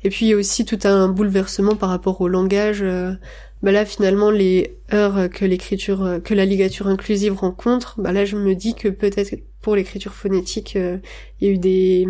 Et 0.03 0.11
puis 0.11 0.27
il 0.27 0.29
y 0.31 0.33
a 0.33 0.37
aussi 0.37 0.65
tout 0.65 0.79
un 0.85 1.09
bouleversement 1.09 1.77
par 1.77 1.91
rapport 1.91 2.21
au 2.21 2.29
langage. 2.29 2.83
ben 2.83 3.73
là 3.73 3.85
finalement 3.85 4.31
les 4.31 4.77
heures 4.93 5.29
que 5.31 5.45
l'écriture, 5.45 6.21
que 6.25 6.35
la 6.35 6.45
ligature 6.45 6.89
inclusive 6.89 7.35
rencontre, 7.35 8.01
ben 8.01 8.13
là 8.13 8.25
je 8.25 8.37
me 8.37 8.55
dis 8.55 8.75
que 8.75 8.89
peut-être 8.89 9.37
pour 9.61 9.77
l'écriture 9.77 10.15
phonétique 10.15 10.75
il 10.75 11.47
y 11.47 11.51
a 11.51 11.53
eu 11.53 11.59
des, 11.59 12.07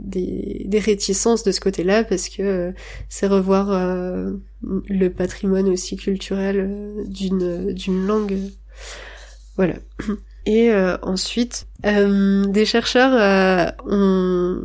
des, 0.00 0.62
des 0.64 0.78
réticences 0.78 1.44
de 1.44 1.52
ce 1.52 1.60
côté-là 1.60 2.02
parce 2.04 2.28
que 2.30 2.72
c'est 3.08 3.26
revoir 3.26 3.68
le 4.62 5.08
patrimoine 5.08 5.68
aussi 5.68 5.96
culturel 5.96 7.04
d'une 7.06 7.72
d'une 7.72 8.06
langue. 8.06 8.38
Voilà. 9.58 9.74
Et 10.46 10.70
euh, 10.70 10.96
ensuite, 11.02 11.66
euh, 11.84 12.46
des 12.46 12.64
chercheurs 12.64 13.12
euh, 13.12 13.70
ont, 13.86 14.62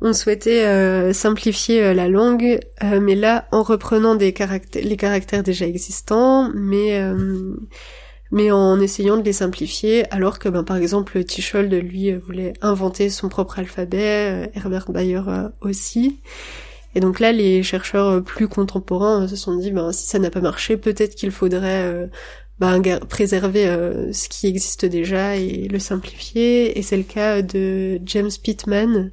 ont, 0.00 0.12
souhaité 0.12 1.12
simplifier 1.12 1.94
la 1.94 2.08
langue, 2.08 2.58
mais 2.82 3.14
là 3.14 3.46
en 3.52 3.62
reprenant 3.62 4.16
des 4.16 4.32
caractères, 4.32 4.82
les 4.82 4.96
caractères 4.96 5.44
déjà 5.44 5.66
existants, 5.66 6.50
mais 6.54 7.00
mais 8.32 8.50
en 8.50 8.80
essayant 8.80 9.16
de 9.16 9.22
les 9.22 9.32
simplifier, 9.32 10.12
alors 10.12 10.40
que 10.40 10.48
ben, 10.48 10.64
par 10.64 10.76
exemple 10.76 11.22
Tichold 11.22 11.72
lui 11.72 12.12
voulait 12.12 12.54
inventer 12.60 13.08
son 13.08 13.28
propre 13.28 13.60
alphabet, 13.60 14.50
Herbert 14.54 14.90
Bayer 14.90 15.22
aussi. 15.60 16.18
Et 16.96 17.00
donc 17.00 17.20
là, 17.20 17.30
les 17.30 17.62
chercheurs 17.62 18.24
plus 18.24 18.48
contemporains 18.48 19.28
se 19.28 19.36
sont 19.36 19.56
dit, 19.56 19.70
ben, 19.70 19.92
si 19.92 20.08
ça 20.08 20.18
n'a 20.18 20.30
pas 20.30 20.40
marché, 20.40 20.76
peut-être 20.76 21.14
qu'il 21.14 21.30
faudrait 21.30 22.10
bah, 22.58 22.78
préserver 23.08 23.66
euh, 23.68 24.12
ce 24.12 24.28
qui 24.28 24.46
existe 24.46 24.86
déjà 24.86 25.36
et 25.36 25.68
le 25.68 25.78
simplifier. 25.78 26.78
Et 26.78 26.82
c'est 26.82 26.96
le 26.96 27.02
cas 27.02 27.42
de 27.42 28.00
James 28.04 28.30
Pittman. 28.42 29.12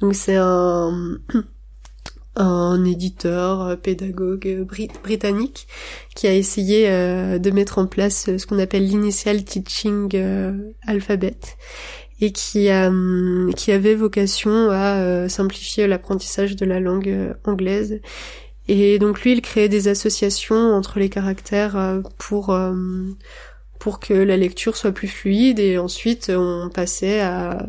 Donc 0.00 0.14
c'est 0.14 0.36
un 0.36 1.18
un 2.36 2.84
éditeur, 2.84 3.62
euh, 3.62 3.76
pédagogue 3.76 4.66
britannique 5.02 5.66
qui 6.14 6.26
a 6.28 6.34
essayé 6.34 6.88
euh, 6.88 7.38
de 7.38 7.50
mettre 7.50 7.78
en 7.78 7.86
place 7.86 8.36
ce 8.36 8.46
qu'on 8.46 8.58
appelle 8.58 8.86
l'initial 8.86 9.44
teaching 9.44 10.16
alphabet 10.86 11.38
et 12.20 12.32
qui 12.32 12.68
a 12.68 12.90
qui 13.56 13.70
avait 13.70 13.94
vocation 13.94 14.70
à 14.70 15.28
simplifier 15.28 15.86
l'apprentissage 15.86 16.56
de 16.56 16.64
la 16.64 16.80
langue 16.80 17.34
anglaise 17.44 18.00
et 18.68 18.98
donc 18.98 19.22
lui, 19.22 19.32
il 19.32 19.40
créait 19.40 19.70
des 19.70 19.88
associations 19.88 20.74
entre 20.74 20.98
les 20.98 21.08
caractères 21.08 21.76
euh, 21.76 22.00
pour 22.18 22.50
euh, 22.50 22.74
pour 23.78 23.98
que 23.98 24.12
la 24.12 24.36
lecture 24.36 24.76
soit 24.76 24.92
plus 24.92 25.08
fluide. 25.08 25.58
Et 25.58 25.78
ensuite, 25.78 26.30
on 26.34 26.68
passait 26.68 27.20
à, 27.20 27.66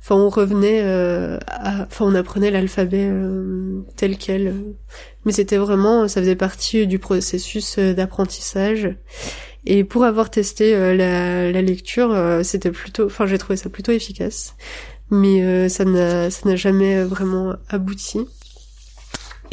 enfin, 0.00 0.16
on 0.16 0.28
revenait, 0.28 0.82
euh, 0.82 1.38
à... 1.46 1.84
enfin, 1.86 2.04
on 2.04 2.14
apprenait 2.14 2.50
l'alphabet 2.50 3.10
tel 3.96 4.18
quel. 4.18 4.54
Mais 5.24 5.32
c'était 5.32 5.56
vraiment, 5.56 6.08
ça 6.08 6.20
faisait 6.20 6.36
partie 6.36 6.86
du 6.86 6.98
processus 6.98 7.78
d'apprentissage. 7.78 8.94
Et 9.66 9.84
pour 9.84 10.04
avoir 10.04 10.30
testé 10.30 10.72
la, 10.72 11.50
la, 11.50 11.62
lecture, 11.62 12.14
c'était 12.42 12.70
plutôt, 12.70 13.06
enfin, 13.06 13.26
j'ai 13.26 13.38
trouvé 13.38 13.56
ça 13.56 13.70
plutôt 13.70 13.92
efficace. 13.92 14.56
Mais 15.10 15.68
ça 15.68 15.84
ça 16.30 16.48
n'a 16.48 16.56
jamais 16.56 17.02
vraiment 17.04 17.54
abouti. 17.70 18.26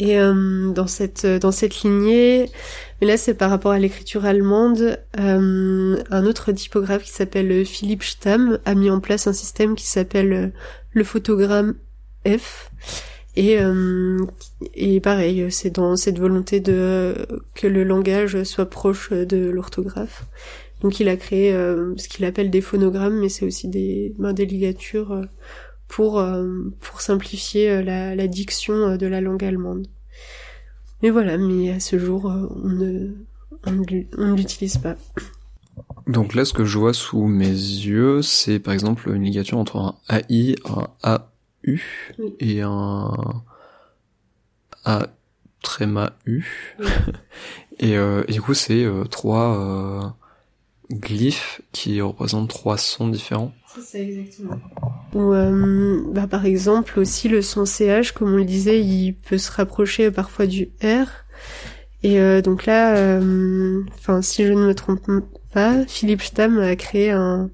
Et 0.02 0.18
euh, 0.18 0.72
dans 0.72 0.88
cette 0.88 1.24
dans 1.24 1.52
cette 1.52 1.82
lignée, 1.82 2.50
mais 3.00 3.06
là 3.06 3.16
c'est 3.16 3.34
par 3.34 3.50
rapport 3.50 3.70
à 3.70 3.78
l'écriture 3.78 4.24
allemande, 4.24 4.98
euh, 5.20 5.96
un 6.10 6.26
autre 6.26 6.50
typographe 6.50 7.04
qui 7.04 7.12
s'appelle 7.12 7.64
Philippe 7.64 8.02
Stamm 8.02 8.58
a 8.64 8.74
mis 8.74 8.90
en 8.90 8.98
place 8.98 9.28
un 9.28 9.32
système 9.32 9.76
qui 9.76 9.86
s'appelle 9.86 10.52
le 10.90 11.04
photogramme 11.04 11.74
F. 12.26 12.72
Et, 13.36 13.60
euh, 13.60 14.18
et 14.74 14.98
pareil, 14.98 15.46
c'est 15.52 15.70
dans 15.70 15.94
cette 15.94 16.18
volonté 16.18 16.58
de 16.58 17.14
que 17.54 17.68
le 17.68 17.84
langage 17.84 18.42
soit 18.42 18.68
proche 18.68 19.12
de 19.12 19.50
l'orthographe. 19.50 20.24
Donc 20.80 20.98
il 20.98 21.08
a 21.08 21.16
créé 21.16 21.52
ce 21.52 22.08
qu'il 22.08 22.24
appelle 22.24 22.50
des 22.50 22.60
phonogrammes, 22.60 23.20
mais 23.20 23.28
c'est 23.28 23.46
aussi 23.46 23.68
des, 23.68 24.16
ben, 24.18 24.32
des 24.32 24.46
ligatures 24.46 25.28
pour, 25.92 26.18
euh, 26.18 26.72
pour 26.80 27.02
simplifier 27.02 27.68
euh, 27.68 27.82
la, 27.82 28.14
la, 28.14 28.26
diction 28.26 28.72
euh, 28.72 28.96
de 28.96 29.06
la 29.06 29.20
langue 29.20 29.44
allemande. 29.44 29.88
Mais 31.02 31.10
voilà, 31.10 31.36
mais 31.36 31.70
à 31.70 31.80
ce 31.80 31.98
jour, 31.98 32.24
on 32.24 32.68
ne, 32.68 33.10
on 33.66 33.72
ne 33.72 34.34
l'utilise 34.34 34.78
pas. 34.78 34.96
Donc 36.06 36.34
là, 36.34 36.46
ce 36.46 36.54
que 36.54 36.64
je 36.64 36.78
vois 36.78 36.94
sous 36.94 37.26
mes 37.26 37.46
yeux, 37.46 38.22
c'est 38.22 38.58
par 38.58 38.72
exemple 38.72 39.10
une 39.10 39.22
ligature 39.22 39.58
entre 39.58 39.76
un 39.76 39.94
AI, 40.08 40.56
un 40.64 40.88
AU 41.66 41.76
et 42.40 42.62
un 42.62 43.12
A 44.86 45.08
tréma 45.62 46.12
U. 46.24 46.44
et, 47.78 47.98
euh, 47.98 48.24
et, 48.28 48.32
du 48.32 48.40
coup, 48.40 48.54
c'est 48.54 48.82
euh, 48.82 49.04
trois 49.04 49.58
euh, 49.58 50.08
glyphes 50.90 51.60
qui 51.72 52.00
représentent 52.00 52.48
trois 52.48 52.78
sons 52.78 53.08
différents. 53.08 53.52
Ou, 55.14 55.32
euh, 55.32 56.02
bah, 56.08 56.26
par 56.26 56.46
exemple, 56.46 56.98
aussi 56.98 57.28
le 57.28 57.42
son 57.42 57.64
CH, 57.66 58.12
comme 58.12 58.32
on 58.32 58.36
le 58.36 58.44
disait, 58.44 58.80
il 58.80 59.14
peut 59.14 59.38
se 59.38 59.50
rapprocher 59.50 60.10
parfois 60.10 60.46
du 60.46 60.70
R. 60.82 61.06
Et 62.02 62.20
euh, 62.20 62.42
donc 62.42 62.66
là, 62.66 62.96
euh, 62.96 63.82
enfin, 63.94 64.22
si 64.22 64.44
je 64.44 64.52
ne 64.52 64.66
me 64.66 64.74
trompe 64.74 65.06
pas, 65.52 65.84
Philippe 65.86 66.22
Stamm 66.22 66.58
a 66.58 66.74
créé 66.76 67.10
un, 67.10 67.50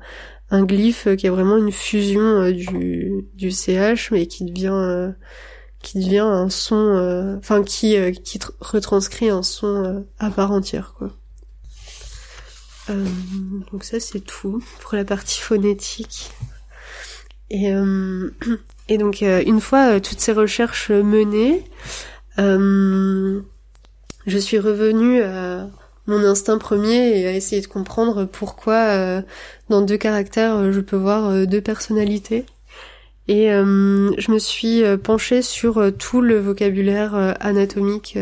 un 0.51 0.65
glyphe 0.65 1.09
qui 1.17 1.27
est 1.27 1.31
vraiment 1.31 1.57
une 1.57 1.73
fusion 1.73 2.51
du, 2.51 3.27
du 3.35 3.51
CH, 3.51 4.11
mais 4.11 4.27
qui 4.27 4.45
devient 4.45 5.13
qui 5.83 5.99
devient 6.01 6.19
un 6.19 6.49
son, 6.49 7.37
enfin 7.39 7.63
qui 7.63 7.97
qui 8.23 8.39
retranscrit 8.61 9.31
un 9.31 9.43
son 9.43 10.05
à 10.19 10.31
part 10.31 10.51
entière, 10.53 10.95
quoi. 10.97 11.18
Euh, 12.91 13.05
donc 13.71 13.85
ça 13.85 14.01
c'est 14.01 14.21
tout 14.21 14.63
pour 14.81 14.95
la 14.95 15.05
partie 15.05 15.41
phonétique. 15.41 16.31
Et, 17.51 17.73
euh, 17.73 18.31
et 18.89 18.99
donc 18.99 19.23
euh, 19.23 19.43
une 19.47 19.61
fois 19.61 20.01
toutes 20.01 20.21
ces 20.21 20.33
recherches 20.33 20.91
menées, 20.91 21.65
je 22.37 23.43
suis 24.39 24.59
revenue 24.59 25.23
à 25.23 25.69
mon 26.07 26.25
instinct 26.25 26.59
premier 26.59 27.21
et 27.21 27.27
à 27.27 27.33
essayer 27.33 27.61
de 27.61 27.67
comprendre 27.67 28.25
pourquoi 28.25 29.23
dans 29.69 29.83
deux 29.83 29.97
caractères 29.97 30.73
je 30.73 30.81
peux 30.81 30.97
voir 30.97 31.47
deux 31.47 31.61
personnalités. 31.61 32.45
Et 33.27 33.49
je 33.49 34.31
me 34.31 34.39
suis 34.39 34.83
penchée 35.03 35.43
sur 35.43 35.93
tout 35.99 36.21
le 36.21 36.39
vocabulaire 36.39 37.37
anatomique 37.41 38.17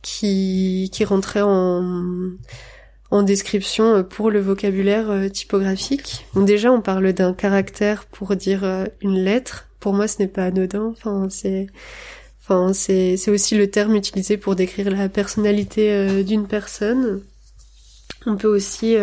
qui, 0.00 0.90
qui 0.92 1.04
rentrait 1.04 1.42
en 1.42 2.30
en 3.14 3.22
description 3.22 4.02
pour 4.04 4.30
le 4.30 4.40
vocabulaire 4.40 5.30
typographique. 5.32 6.26
Donc 6.34 6.46
déjà, 6.46 6.72
on 6.72 6.80
parle 6.80 7.12
d'un 7.12 7.32
caractère 7.32 8.06
pour 8.06 8.34
dire 8.36 8.86
une 9.00 9.22
lettre. 9.22 9.68
Pour 9.80 9.92
moi, 9.94 10.08
ce 10.08 10.20
n'est 10.20 10.28
pas 10.28 10.44
anodin. 10.44 10.92
Enfin, 10.92 11.28
c'est 11.30 11.68
Enfin, 12.42 12.74
c'est 12.74 13.16
c'est 13.16 13.30
aussi 13.30 13.56
le 13.56 13.70
terme 13.70 13.94
utilisé 13.94 14.36
pour 14.36 14.54
décrire 14.54 14.90
la 14.90 15.08
personnalité 15.08 16.22
d'une 16.24 16.46
personne. 16.46 17.22
On 18.26 18.36
peut 18.36 18.48
aussi 18.48 18.96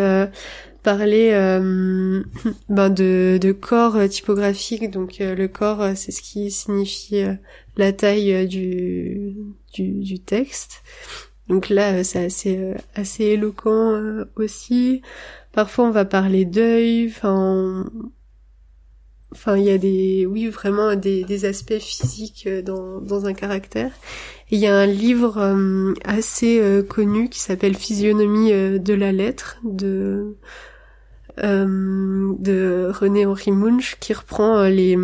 parler 0.83 1.31
euh, 1.33 2.23
ben 2.69 2.89
de, 2.89 3.39
de, 3.41 3.51
corps 3.51 3.97
typographique. 4.09 4.89
Donc 4.91 5.21
euh, 5.21 5.35
le 5.35 5.47
corps, 5.47 5.81
euh, 5.81 5.93
c'est 5.95 6.11
ce 6.11 6.21
qui 6.21 6.51
signifie 6.51 7.23
la 7.77 7.93
taille 7.93 8.47
du, 8.47 9.35
du, 9.73 9.91
du, 10.01 10.19
texte. 10.19 10.83
Donc 11.47 11.69
là, 11.69 12.03
c'est 12.03 12.25
assez, 12.25 12.73
assez 12.95 13.25
éloquent 13.25 13.99
aussi. 14.35 15.01
Parfois, 15.51 15.85
on 15.85 15.91
va 15.91 16.05
parler 16.05 16.45
d'œil. 16.45 17.07
Enfin, 17.09 17.89
enfin, 19.33 19.57
il 19.57 19.65
y 19.65 19.71
a 19.71 19.77
des, 19.77 20.25
oui, 20.25 20.47
vraiment 20.47 20.95
des, 20.95 21.45
aspects 21.45 21.79
physiques 21.79 22.47
dans, 22.63 23.25
un 23.25 23.33
caractère. 23.33 23.91
Il 24.49 24.59
y 24.59 24.67
a 24.67 24.77
un 24.77 24.85
livre 24.85 25.55
assez 26.05 26.61
connu 26.87 27.27
qui 27.29 27.39
s'appelle 27.39 27.75
Physionomie 27.75 28.51
de 28.51 28.93
la 28.93 29.11
lettre 29.11 29.57
de 29.63 30.37
euh, 31.43 32.33
de 32.39 32.91
René 32.93 33.25
Henri 33.25 33.51
Munch 33.51 33.97
qui 33.99 34.13
reprend 34.13 34.57
euh, 34.57 34.69
les 34.69 34.97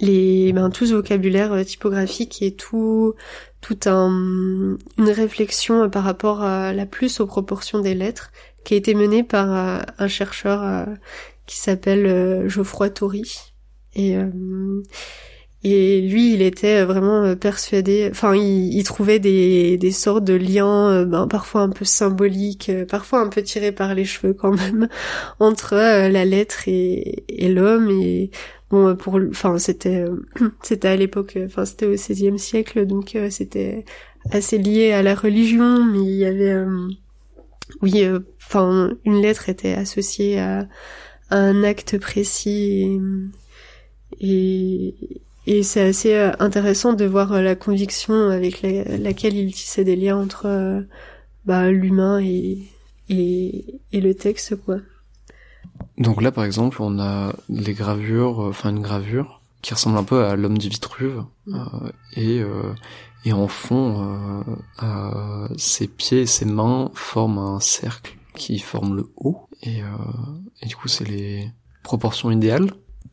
les 0.00 0.52
ben, 0.52 0.70
tout 0.70 0.86
ce 0.86 0.94
vocabulaire 0.94 1.52
euh, 1.52 1.62
typographique 1.62 2.42
et 2.42 2.54
tout 2.54 3.14
tout 3.60 3.78
un 3.86 4.76
une 4.98 5.10
réflexion 5.10 5.90
par 5.90 6.04
rapport 6.04 6.42
à 6.42 6.72
la 6.72 6.86
plus 6.86 7.20
aux 7.20 7.26
proportions 7.26 7.80
des 7.80 7.94
lettres 7.94 8.30
qui 8.64 8.74
a 8.74 8.76
été 8.76 8.94
menée 8.94 9.22
par 9.22 9.48
un 9.98 10.08
chercheur 10.08 10.86
qui 11.46 11.56
s'appelle 11.56 12.48
Geoffroy 12.48 12.90
Tory 12.90 13.52
et 13.94 14.16
et 15.64 16.00
lui, 16.00 16.34
il 16.34 16.42
était 16.42 16.84
vraiment 16.84 17.24
euh, 17.24 17.34
persuadé, 17.34 18.08
enfin, 18.12 18.36
il, 18.36 18.82
trouvait 18.84 19.18
des, 19.18 19.76
des 19.76 19.90
sortes 19.90 20.22
de 20.22 20.34
liens, 20.34 20.88
euh, 20.90 21.04
ben, 21.04 21.26
parfois 21.26 21.62
un 21.62 21.70
peu 21.70 21.84
symboliques, 21.84 22.68
euh, 22.68 22.86
parfois 22.86 23.20
un 23.20 23.28
peu 23.28 23.42
tirés 23.42 23.72
par 23.72 23.92
les 23.94 24.04
cheveux 24.04 24.34
quand 24.34 24.52
même, 24.52 24.88
entre 25.40 25.74
la 25.74 26.24
lettre 26.24 26.68
et, 26.68 27.24
et 27.28 27.48
l'homme. 27.48 27.90
Et 27.90 28.30
bon, 28.70 28.96
pour, 28.96 29.18
enfin, 29.30 29.58
c'était, 29.58 30.04
c'était 30.62 30.88
à 30.88 30.96
l'époque, 30.96 31.38
enfin, 31.44 31.64
c'était 31.64 31.86
au 31.86 31.94
XVIe 31.94 32.38
siècle, 32.38 32.86
donc 32.86 33.16
c'était 33.30 33.84
assez 34.30 34.58
lié 34.58 34.92
à 34.92 35.02
la 35.02 35.14
religion, 35.14 35.84
mais 35.84 36.00
il 36.00 36.16
y 36.16 36.24
avait, 36.24 36.64
oui, 37.82 38.04
enfin, 38.44 38.90
une 39.04 39.20
lettre 39.20 39.48
était 39.48 39.74
associée 39.74 40.40
à, 40.40 40.66
un 41.30 41.62
acte 41.62 41.98
précis 41.98 42.98
et, 44.20 44.94
et 45.46 45.62
c'est 45.62 45.80
assez 45.80 46.14
euh, 46.14 46.32
intéressant 46.40 46.92
de 46.92 47.04
voir 47.04 47.32
euh, 47.32 47.40
la 47.40 47.54
conviction 47.54 48.28
avec 48.28 48.62
laquelle 48.62 49.34
il 49.34 49.52
tissait 49.54 49.84
des 49.84 49.96
liens 49.96 50.18
entre 50.18 50.46
euh, 50.46 50.82
bah, 51.46 51.70
l'humain 51.70 52.20
et, 52.20 52.58
et, 53.08 53.80
et, 53.92 54.00
le 54.02 54.14
texte, 54.14 54.56
quoi. 54.56 54.80
Donc 55.96 56.22
là, 56.22 56.32
par 56.32 56.44
exemple, 56.44 56.80
on 56.80 56.98
a 56.98 57.32
les 57.48 57.74
gravures, 57.74 58.40
enfin 58.40 58.70
une 58.70 58.80
gravure 58.80 59.40
qui 59.62 59.74
ressemble 59.74 59.98
un 59.98 60.04
peu 60.04 60.24
à 60.24 60.36
l'homme 60.36 60.58
du 60.58 60.68
Vitruve, 60.68 61.24
mm. 61.46 61.64
et, 62.16 62.42
et 63.24 63.32
en 63.32 63.48
fond, 63.48 64.44
ses 65.56 65.88
pieds 65.88 66.20
et 66.20 66.26
ses 66.26 66.44
mains 66.44 66.92
forment 66.94 67.38
un 67.38 67.60
cercle 67.60 68.16
qui 68.34 68.60
forme 68.60 68.96
le 68.96 69.10
haut, 69.16 69.48
et, 69.64 69.80
et 70.62 70.66
du 70.66 70.76
coup, 70.76 70.86
c'est 70.86 71.08
les 71.08 71.50
proportions 71.82 72.30
idéales 72.30 72.70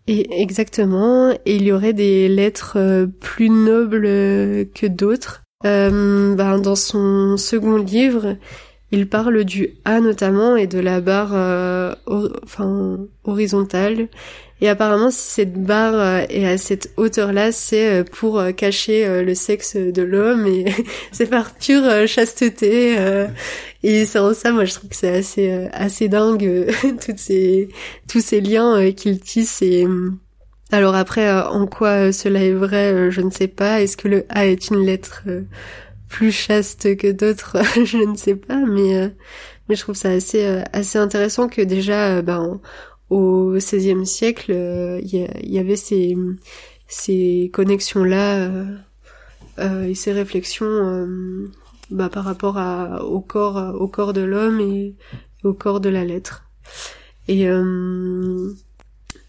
et 0.07 0.41
exactement, 0.41 1.31
et 1.31 1.55
il 1.55 1.63
y 1.63 1.71
aurait 1.71 1.93
des 1.93 2.27
lettres 2.27 2.77
euh, 2.77 3.07
plus 3.07 3.49
nobles 3.49 4.03
que 4.03 4.85
d'autres. 4.85 5.41
Euh, 5.65 6.35
ben, 6.35 6.59
dans 6.59 6.75
son 6.75 7.37
second 7.37 7.77
livre, 7.77 8.37
il 8.95 9.07
parle 9.07 9.43
du 9.43 9.69
A 9.85 9.99
notamment 9.99 10.55
et 10.55 10.67
de 10.67 10.79
la 10.79 11.01
barre 11.01 11.31
euh, 11.33 11.93
enfin 12.43 12.99
horizontale. 13.23 14.07
Et 14.61 14.69
apparemment, 14.69 15.11
si 15.11 15.33
cette 15.33 15.61
barre 15.61 15.95
euh, 15.95 16.25
est 16.29 16.47
à 16.47 16.57
cette 16.57 16.91
hauteur-là, 16.95 17.51
c'est 17.51 18.05
pour 18.09 18.41
cacher 18.55 19.21
le 19.21 19.35
sexe 19.35 19.75
de 19.75 20.01
l'homme 20.01 20.47
et 20.47 20.65
c'est 21.11 21.29
par 21.29 21.53
pure 21.53 22.07
chasteté. 22.07 22.97
Et 23.87 24.07
c'est 24.07 24.17
en 24.17 24.33
ça, 24.33 24.51
moi, 24.51 24.65
je 24.65 24.73
trouve 24.73 24.89
que 24.89 24.95
c'est 24.95 25.15
assez 25.15 25.51
euh, 25.51 25.67
assez 25.71 26.09
dingue 26.09 26.43
euh, 26.43 26.71
toutes 27.05 27.19
ces 27.19 27.69
tous 28.09 28.19
ces 28.19 28.41
liens 28.41 28.81
euh, 28.81 28.91
qu'il 28.91 29.19
tisse. 29.19 29.61
Et 29.61 29.85
alors 30.71 30.95
après, 30.95 31.31
en 31.31 31.67
quoi 31.67 32.11
cela 32.11 32.43
est 32.43 32.51
vrai, 32.51 33.11
je 33.11 33.21
ne 33.21 33.29
sais 33.29 33.47
pas. 33.47 33.81
Est-ce 33.83 33.95
que 33.95 34.07
le 34.07 34.25
A 34.29 34.47
est 34.47 34.69
une 34.71 34.83
lettre 34.83 35.23
plus 36.15 36.31
chaste 36.31 36.95
que 36.95 37.11
d'autres 37.11 37.57
Je 37.85 37.97
ne 37.97 38.15
sais 38.15 38.35
pas, 38.35 38.63
mais 38.65 39.13
mais 39.67 39.75
je 39.75 39.81
trouve 39.81 39.95
ça 39.95 40.09
assez 40.09 40.63
assez 40.71 40.97
intéressant 40.97 41.49
que 41.49 41.61
déjà, 41.61 42.21
ben 42.21 42.61
au 43.09 43.51
XVIe 43.55 44.05
siècle, 44.05 44.51
il 45.03 45.27
y, 45.43 45.59
avait 45.59 45.75
ces 45.75 46.15
ces 46.87 47.51
connexions 47.53 48.03
là 48.03 48.49
et 49.59 49.93
ces 49.93 50.13
réflexions 50.13 51.09
bah, 51.91 52.09
par 52.09 52.23
rapport 52.23 52.57
à, 52.57 53.03
au 53.03 53.19
corps, 53.19 53.75
au 53.79 53.87
corps 53.87 54.13
de 54.13 54.21
l'homme 54.21 54.61
et 54.61 54.95
au 55.43 55.53
corps 55.53 55.81
de 55.81 55.89
la 55.89 56.05
lettre. 56.05 56.45
Et 57.27 57.49
euh, 57.49 58.53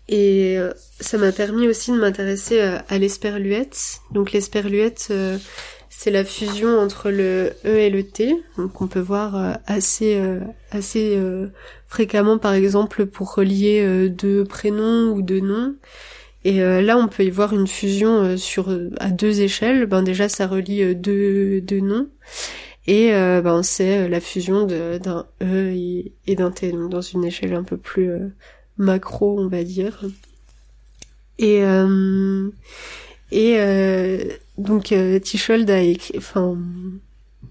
et 0.09 0.57
euh, 0.57 0.73
ça 1.01 1.19
m'a 1.19 1.33
permis 1.33 1.67
aussi 1.67 1.91
de 1.91 1.97
m'intéresser 1.97 2.61
à 2.61 2.99
l'esperluette. 2.99 4.01
Donc 4.13 4.33
l'esperluette, 4.33 5.09
euh, 5.11 5.39
c'est 5.99 6.11
la 6.11 6.25
fusion 6.25 6.79
entre 6.79 7.11
le 7.11 7.53
E 7.65 7.79
et 7.79 7.91
le 7.91 8.03
T, 8.03 8.37
donc 8.59 8.81
on 8.81 8.87
peut 8.87 9.01
voir 9.01 9.59
assez 9.67 10.23
assez 10.71 11.19
fréquemment 11.89 12.39
par 12.39 12.53
exemple 12.53 13.07
pour 13.07 13.35
relier 13.35 14.09
deux 14.11 14.45
prénoms 14.45 15.13
ou 15.13 15.23
deux 15.23 15.41
noms. 15.41 15.75
Et 16.45 16.61
là, 16.61 16.99
on 16.99 17.09
peut 17.09 17.25
y 17.25 17.31
voir 17.31 17.55
une 17.55 17.67
fusion 17.67 18.37
sur 18.37 18.69
à 18.99 19.11
deux 19.11 19.41
échelles. 19.41 19.87
Ben 19.87 20.03
déjà, 20.03 20.29
ça 20.29 20.47
relie 20.47 20.95
deux, 20.95 21.61
deux 21.61 21.81
noms. 21.81 22.09
Et 22.87 23.13
euh, 23.15 23.43
ben, 23.43 23.63
c'est 23.63 24.05
euh, 24.05 24.09
la 24.09 24.21
fusion 24.21 24.65
d'un 24.65 25.27
E 25.43 25.75
et, 26.27 26.37
d'un 26.37 26.51
T, 26.51 26.71
donc 26.71 26.91
dans 26.91 27.01
une 27.01 27.25
échelle 27.25 27.55
un 27.55 27.65
peu 27.65 27.77
plus 27.77 28.11
euh, 28.11 28.29
macro, 28.79 29.39
on 29.41 29.49
va 29.49 29.65
dire. 29.65 30.05
Et 31.39 31.63
et 33.33 33.57
donc 34.67 34.95
Tichold 35.23 35.71
a 35.71 35.81
écrit, 35.81 36.15
enfin 36.19 36.57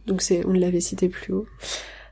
donc 0.06 0.22
c'est 0.22 0.46
on 0.46 0.54
l'avait 0.54 0.82
cité 0.82 1.10
plus 1.10 1.34
haut, 1.34 1.48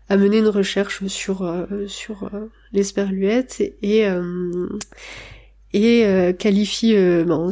a 0.10 0.18
mené 0.18 0.40
une 0.40 0.48
recherche 0.48 1.06
sur 1.08 1.68
sur 1.88 2.30
l'esperluette 2.72 3.62
et 3.82 4.08
et 5.74 6.06
euh, 6.06 6.34
qualifie 6.34 6.96
euh, 6.96 7.26
ben, 7.26 7.50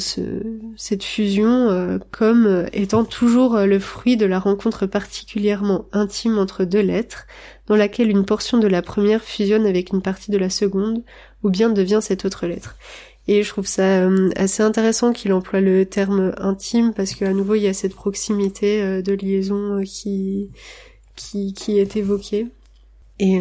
cette 0.78 1.04
fusion 1.04 1.70
euh, 1.70 1.98
comme 2.12 2.68
étant 2.72 3.04
toujours 3.04 3.58
le 3.58 3.80
fruit 3.80 4.16
de 4.16 4.28
la 4.28 4.40
rencontre 4.40 4.86
particulièrement 4.86 5.86
intime 5.92 6.38
entre 6.38 6.64
deux 6.64 6.82
lettres, 6.82 7.26
dans 7.68 7.76
laquelle 7.76 8.10
une 8.10 8.26
portion 8.26 8.60
de 8.60 8.68
la 8.68 8.84
première 8.84 9.24
fusionne 9.24 9.66
avec 9.66 9.92
une 9.92 10.04
partie 10.04 10.30
de 10.30 10.38
la 10.38 10.52
seconde, 10.52 11.04
ou 11.44 11.50
bien 11.50 11.72
devient 11.72 12.00
cette 12.02 12.24
autre 12.24 12.46
lettre. 12.46 12.76
Et 13.28 13.44
je 13.44 13.50
trouve 13.50 13.68
ça 13.68 14.10
assez 14.36 14.64
intéressant 14.64 15.14
qu'il 15.14 15.32
emploie 15.34 15.62
le 15.62 15.86
terme 15.86 16.34
intime 16.38 16.94
parce 16.94 17.14
qu'à 17.14 17.34
nouveau 17.34 17.56
il 17.56 17.62
y 17.62 17.68
a 17.68 17.74
cette 17.74 17.94
proximité 17.94 19.02
de 19.02 19.14
liaison 19.14 19.82
qui, 19.84 20.50
qui 21.16 21.54
qui 21.54 21.78
est 21.80 21.96
évoquée. 21.96 22.48
Et 23.20 23.40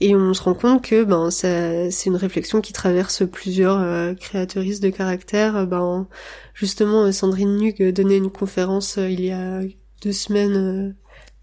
et 0.00 0.14
on 0.14 0.32
se 0.32 0.42
rend 0.42 0.54
compte 0.54 0.84
que 0.84 1.02
ben 1.02 1.30
c'est 1.30 2.06
une 2.06 2.16
réflexion 2.16 2.60
qui 2.60 2.72
traverse 2.72 3.24
plusieurs 3.28 3.80
euh, 3.80 4.14
de 4.14 4.90
caractère. 4.90 5.66
Ben 5.66 6.06
justement 6.54 7.10
Sandrine 7.10 7.56
Nug 7.56 7.92
donnait 7.92 8.18
une 8.18 8.30
conférence 8.30 8.98
euh, 8.98 9.10
il 9.10 9.24
y 9.24 9.32
a 9.32 9.62
deux 10.02 10.12
semaines 10.12 10.56
euh, 10.56 10.92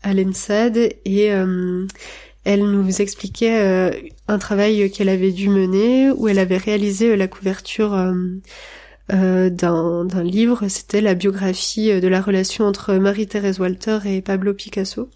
à 0.03 0.13
l'ENSAD 0.13 0.77
et 0.77 1.31
elle 2.45 2.63
nous 2.63 3.01
expliquait 3.01 3.91
un 4.27 4.37
travail 4.37 4.89
qu'elle 4.91 5.09
avait 5.09 5.31
dû 5.31 5.49
mener 5.49 6.11
où 6.11 6.27
elle 6.27 6.39
avait 6.39 6.57
réalisé 6.57 7.15
la 7.15 7.27
couverture 7.27 8.13
d'un 9.09 10.23
livre. 10.23 10.67
C'était 10.67 11.01
la 11.01 11.15
biographie 11.15 11.99
de 11.99 12.07
la 12.07 12.21
relation 12.21 12.65
entre 12.65 12.93
Marie-Thérèse 12.95 13.59
Walter 13.59 13.99
et 14.05 14.21
Pablo 14.21 14.53
Picasso. 14.53 15.09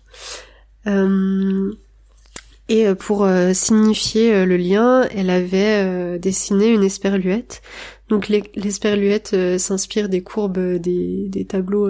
Et 2.69 2.87
euh, 2.87 2.95
pour 2.95 3.25
euh, 3.25 3.51
signifier 3.53 4.33
euh, 4.33 4.45
le 4.45 4.55
lien, 4.55 5.07
elle 5.15 5.31
avait 5.31 6.19
dessiné 6.19 6.69
une 6.69 6.83
esperluette. 6.83 7.61
Donc 8.07 8.27
l'esperluette 8.29 9.35
s'inspire 9.59 10.09
des 10.09 10.21
courbes 10.21 10.77
des 10.77 11.45
tableaux 11.47 11.87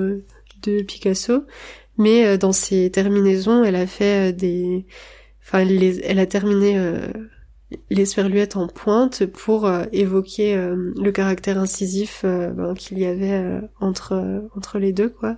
de 0.64 0.82
Picasso, 0.82 1.46
mais 1.98 2.38
dans 2.38 2.52
ses 2.52 2.92
terminaisons, 2.92 3.64
elle 3.64 3.78
a 3.78 3.88
fait 3.88 4.34
des, 4.34 4.86
enfin, 5.50 5.66
elle 5.68 6.20
a 6.20 6.26
terminé 6.26 6.80
les 7.90 8.06
sperluettes 8.06 8.56
en 8.56 8.68
pointe 8.68 9.26
pour 9.26 9.70
évoquer 9.92 10.56
le 10.56 11.12
caractère 11.12 11.58
incisif 11.58 12.22
ben, 12.24 12.74
qu'il 12.76 13.00
y 13.00 13.06
avait 13.06 13.62
entre 13.80 14.44
entre 14.56 14.80
les 14.80 14.94
deux, 14.94 15.10
quoi. 15.10 15.38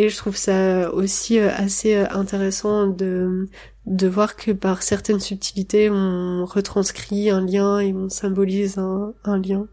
Et 0.00 0.08
je 0.08 0.16
trouve 0.16 0.36
ça 0.36 0.92
aussi 0.92 1.38
assez 1.38 1.96
intéressant 1.96 2.86
de 2.86 3.48
de 3.88 4.06
voir 4.06 4.36
que 4.36 4.52
par 4.52 4.82
certaines 4.82 5.20
subtilités, 5.20 5.90
on 5.90 6.44
retranscrit 6.44 7.30
un 7.30 7.44
lien 7.44 7.80
et 7.80 7.92
on 7.94 8.08
symbolise 8.10 8.78
un, 8.78 9.38
lien. 9.38 9.66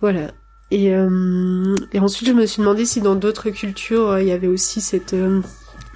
Voilà. 0.00 0.30
Et, 0.70 0.94
euh, 0.94 1.74
et 1.92 1.98
ensuite, 1.98 2.28
je 2.28 2.34
me 2.34 2.44
suis 2.44 2.60
demandé 2.60 2.84
si 2.84 3.00
dans 3.00 3.14
d'autres 3.14 3.48
cultures, 3.48 4.10
euh, 4.10 4.22
il 4.22 4.28
y 4.28 4.32
avait 4.32 4.46
aussi 4.46 4.82
cette 4.82 5.14
euh, 5.14 5.40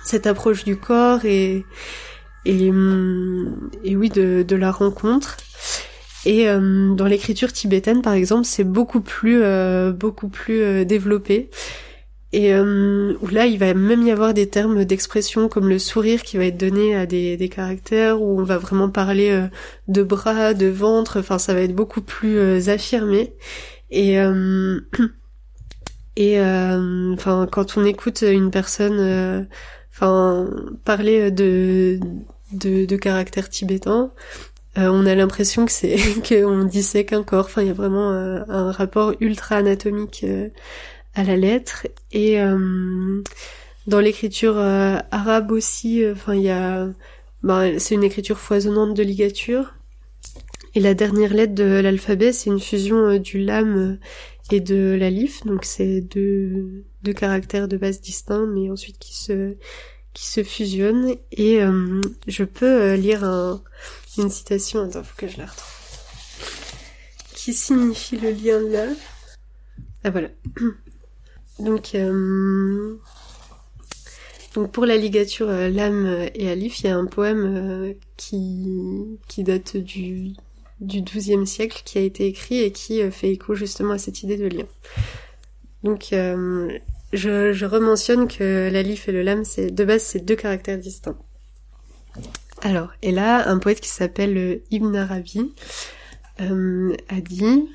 cette 0.04 0.26
approche 0.26 0.64
du 0.64 0.76
corps 0.76 1.24
et 1.26 1.64
et, 2.44 2.70
et 3.84 3.96
oui 3.96 4.08
de, 4.08 4.42
de 4.42 4.56
la 4.56 4.70
rencontre. 4.70 5.36
Et 6.24 6.46
dans 6.46 7.06
l'écriture 7.06 7.52
tibétaine, 7.52 8.00
par 8.00 8.12
exemple, 8.12 8.44
c'est 8.44 8.64
beaucoup 8.64 9.00
plus 9.00 9.42
beaucoup 9.92 10.28
plus 10.28 10.86
développé. 10.86 11.50
Et 12.32 12.54
euh, 12.54 13.14
là, 13.30 13.46
il 13.46 13.58
va 13.58 13.74
même 13.74 14.06
y 14.06 14.10
avoir 14.10 14.32
des 14.32 14.48
termes 14.48 14.84
d'expression 14.86 15.48
comme 15.48 15.68
le 15.68 15.78
sourire 15.78 16.22
qui 16.22 16.38
va 16.38 16.46
être 16.46 16.56
donné 16.56 16.96
à 16.96 17.04
des, 17.04 17.36
des 17.36 17.48
caractères 17.50 18.22
où 18.22 18.40
on 18.40 18.42
va 18.42 18.56
vraiment 18.56 18.88
parler 18.88 19.30
euh, 19.30 19.48
de 19.88 20.02
bras, 20.02 20.54
de 20.54 20.66
ventre. 20.66 21.20
Enfin, 21.20 21.38
ça 21.38 21.52
va 21.52 21.60
être 21.60 21.74
beaucoup 21.74 22.00
plus 22.00 22.38
euh, 22.38 22.68
affirmé. 22.68 23.34
Et 23.90 24.18
euh, 24.20 24.80
et 26.16 26.40
enfin, 26.40 27.46
quand 27.50 27.76
on 27.76 27.84
écoute 27.84 28.22
une 28.22 28.50
personne, 28.50 29.46
enfin, 29.92 30.48
parler 30.84 31.30
de 31.30 32.00
de, 32.52 32.84
de 32.84 32.96
caractère 32.96 33.48
tibétain, 33.48 34.12
on 34.76 35.06
a 35.06 35.14
l'impression 35.14 35.64
que 35.66 35.72
c'est 35.72 35.96
qu'on 36.28 36.64
dissèque 36.64 37.12
un 37.12 37.22
corps. 37.22 37.46
Enfin, 37.46 37.62
il 37.62 37.68
y 37.68 37.70
a 37.70 37.74
vraiment 37.74 38.10
un 38.10 38.72
rapport 38.72 39.14
ultra 39.20 39.56
anatomique 39.56 40.24
à 41.14 41.24
la 41.24 41.36
lettre. 41.36 41.86
Et 42.12 42.40
euh, 42.40 43.22
dans 43.86 44.00
l'écriture 44.00 44.58
euh, 44.58 44.98
arabe 45.10 45.52
aussi 45.52 46.04
euh, 46.04 46.12
enfin 46.12 46.34
il 46.34 46.42
y 46.42 46.50
a 46.50 46.88
bah, 47.42 47.78
c'est 47.78 47.94
une 47.94 48.04
écriture 48.04 48.38
foisonnante 48.38 48.94
de 48.94 49.02
ligature. 49.02 49.74
Et 50.74 50.80
la 50.80 50.94
dernière 50.94 51.34
lettre 51.34 51.54
de 51.54 51.80
l'alphabet 51.80 52.32
c'est 52.32 52.50
une 52.50 52.60
fusion 52.60 53.18
du 53.18 53.38
lam 53.38 53.98
et 54.50 54.60
de 54.60 54.96
l'alif 54.98 55.44
donc 55.44 55.64
c'est 55.64 56.00
deux 56.00 56.84
deux 57.02 57.12
caractères 57.12 57.68
de 57.68 57.76
base 57.76 58.00
distincts 58.00 58.46
mais 58.46 58.70
ensuite 58.70 58.98
qui 58.98 59.14
se 59.14 59.56
qui 60.14 60.26
se 60.26 60.42
fusionnent. 60.42 61.14
Et 61.32 61.60
je 62.26 62.44
peux 62.44 62.94
lire 62.94 63.24
un, 63.24 63.62
une 64.18 64.30
citation 64.30 64.82
attends 64.82 65.02
faut 65.02 65.16
que 65.16 65.28
je 65.28 65.38
la 65.38 65.46
retrouve. 65.46 65.68
Qui 67.34 67.54
signifie 67.54 68.18
le 68.18 68.30
lien 68.30 68.60
là 68.60 68.86
ah 70.04 70.10
voilà. 70.10 70.28
Donc, 71.58 71.94
euh, 71.94 72.96
donc 74.54 74.72
pour 74.72 74.84
la 74.84 74.96
ligature 74.96 75.48
euh, 75.48 75.68
lame 75.68 76.28
et 76.34 76.50
alif, 76.50 76.80
il 76.80 76.86
y 76.86 76.90
a 76.90 76.96
un 76.96 77.06
poème 77.06 77.44
euh, 77.44 77.92
qui, 78.16 79.18
qui 79.28 79.44
date 79.44 79.76
du, 79.76 80.32
du 80.80 81.02
XIIe 81.02 81.46
siècle 81.46 81.82
qui 81.84 81.98
a 81.98 82.00
été 82.00 82.26
écrit 82.26 82.60
et 82.60 82.72
qui 82.72 83.08
fait 83.12 83.30
écho 83.30 83.54
justement 83.54 83.92
à 83.92 83.98
cette 83.98 84.22
idée 84.22 84.38
de 84.38 84.48
lien. 84.48 84.66
Donc 85.84 86.14
je, 87.12 87.52
je 87.52 87.66
rementionne 87.66 88.28
que 88.28 88.70
l'alif 88.72 89.08
et 89.08 89.12
le 89.12 89.22
lame, 89.22 89.44
c'est 89.44 89.70
de 89.70 89.84
base 89.84 90.02
c'est 90.02 90.24
deux 90.24 90.36
caractères 90.36 90.78
distincts. 90.78 91.18
Alors, 92.62 92.92
et 93.02 93.12
là, 93.12 93.48
un 93.48 93.58
poète 93.58 93.80
qui 93.80 93.88
s'appelle 93.88 94.60
Ibn 94.70 94.94
Arabi 94.96 95.52
a 96.38 97.20
dit 97.20 97.68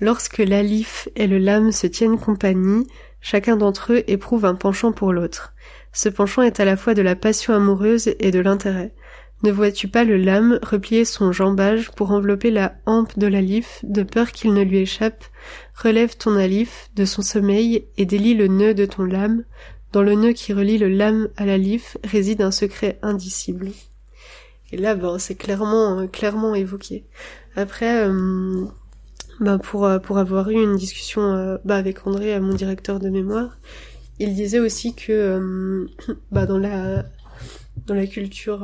Lorsque 0.00 0.38
l'alif 0.38 1.08
et 1.14 1.26
le 1.26 1.38
lame 1.38 1.72
se 1.72 1.86
tiennent 1.86 2.18
compagnie, 2.18 2.86
Chacun 3.26 3.56
d'entre 3.56 3.94
eux 3.94 4.04
éprouve 4.06 4.44
un 4.44 4.54
penchant 4.54 4.92
pour 4.92 5.14
l'autre. 5.14 5.54
Ce 5.94 6.10
penchant 6.10 6.42
est 6.42 6.60
à 6.60 6.66
la 6.66 6.76
fois 6.76 6.92
de 6.92 7.00
la 7.00 7.16
passion 7.16 7.54
amoureuse 7.54 8.14
et 8.18 8.30
de 8.30 8.38
l'intérêt. 8.38 8.92
Ne 9.44 9.52
vois-tu 9.52 9.88
pas 9.88 10.04
le 10.04 10.16
lame 10.16 10.58
replier 10.62 11.04
son 11.04 11.30
jambage 11.30 11.90
pour 11.90 12.12
envelopper 12.12 12.50
la 12.50 12.76
hampe 12.86 13.18
de 13.18 13.26
l'alif, 13.26 13.80
de 13.82 14.02
peur 14.02 14.32
qu'il 14.32 14.54
ne 14.54 14.62
lui 14.62 14.78
échappe? 14.78 15.22
Relève 15.74 16.16
ton 16.16 16.36
alif 16.36 16.88
de 16.96 17.04
son 17.04 17.20
sommeil 17.20 17.84
et 17.98 18.06
délie 18.06 18.32
le 18.32 18.46
nœud 18.48 18.72
de 18.72 18.86
ton 18.86 19.04
lame. 19.04 19.44
Dans 19.92 20.02
le 20.02 20.14
nœud 20.14 20.32
qui 20.32 20.54
relie 20.54 20.78
le 20.78 20.88
lame 20.88 21.28
à 21.36 21.44
l'alif 21.44 21.98
réside 22.04 22.40
un 22.40 22.50
secret 22.50 22.98
indicible. 23.02 23.72
Et 24.72 24.78
là, 24.78 24.94
ben, 24.94 25.18
c'est 25.18 25.34
clairement, 25.34 26.06
clairement 26.06 26.54
évoqué. 26.54 27.04
Après, 27.54 28.08
euh, 28.08 28.64
bah 29.40 29.58
pour 29.58 29.84
euh, 29.84 29.98
pour 29.98 30.16
avoir 30.16 30.48
eu 30.48 30.54
une 30.54 30.76
discussion 30.76 31.20
euh, 31.20 31.58
bah 31.66 31.76
avec 31.76 32.06
André, 32.06 32.40
mon 32.40 32.54
directeur 32.54 32.98
de 32.98 33.10
mémoire, 33.10 33.58
il 34.18 34.34
disait 34.34 34.58
aussi 34.58 34.94
que 34.94 35.12
euh, 35.12 35.86
bah 36.32 36.46
dans 36.46 36.58
la 36.58 37.04
dans 37.86 37.94
la 37.94 38.06
culture 38.06 38.60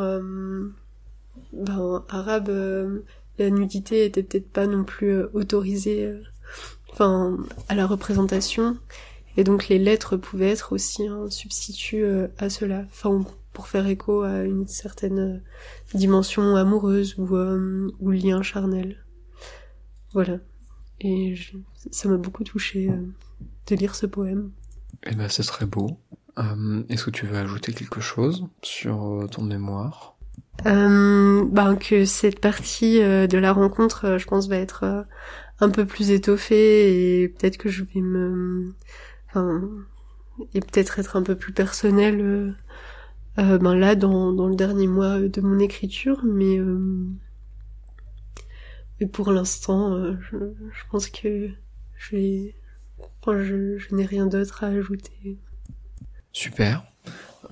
bah, 1.52 2.04
arabe, 2.08 3.02
la 3.38 3.50
nudité 3.50 4.04
était 4.04 4.22
peut-être 4.22 4.50
pas 4.50 4.66
non 4.66 4.84
plus 4.84 5.24
autorisée, 5.32 6.12
enfin 6.92 7.38
à 7.68 7.74
la 7.74 7.86
représentation, 7.86 8.78
et 9.36 9.44
donc 9.44 9.68
les 9.68 9.78
lettres 9.78 10.16
pouvaient 10.16 10.50
être 10.50 10.72
aussi 10.72 11.06
un 11.06 11.28
substitut 11.30 12.04
à 12.38 12.50
cela, 12.50 12.84
enfin 12.90 13.24
pour 13.52 13.68
faire 13.68 13.86
écho 13.86 14.22
à 14.22 14.44
une 14.44 14.68
certaine 14.68 15.42
dimension 15.94 16.56
amoureuse 16.56 17.16
ou 17.18 17.36
ou 18.00 18.10
lien 18.10 18.42
charnel. 18.42 18.96
Voilà. 20.12 20.38
Et 21.00 21.34
ça 21.90 22.08
m'a 22.08 22.16
beaucoup 22.16 22.44
touché 22.44 22.90
euh, 22.90 22.96
de 23.68 23.76
lire 23.76 23.94
ce 23.94 24.06
poème. 24.06 24.50
Eh 25.04 25.14
ben, 25.14 25.28
ce 25.28 25.42
serait 25.42 25.66
beau. 25.66 25.98
Euh, 26.38 26.82
Est-ce 26.88 27.04
que 27.04 27.10
tu 27.10 27.26
veux 27.26 27.36
ajouter 27.36 27.72
quelque 27.72 28.00
chose 28.00 28.46
sur 28.62 29.04
euh, 29.04 29.26
ton 29.26 29.42
mémoire? 29.42 30.16
Euh, 30.66 31.44
ben, 31.46 31.76
que 31.76 32.04
cette 32.04 32.40
partie 32.40 33.02
euh, 33.02 33.26
de 33.26 33.38
la 33.38 33.52
rencontre, 33.52 34.18
je 34.18 34.26
pense, 34.26 34.48
va 34.48 34.56
être 34.56 35.06
un 35.60 35.70
peu 35.70 35.84
plus 35.86 36.10
étoffée 36.10 37.22
et 37.22 37.28
peut-être 37.28 37.56
que 37.56 37.68
je 37.68 37.84
vais 37.84 38.00
me, 38.00 38.74
enfin, 39.28 39.62
et 40.54 40.60
peut-être 40.60 40.98
être 40.98 41.16
un 41.16 41.22
peu 41.22 41.34
plus 41.34 41.52
personnelle. 41.52 42.54
ben 43.36 43.74
là, 43.74 43.94
dans, 43.94 44.32
dans 44.32 44.48
le 44.48 44.56
dernier 44.56 44.86
mois 44.86 45.18
de 45.20 45.40
mon 45.40 45.58
écriture, 45.58 46.20
mais 46.24 46.58
et 49.00 49.06
pour 49.06 49.32
l'instant, 49.32 49.94
euh, 49.94 50.14
je, 50.30 50.36
pense 50.90 51.08
que 51.08 51.48
je 51.98 52.16
n'ai 53.94 54.06
rien 54.06 54.26
d'autre 54.26 54.62
à 54.62 54.68
ajouter. 54.68 55.38
Super. 56.32 56.84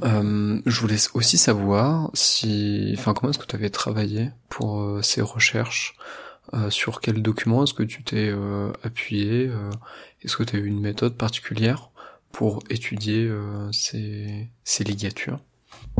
Euh, 0.04 0.60
je 0.64 0.80
voulais 0.80 0.96
aussi 1.14 1.38
savoir 1.38 2.10
si, 2.14 2.94
enfin, 2.96 3.14
comment 3.14 3.30
est-ce 3.30 3.38
que 3.38 3.46
tu 3.46 3.56
avais 3.56 3.70
travaillé 3.70 4.30
pour 4.48 4.80
euh, 4.80 5.02
ces 5.02 5.22
recherches 5.22 5.96
euh, 6.54 6.70
Sur 6.70 7.00
quels 7.00 7.22
documents 7.22 7.64
est-ce 7.64 7.74
que 7.74 7.82
tu 7.82 8.04
t'es 8.04 8.28
euh, 8.30 8.70
appuyé 8.82 9.50
Est-ce 10.22 10.36
que 10.36 10.44
tu 10.44 10.56
as 10.56 10.58
eu 10.60 10.66
une 10.66 10.80
méthode 10.80 11.16
particulière 11.16 11.90
pour 12.32 12.60
étudier 12.70 13.30
ces, 13.72 14.48
ces 14.62 14.84
ligatures? 14.84 15.40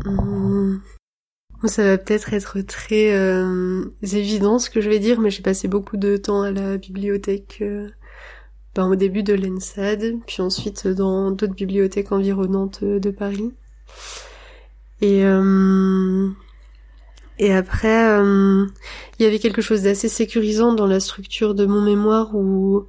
Hum, 0.05 0.81
ça 1.65 1.83
va 1.83 1.99
peut-être 1.99 2.35
être 2.35 2.61
très 2.61 3.13
euh, 3.13 3.85
évident 4.03 4.61
ce 4.61 4.71
que 4.71 4.81
je 4.81 4.89
vais 4.89 5.01
dire, 5.01 5.21
mais 5.21 5.31
j'ai 5.31 5.43
passé 5.43 5.67
beaucoup 5.67 5.97
de 5.97 6.17
temps 6.17 6.43
à 6.43 6.53
la 6.53 6.77
bibliothèque 6.77 7.59
euh, 7.63 7.89
ben, 8.79 8.89
au 8.89 8.95
début 8.95 9.25
de 9.25 9.35
l'ENSAD, 9.35 10.21
puis 10.25 10.41
ensuite 10.41 10.87
dans 10.87 11.33
d'autres 11.33 11.55
bibliothèques 11.55 12.13
environnantes 12.13 12.85
de 12.85 13.11
Paris. 13.11 13.53
Et 15.01 15.25
euh, 15.25 16.29
et 17.41 17.53
après, 17.53 18.09
euh, 18.09 18.67
il 19.19 19.25
y 19.25 19.27
avait 19.27 19.41
quelque 19.41 19.63
chose 19.63 19.83
d'assez 19.83 20.09
sécurisant 20.09 20.75
dans 20.75 20.87
la 20.87 21.01
structure 21.01 21.57
de 21.57 21.67
mon 21.67 21.83
mémoire 21.83 22.37
où 22.37 22.87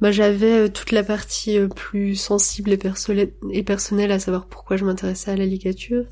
bah, 0.00 0.10
j'avais 0.10 0.68
toute 0.68 0.90
la 0.90 1.04
partie 1.04 1.60
plus 1.76 2.16
sensible 2.16 2.72
et, 2.72 3.62
personnelle, 3.62 4.10
à 4.10 4.18
savoir 4.18 4.46
pourquoi 4.46 4.76
je 4.76 4.84
m'intéressais 4.84 5.30
à 5.30 5.36
la 5.36 5.46
ligature, 5.46 6.06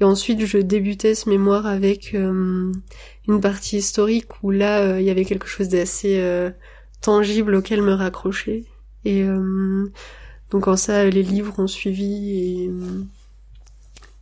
et 0.00 0.04
ensuite, 0.04 0.44
je 0.44 0.58
débutais 0.58 1.14
ce 1.14 1.28
mémoire 1.28 1.66
avec 1.66 2.14
euh, 2.14 2.72
une 3.28 3.40
partie 3.40 3.76
historique 3.76 4.42
où 4.42 4.50
là, 4.50 4.80
euh, 4.80 5.00
il 5.00 5.06
y 5.06 5.10
avait 5.10 5.24
quelque 5.24 5.46
chose 5.46 5.68
d'assez 5.68 6.18
euh, 6.18 6.50
tangible 7.04 7.54
auquel 7.54 7.82
me 7.82 7.92
raccrocher. 7.92 8.64
Et 9.04 9.26
donc 10.50 10.66
en 10.66 10.76
ça, 10.76 11.04
les 11.04 11.22
livres 11.22 11.58
ont 11.58 11.66
suivi. 11.66 12.70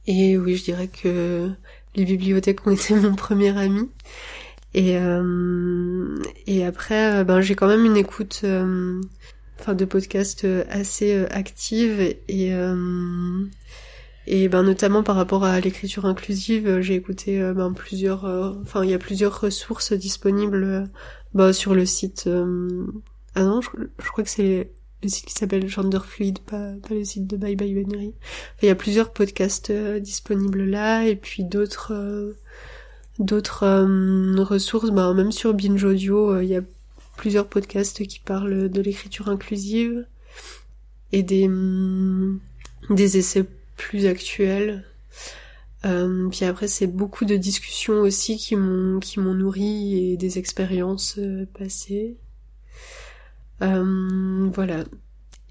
Et, 0.07 0.33
et 0.33 0.39
oui, 0.39 0.57
je 0.57 0.65
dirais 0.65 0.89
que 0.89 1.51
les 1.95 2.05
bibliothèques 2.05 2.67
ont 2.67 2.71
été 2.73 2.95
mon 2.95 3.15
premier 3.15 3.57
ami. 3.57 3.89
Et, 4.75 4.97
et 6.47 6.65
après, 6.65 7.25
ben, 7.25 7.41
j'ai 7.41 7.55
quand 7.55 7.69
même 7.69 7.85
une 7.85 7.97
écoute 7.97 8.45
enfin 9.61 9.75
de 9.75 9.85
podcast 9.85 10.47
assez 10.71 11.25
active 11.27 12.17
et 12.27 12.53
Et 14.27 14.49
ben 14.49 14.63
notamment 14.63 15.03
par 15.03 15.17
rapport 15.17 15.45
à 15.45 15.59
l'écriture 15.61 16.07
inclusive, 16.07 16.81
j'ai 16.81 16.95
écouté 16.95 17.41
ben, 17.53 17.73
plusieurs, 17.73 18.25
enfin 18.63 18.85
il 18.85 18.91
y 18.91 18.95
a 18.95 18.99
plusieurs 18.99 19.41
ressources 19.41 19.93
disponibles 19.93 20.89
ben, 21.35 21.53
sur 21.53 21.75
le 21.75 21.87
site. 21.87 22.29
ah 23.35 23.43
non, 23.43 23.61
je, 23.61 24.09
crois 24.09 24.23
que 24.23 24.31
c'est 24.31 24.71
le 25.03 25.09
site 25.09 25.27
qui 25.27 25.35
s'appelle 25.35 25.67
Genderfluid, 25.67 26.39
pas, 26.39 26.73
pas 26.87 26.95
le 26.95 27.05
site 27.05 27.27
de 27.27 27.37
Bye 27.37 27.57
Bye 27.57 27.75
Binary. 27.75 28.15
il 28.63 28.67
y 28.67 28.71
a 28.71 28.77
plusieurs 28.77 29.13
podcasts 29.13 29.73
disponibles 29.73 30.65
là, 30.65 31.05
et 31.05 31.17
puis 31.17 31.43
d'autres 31.43 32.33
d'autres 33.19 33.67
ressources, 34.41 34.91
ben, 34.91 35.15
même 35.15 35.33
sur 35.33 35.53
Binge 35.55 35.83
Audio, 35.83 36.41
il 36.41 36.49
y 36.49 36.57
a 36.57 36.63
plusieurs 37.17 37.47
podcasts 37.47 38.07
qui 38.07 38.21
parlent 38.21 38.69
de 38.69 38.81
l'écriture 38.81 39.29
inclusive 39.29 40.07
et 41.13 41.23
des, 41.23 41.49
mm, 41.49 42.41
des 42.91 43.19
essais 43.19 43.47
plus 43.77 44.07
actuels. 44.07 44.85
Euh, 45.85 46.29
puis 46.31 46.45
après, 46.45 46.69
c'est 46.69 46.87
beaucoup 46.87 47.25
de 47.25 47.37
discussions 47.37 48.01
aussi 48.01 48.37
qui 48.37 48.57
m'ont 48.57 49.01
qui 49.01 49.21
m'ont 49.21 49.35
nourri 49.35 50.13
et 50.13 50.17
des 50.17 50.39
expériences 50.39 51.19
euh, 51.19 51.47
passées. 51.59 52.17
Euh, 53.63 54.49
voilà. 54.55 54.85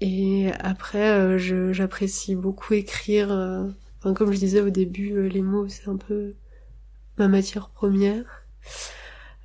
Et 0.00 0.50
après, 0.58 1.38
j'apprécie 1.38 2.34
beaucoup 2.34 2.74
écrire. 2.74 3.30
Enfin, 3.98 4.14
comme 4.14 4.32
je 4.32 4.38
disais 4.38 4.60
au 4.60 4.70
début, 4.70 5.28
les 5.28 5.42
mots, 5.42 5.68
c'est 5.68 5.88
un 5.88 5.96
peu 5.96 6.34
ma 7.18 7.28
matière 7.28 7.68
première. 7.70 8.24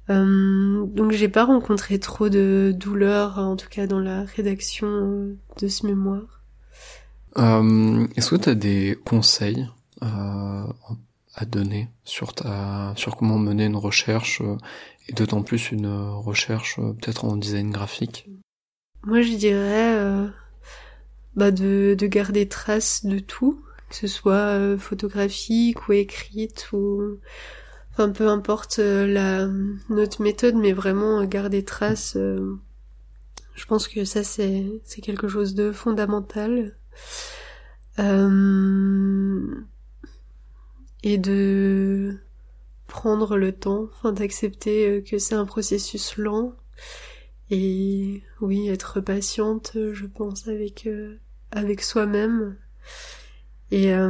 Euh, 0.09 0.86
donc 0.86 1.11
j'ai 1.11 1.28
pas 1.28 1.43
rencontré 1.43 1.99
trop 1.99 2.30
de 2.30 2.73
douleur, 2.75 3.39
en 3.39 3.55
tout 3.57 3.67
cas 3.69 3.88
dans 3.88 3.99
la 3.99 4.23
rédaction 4.23 4.88
euh, 4.88 5.38
de 5.61 5.67
ce 5.67 5.86
mémoire. 5.86 6.36
Euh, 7.38 8.07
Est-ce 8.15 8.31
que 8.31 8.35
tu 8.35 8.49
as 8.49 8.55
des 8.55 8.97
conseils 9.05 9.67
euh, 10.03 10.63
à 11.35 11.45
donner 11.45 11.89
sur 12.03 12.33
ta 12.33 12.93
sur 12.95 13.15
comment 13.15 13.38
mener 13.38 13.65
une 13.65 13.75
recherche 13.75 14.41
euh, 14.41 14.57
et 15.07 15.13
d'autant 15.13 15.43
plus 15.43 15.71
une 15.71 15.88
recherche 15.88 16.77
peut-être 16.77 17.25
en 17.25 17.38
design 17.38 17.71
graphique? 17.71 18.29
Moi 19.03 19.21
je 19.21 19.33
dirais 19.33 20.29
bah 21.35 21.51
de, 21.51 21.95
de 21.97 22.07
garder 22.07 22.47
trace 22.47 23.05
de 23.05 23.19
tout, 23.19 23.61
que 23.89 23.95
ce 23.95 24.07
soit 24.07 24.77
photographique 24.77 25.88
ou 25.88 25.93
écrite 25.93 26.69
ou 26.73 27.19
Enfin, 27.99 28.11
peu 28.11 28.27
importe 28.27 28.77
euh, 28.77 29.07
la 29.07 29.47
notre 29.89 30.21
méthode, 30.21 30.53
mais 30.53 30.71
vraiment 30.71 31.23
garder 31.25 31.63
trace. 31.65 32.15
Euh, 32.15 32.55
je 33.55 33.65
pense 33.65 33.88
que 33.88 34.05
ça 34.05 34.23
c'est 34.23 34.65
c'est 34.83 35.01
quelque 35.01 35.27
chose 35.27 35.55
de 35.55 35.71
fondamental. 35.71 36.77
Euh, 38.00 39.66
et 41.04 41.18
de 41.18 42.18
prendre 42.88 43.38
le 43.38 43.52
temps, 43.52 43.89
d'accepter 44.04 45.04
que 45.04 45.18
c'est 45.18 45.36
un 45.36 45.45
processus 45.45 46.18
lent. 46.18 46.54
Et 47.50 48.24
oui 48.41 48.68
être 48.70 49.00
patiente, 49.02 49.72
je 49.93 50.06
pense 50.06 50.48
avec 50.48 50.88
avec 51.52 51.82
soi-même. 51.82 52.58
Et 53.72 53.93
euh, 53.93 54.10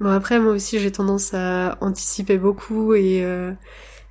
bon 0.00 0.10
après 0.10 0.40
moi 0.40 0.52
aussi 0.52 0.78
j'ai 0.78 0.90
tendance 0.90 1.34
à 1.34 1.76
anticiper 1.80 2.38
beaucoup 2.38 2.94
et 2.94 3.22
euh, 3.24 3.52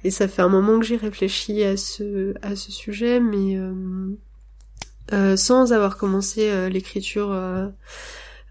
et 0.03 0.11
ça 0.11 0.27
fait 0.27 0.43
un 0.43 0.49
moment 0.49 0.79
que 0.79 0.85
j'ai 0.85 0.97
réfléchi 0.97 1.63
à 1.63 1.77
ce 1.77 2.35
à 2.43 2.55
ce 2.55 2.71
sujet, 2.71 3.19
mais 3.19 3.57
euh, 3.57 3.71
euh 3.71 4.15
sans 5.11 5.73
avoir 5.73 5.97
commencé 5.97 6.69
l'écriture 6.69 7.29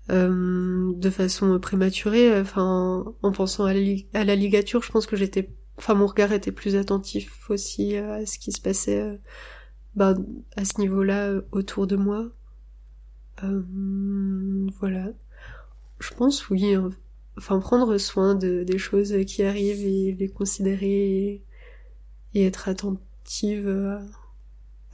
de 0.09 1.11
façon 1.11 1.59
prématurée, 1.59 2.41
enfin 2.41 3.05
en 3.23 3.33
pensant 3.33 3.65
à 3.65 3.75
la, 3.75 4.37
ligature, 4.37 4.83
je 4.83 4.93
pense 4.93 5.07
que 5.07 5.17
j'étais, 5.17 5.51
enfin 5.77 5.95
mon 5.95 6.07
regard 6.07 6.33
était 6.33 6.53
plus 6.53 6.77
attentif 6.77 7.51
aussi 7.51 7.97
à 7.97 8.25
ce 8.27 8.39
qui 8.39 8.53
se 8.53 8.61
passait 8.61 9.19
bah, 9.97 10.15
à 10.57 10.65
ce 10.65 10.81
niveau-là 10.81 11.33
autour 11.53 11.87
de 11.87 11.97
moi. 11.97 12.29
voilà 13.43 15.11
je 16.01 16.15
pense 16.15 16.49
oui. 16.51 16.75
Hein. 16.75 16.91
Enfin, 17.37 17.59
prendre 17.59 17.99
soin 17.99 18.35
de, 18.35 18.63
des 18.63 18.79
choses 18.79 19.15
qui 19.27 19.43
arrivent 19.43 19.85
et 19.85 20.13
les 20.13 20.29
considérer 20.29 21.43
et, 22.35 22.47
être 22.47 22.69
attentive 22.69 23.69
à, 23.69 24.03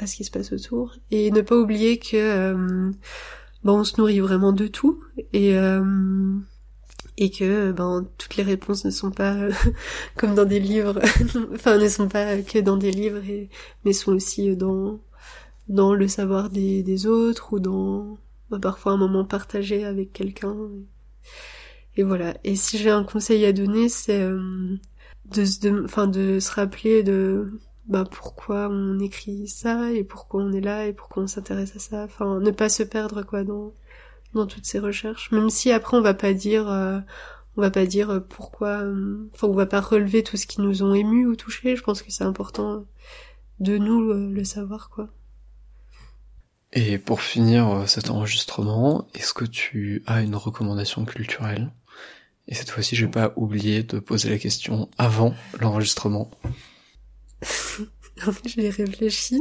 ce 0.07 0.17
qui 0.17 0.25
se 0.25 0.31
passe 0.31 0.53
autour. 0.53 0.97
Et 1.11 1.31
ne 1.31 1.41
pas 1.41 1.57
oublier 1.57 1.99
que 1.99 2.91
ben, 3.65 3.73
on 3.73 3.85
se 3.85 4.01
nourrit 4.01 4.21
vraiment 4.21 4.53
de 4.53 4.67
tout 4.67 5.03
et 5.33 5.57
euh, 5.57 6.39
et 7.19 7.31
que 7.31 7.73
ben 7.73 8.09
toutes 8.17 8.37
les 8.37 8.43
réponses 8.43 8.85
ne 8.85 8.91
sont 8.91 9.11
pas 9.11 9.37
comme 10.17 10.35
dans 10.35 10.47
des 10.47 10.61
livres, 10.61 11.01
enfin 11.55 11.79
ne 11.79 11.89
sont 11.89 12.09
pas 12.09 12.41
que 12.43 12.59
dans 12.59 12.79
des 12.79 12.91
livres, 12.91 13.23
et, 13.29 13.51
mais 13.85 13.93
sont 13.93 14.13
aussi 14.13 14.57
dans 14.57 15.01
dans 15.69 15.95
le 15.95 16.09
savoir 16.09 16.51
des, 16.51 16.83
des 16.83 17.07
autres 17.07 17.53
ou 17.53 17.61
dans 17.61 18.19
ben, 18.51 18.61
parfois 18.61 18.93
un 18.93 18.97
moment 18.97 19.25
partagé 19.25 19.85
avec 19.85 20.13
quelqu'un. 20.13 20.57
Et 21.97 22.03
voilà. 22.03 22.37
Et 22.45 22.57
si 22.57 22.79
j'ai 22.79 22.91
un 22.91 23.05
conseil 23.05 23.45
à 23.45 23.53
donner, 23.53 23.89
c'est 23.89 24.21
euh, 24.23 24.77
de, 25.27 25.69
de, 25.69 25.85
enfin, 25.85 26.07
de 26.07 26.41
se 26.41 26.53
rappeler 26.53 27.03
de 27.03 27.61
bah, 27.91 28.05
pourquoi 28.09 28.69
on 28.71 29.01
écrit 29.01 29.49
ça 29.49 29.91
et 29.91 30.05
pourquoi 30.05 30.43
on 30.43 30.53
est 30.53 30.61
là 30.61 30.87
et 30.87 30.93
pourquoi 30.93 31.25
on 31.25 31.27
s'intéresse 31.27 31.75
à 31.75 31.81
ça. 31.81 32.05
Enfin, 32.05 32.39
ne 32.39 32.51
pas 32.53 32.69
se 32.69 32.85
perdre 32.85 33.23
quoi 33.23 33.45
dans 33.45 33.75
dans 34.33 34.47
toutes 34.47 34.65
ces 34.65 34.79
recherches. 34.79 35.33
Même 35.33 35.51
si 35.51 35.73
après 35.73 35.97
on 35.97 36.01
va 36.01 36.15
pas 36.15 36.33
dire 36.33 36.71
euh, 36.71 37.01
on 37.57 37.61
va 37.61 37.71
pas 37.71 37.87
dire 37.87 38.23
pourquoi 38.29 38.85
euh, 38.85 39.29
enfin 39.35 39.49
on 39.49 39.55
va 39.55 39.67
pas 39.67 39.81
relever 39.81 40.23
tout 40.23 40.37
ce 40.37 40.47
qui 40.47 40.61
nous 40.61 40.85
ont 40.85 40.95
ému 40.95 41.27
ou 41.27 41.35
touché. 41.35 41.75
Je 41.75 41.83
pense 41.83 42.03
que 42.03 42.13
c'est 42.13 42.23
important 42.25 42.85
de 43.59 43.77
nous 43.77 44.13
le 44.13 44.45
savoir 44.45 44.89
quoi. 44.89 45.09
Et 46.73 46.99
pour 46.99 47.21
finir 47.21 47.83
cet 47.89 48.11
enregistrement, 48.11 49.09
est-ce 49.15 49.35
que 49.35 49.45
tu 49.45 50.05
as 50.07 50.23
une 50.23 50.37
recommandation 50.37 51.05
culturelle? 51.05 51.73
Et 52.47 52.55
cette 52.55 52.71
fois-ci, 52.71 52.95
je 52.95 53.07
vais 53.07 53.11
pas 53.11 53.33
oublier 53.35 53.83
de 53.83 53.99
poser 53.99 54.31
la 54.31 54.39
question 54.39 54.89
avant 54.97 55.35
l'enregistrement. 55.61 56.31
je 58.47 58.57
l'ai 58.57 58.71
réfléchi, 58.71 59.41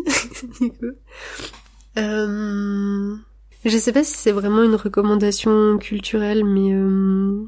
euh... 1.97 3.15
Je 3.65 3.77
sais 3.77 3.91
pas 3.91 4.03
si 4.03 4.15
c'est 4.15 4.31
vraiment 4.31 4.63
une 4.63 4.75
recommandation 4.75 5.77
culturelle, 5.79 6.45
mais 6.45 6.73
euh... 6.73 7.45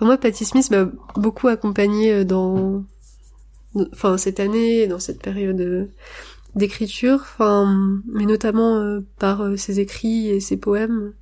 moi, 0.00 0.18
Patty 0.18 0.44
Smith 0.44 0.70
m'a 0.70 0.90
beaucoup 1.16 1.48
accompagné 1.48 2.12
euh, 2.12 2.24
dans, 2.24 2.84
enfin 3.92 4.18
cette 4.18 4.40
année, 4.40 4.86
dans 4.86 4.98
cette 4.98 5.22
période 5.22 5.60
euh, 5.60 5.86
d'écriture, 6.54 7.20
enfin, 7.22 8.02
mais 8.12 8.26
notamment 8.26 8.76
euh, 8.76 9.00
par 9.18 9.58
ses 9.58 9.80
écrits 9.80 10.28
et 10.28 10.40
ses 10.40 10.58
poèmes. 10.58 11.14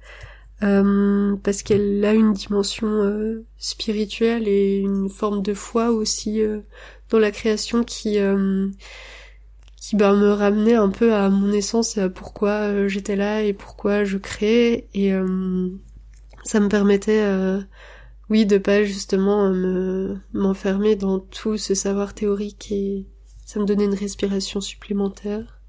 Parce 0.60 1.62
qu'elle 1.62 2.04
a 2.04 2.12
une 2.12 2.34
dimension 2.34 3.40
spirituelle 3.56 4.46
et 4.46 4.80
une 4.80 5.08
forme 5.08 5.40
de 5.40 5.54
foi 5.54 5.90
aussi 5.90 6.42
dans 7.10 7.18
la 7.18 7.30
création 7.30 7.84
qui 7.84 8.18
qui 9.76 9.96
bah, 9.96 10.14
me 10.14 10.30
ramenait 10.30 10.74
un 10.74 10.90
peu 10.90 11.14
à 11.14 11.28
mon 11.30 11.52
essence 11.52 11.96
et 11.96 12.02
à 12.02 12.08
pourquoi 12.08 12.86
j'étais 12.86 13.16
là 13.16 13.42
et 13.42 13.52
pourquoi 13.52 14.04
je 14.04 14.18
créais. 14.18 14.88
Et 14.94 15.12
ça 16.44 16.60
me 16.60 16.68
permettait 16.68 17.24
oui 18.28 18.46
de 18.46 18.58
pas 18.58 18.84
justement 18.84 19.50
me 19.50 20.18
m'enfermer 20.32 20.96
dans 20.96 21.18
tout 21.18 21.56
ce 21.56 21.74
savoir 21.74 22.14
théorique 22.14 22.70
et 22.70 23.06
ça 23.44 23.58
me 23.58 23.64
donnait 23.64 23.86
une 23.86 23.94
respiration 23.94 24.60
supplémentaire. 24.60 25.60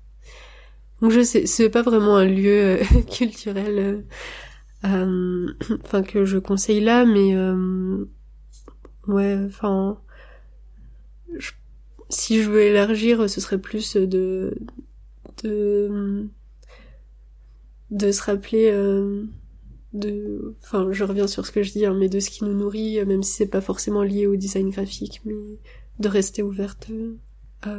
Donc 1.02 1.12
je 1.12 1.22
sais 1.22 1.48
c'est 1.48 1.70
pas 1.70 1.82
vraiment 1.82 2.18
un 2.18 2.26
lieu 2.26 2.80
culturel 3.12 4.06
euh, 4.86 5.48
enfin 5.84 6.04
que 6.04 6.26
je 6.26 6.38
conseille 6.38 6.82
là, 6.82 7.06
mais 7.06 7.36
euh, 7.36 8.06
ouais, 9.08 9.38
enfin, 9.46 10.00
si 12.10 12.42
je 12.42 12.50
veux 12.50 12.62
élargir, 12.62 13.30
ce 13.30 13.42
serait 13.42 13.60
plus 13.60 13.96
de 13.96 14.58
de 15.44 16.28
de 17.90 18.12
se 18.12 18.24
rappeler 18.24 18.70
euh, 18.72 19.26
de 19.94 20.56
enfin 20.64 20.88
je 20.92 21.04
reviens 21.04 21.28
sur 21.28 21.46
ce 21.46 21.52
que 21.52 21.64
je 21.64 21.72
dis 21.72 21.86
hein, 21.86 21.96
mais 21.98 22.10
de 22.10 22.20
ce 22.20 22.30
qui 22.30 22.44
nous 22.44 22.54
nourrit 22.54 23.04
même 23.06 23.24
si 23.24 23.34
c'est 23.34 23.48
pas 23.48 23.60
forcément 23.60 24.04
lié 24.04 24.28
au 24.28 24.38
design 24.38 24.70
graphique 24.70 25.22
mais 25.26 25.36
de 26.00 26.08
rester 26.08 26.42
ouverte 26.42 26.90
à 27.64 27.78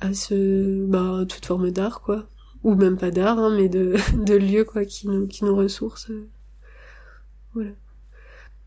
à 0.00 0.14
ce 0.14 0.86
bah 0.86 1.24
toute 1.28 1.44
forme 1.44 1.70
d'art 1.70 2.00
quoi 2.00 2.28
ou 2.66 2.74
même 2.74 2.96
pas 2.96 3.12
d'art, 3.12 3.38
hein, 3.38 3.54
mais 3.56 3.68
de, 3.68 3.94
de 4.24 4.34
lieux 4.34 4.64
quoi 4.64 4.84
qui 4.84 5.06
nous 5.06 5.28
qui 5.28 5.44
nous 5.44 5.54
ressourcent. 5.54 6.10
Voilà. 7.54 7.70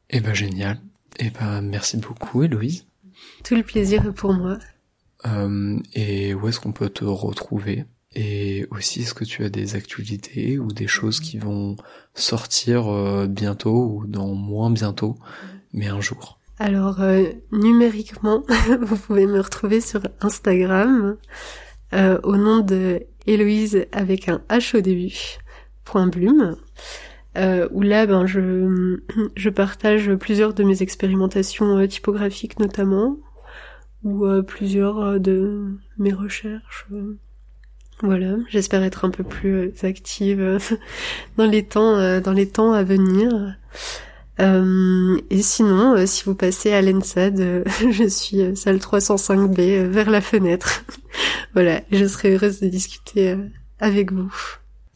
Eh 0.10 0.22
ben 0.22 0.34
génial. 0.34 0.80
Eh 1.18 1.30
ben 1.32 1.62
merci 1.62 1.98
beaucoup 1.98 2.44
Héloïse. 2.44 2.86
Tout 3.44 3.56
le 3.56 3.64
plaisir 3.64 4.06
est 4.06 4.14
pour 4.14 4.34
moi. 4.34 4.58
Euh, 5.26 5.78
et 5.94 6.34
où 6.34 6.48
est-ce 6.48 6.60
qu'on 6.60 6.72
peut 6.72 6.90
te 6.90 7.04
retrouver? 7.04 7.86
Et 8.16 8.66
aussi, 8.72 9.02
est-ce 9.02 9.14
que 9.14 9.24
tu 9.24 9.44
as 9.44 9.50
des 9.50 9.76
actualités 9.76 10.58
ou 10.58 10.72
des 10.72 10.88
choses 10.88 11.20
qui 11.20 11.38
vont 11.38 11.76
sortir 12.16 12.88
euh, 12.88 13.28
bientôt 13.28 13.86
ou 13.86 14.08
dans 14.08 14.34
moins 14.34 14.72
bientôt, 14.72 15.18
mais 15.74 15.88
un 15.88 16.02
jour? 16.02 16.40
Alors, 16.58 17.02
euh, 17.02 17.26
numériquement, 17.52 18.44
vous 18.82 18.98
pouvez 18.98 19.28
me 19.28 19.40
retrouver 19.40 19.80
sur 19.80 20.02
Instagram 20.22 21.18
euh, 21.94 22.20
au 22.24 22.36
nom 22.36 22.62
de 22.62 23.04
Héloïse 23.28 23.86
avec 23.92 24.28
un 24.28 24.42
H 24.50 24.78
au 24.78 24.82
début, 24.82 25.38
point 25.86 26.08
Blume, 26.08 26.58
où 27.36 27.82
là, 27.82 28.06
ben, 28.06 28.26
je, 28.26 29.00
je 29.36 29.50
partage 29.50 30.14
plusieurs 30.16 30.54
de 30.54 30.64
mes 30.64 30.82
expérimentations 30.82 31.86
typographiques 31.88 32.60
notamment, 32.60 33.18
ou 34.04 34.26
plusieurs 34.44 35.20
de 35.20 35.78
mes 35.98 36.14
recherches. 36.14 36.88
Voilà, 38.02 38.38
j'espère 38.48 38.82
être 38.84 39.04
un 39.04 39.10
peu 39.10 39.26
plus 39.26 39.56
euh, 39.56 39.74
active 39.84 40.40
euh, 40.40 40.60
dans 41.38 41.46
les 41.46 41.64
temps, 41.66 41.98
euh, 41.98 42.22
dans 42.22 42.32
les 42.32 42.48
temps 42.48 42.72
à 42.72 42.84
venir. 42.84 43.58
et 44.40 45.42
sinon, 45.42 46.06
si 46.06 46.24
vous 46.24 46.34
passez 46.34 46.72
à 46.72 46.82
l'ENSAD, 46.82 47.66
je 47.92 48.08
suis 48.08 48.56
salle 48.56 48.78
305B 48.78 49.84
vers 49.88 50.10
la 50.10 50.22
fenêtre. 50.22 50.86
voilà, 51.54 51.82
je 51.92 52.06
serai 52.06 52.36
heureuse 52.36 52.62
de 52.62 52.70
discuter 52.70 53.36
avec 53.80 54.14
vous. 54.14 54.34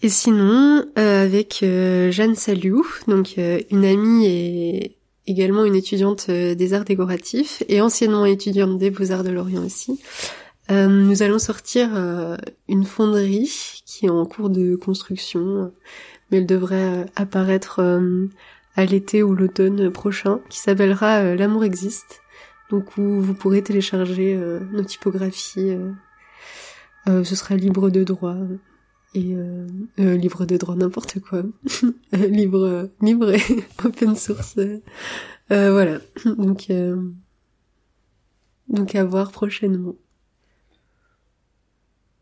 Et 0.04 0.10
sinon, 0.10 0.86
avec 0.96 1.60
Jeanne 1.64 2.36
Saliou, 2.36 2.86
donc 3.08 3.38
une 3.38 3.86
amie 3.86 4.26
et 4.26 4.98
également 5.28 5.64
une 5.64 5.76
étudiante 5.76 6.30
des 6.30 6.74
arts 6.74 6.84
décoratifs 6.84 7.64
et 7.70 7.82
anciennement 7.82 8.26
étudiante 8.26 8.78
des 8.78 8.92
beaux-arts 8.92 9.24
de 9.24 9.32
Lorient 9.32 9.66
aussi. 9.66 10.02
Euh, 10.72 10.88
nous 10.88 11.24
allons 11.24 11.40
sortir 11.40 11.90
euh, 11.94 12.38
une 12.70 12.86
fonderie 12.86 13.82
qui 13.86 14.06
est 14.06 14.10
en 14.10 14.26
cours 14.26 14.50
de 14.50 14.76
construction, 14.76 15.74
mais 16.32 16.38
elle 16.38 16.46
devrait 16.46 17.02
euh, 17.02 17.06
apparaître 17.16 17.82
à 18.76 18.86
l'été 18.86 19.24
ou 19.24 19.36
l'automne 19.36 19.92
prochain, 19.92 20.40
qui 20.50 20.60
s'appellera 20.60 21.36
L'amour 21.36 21.64
existe. 21.64 22.22
Donc 22.70 22.98
où 22.98 23.22
vous 23.22 23.34
pourrez 23.34 23.62
télécharger 23.62 24.36
nos 24.72 24.84
typographies. 24.84 25.78
ce 27.06 27.36
sera 27.36 27.56
libre 27.56 27.92
de 27.92 28.04
droit 28.04 28.36
et 29.16 29.36
libre 29.98 30.46
de 30.46 30.58
droit 30.58 30.76
n'importe 30.76 31.20
quoi, 31.20 31.44
libre 32.14 32.90
libre 33.02 33.32
et 33.32 33.42
open 33.86 34.16
source. 34.16 34.60
voilà. 35.50 36.00
Donc 36.26 36.70
donc 38.70 38.96
à 38.96 39.04
voir 39.04 39.32
prochainement. 39.32 39.96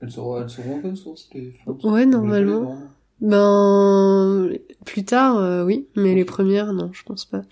Elles 0.01 0.11
seront, 0.11 0.41
elles 0.41 0.49
seront 0.49 0.79
open 0.79 0.95
source, 0.95 1.29
les 1.33 1.53
Ouais, 1.83 2.05
normalement. 2.05 2.77
Ben, 3.21 4.49
plus 4.83 5.05
tard, 5.05 5.37
euh, 5.37 5.63
oui, 5.63 5.87
mais 5.95 6.15
les 6.15 6.25
premières, 6.25 6.73
non, 6.73 6.89
je 6.91 7.03
pense 7.03 7.25
pas. 7.25 7.43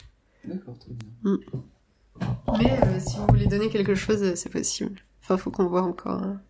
D'accord, 0.43 0.75
très 0.79 0.91
bien. 0.91 1.31
Mm. 1.31 1.37
Mais 2.59 2.71
euh, 2.71 2.99
si 2.99 3.17
vous 3.17 3.27
voulez 3.27 3.45
donner 3.45 3.69
quelque 3.69 3.93
chose, 3.93 4.23
euh, 4.23 4.35
c'est 4.35 4.49
possible. 4.49 4.99
Enfin, 5.21 5.37
faut 5.37 5.51
qu'on 5.51 5.67
voit 5.67 5.83
encore. 5.83 6.23
Hein. 6.23 6.41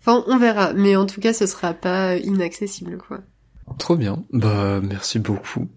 Enfin, 0.00 0.24
on 0.26 0.38
verra, 0.38 0.72
mais 0.72 0.96
en 0.96 1.06
tout 1.06 1.20
cas, 1.20 1.32
ce 1.32 1.46
sera 1.46 1.74
pas 1.74 2.16
inaccessible, 2.16 2.98
quoi. 2.98 3.20
Trop 3.78 3.96
bien. 3.96 4.24
Bah, 4.32 4.80
merci 4.82 5.18
beaucoup 5.18 5.68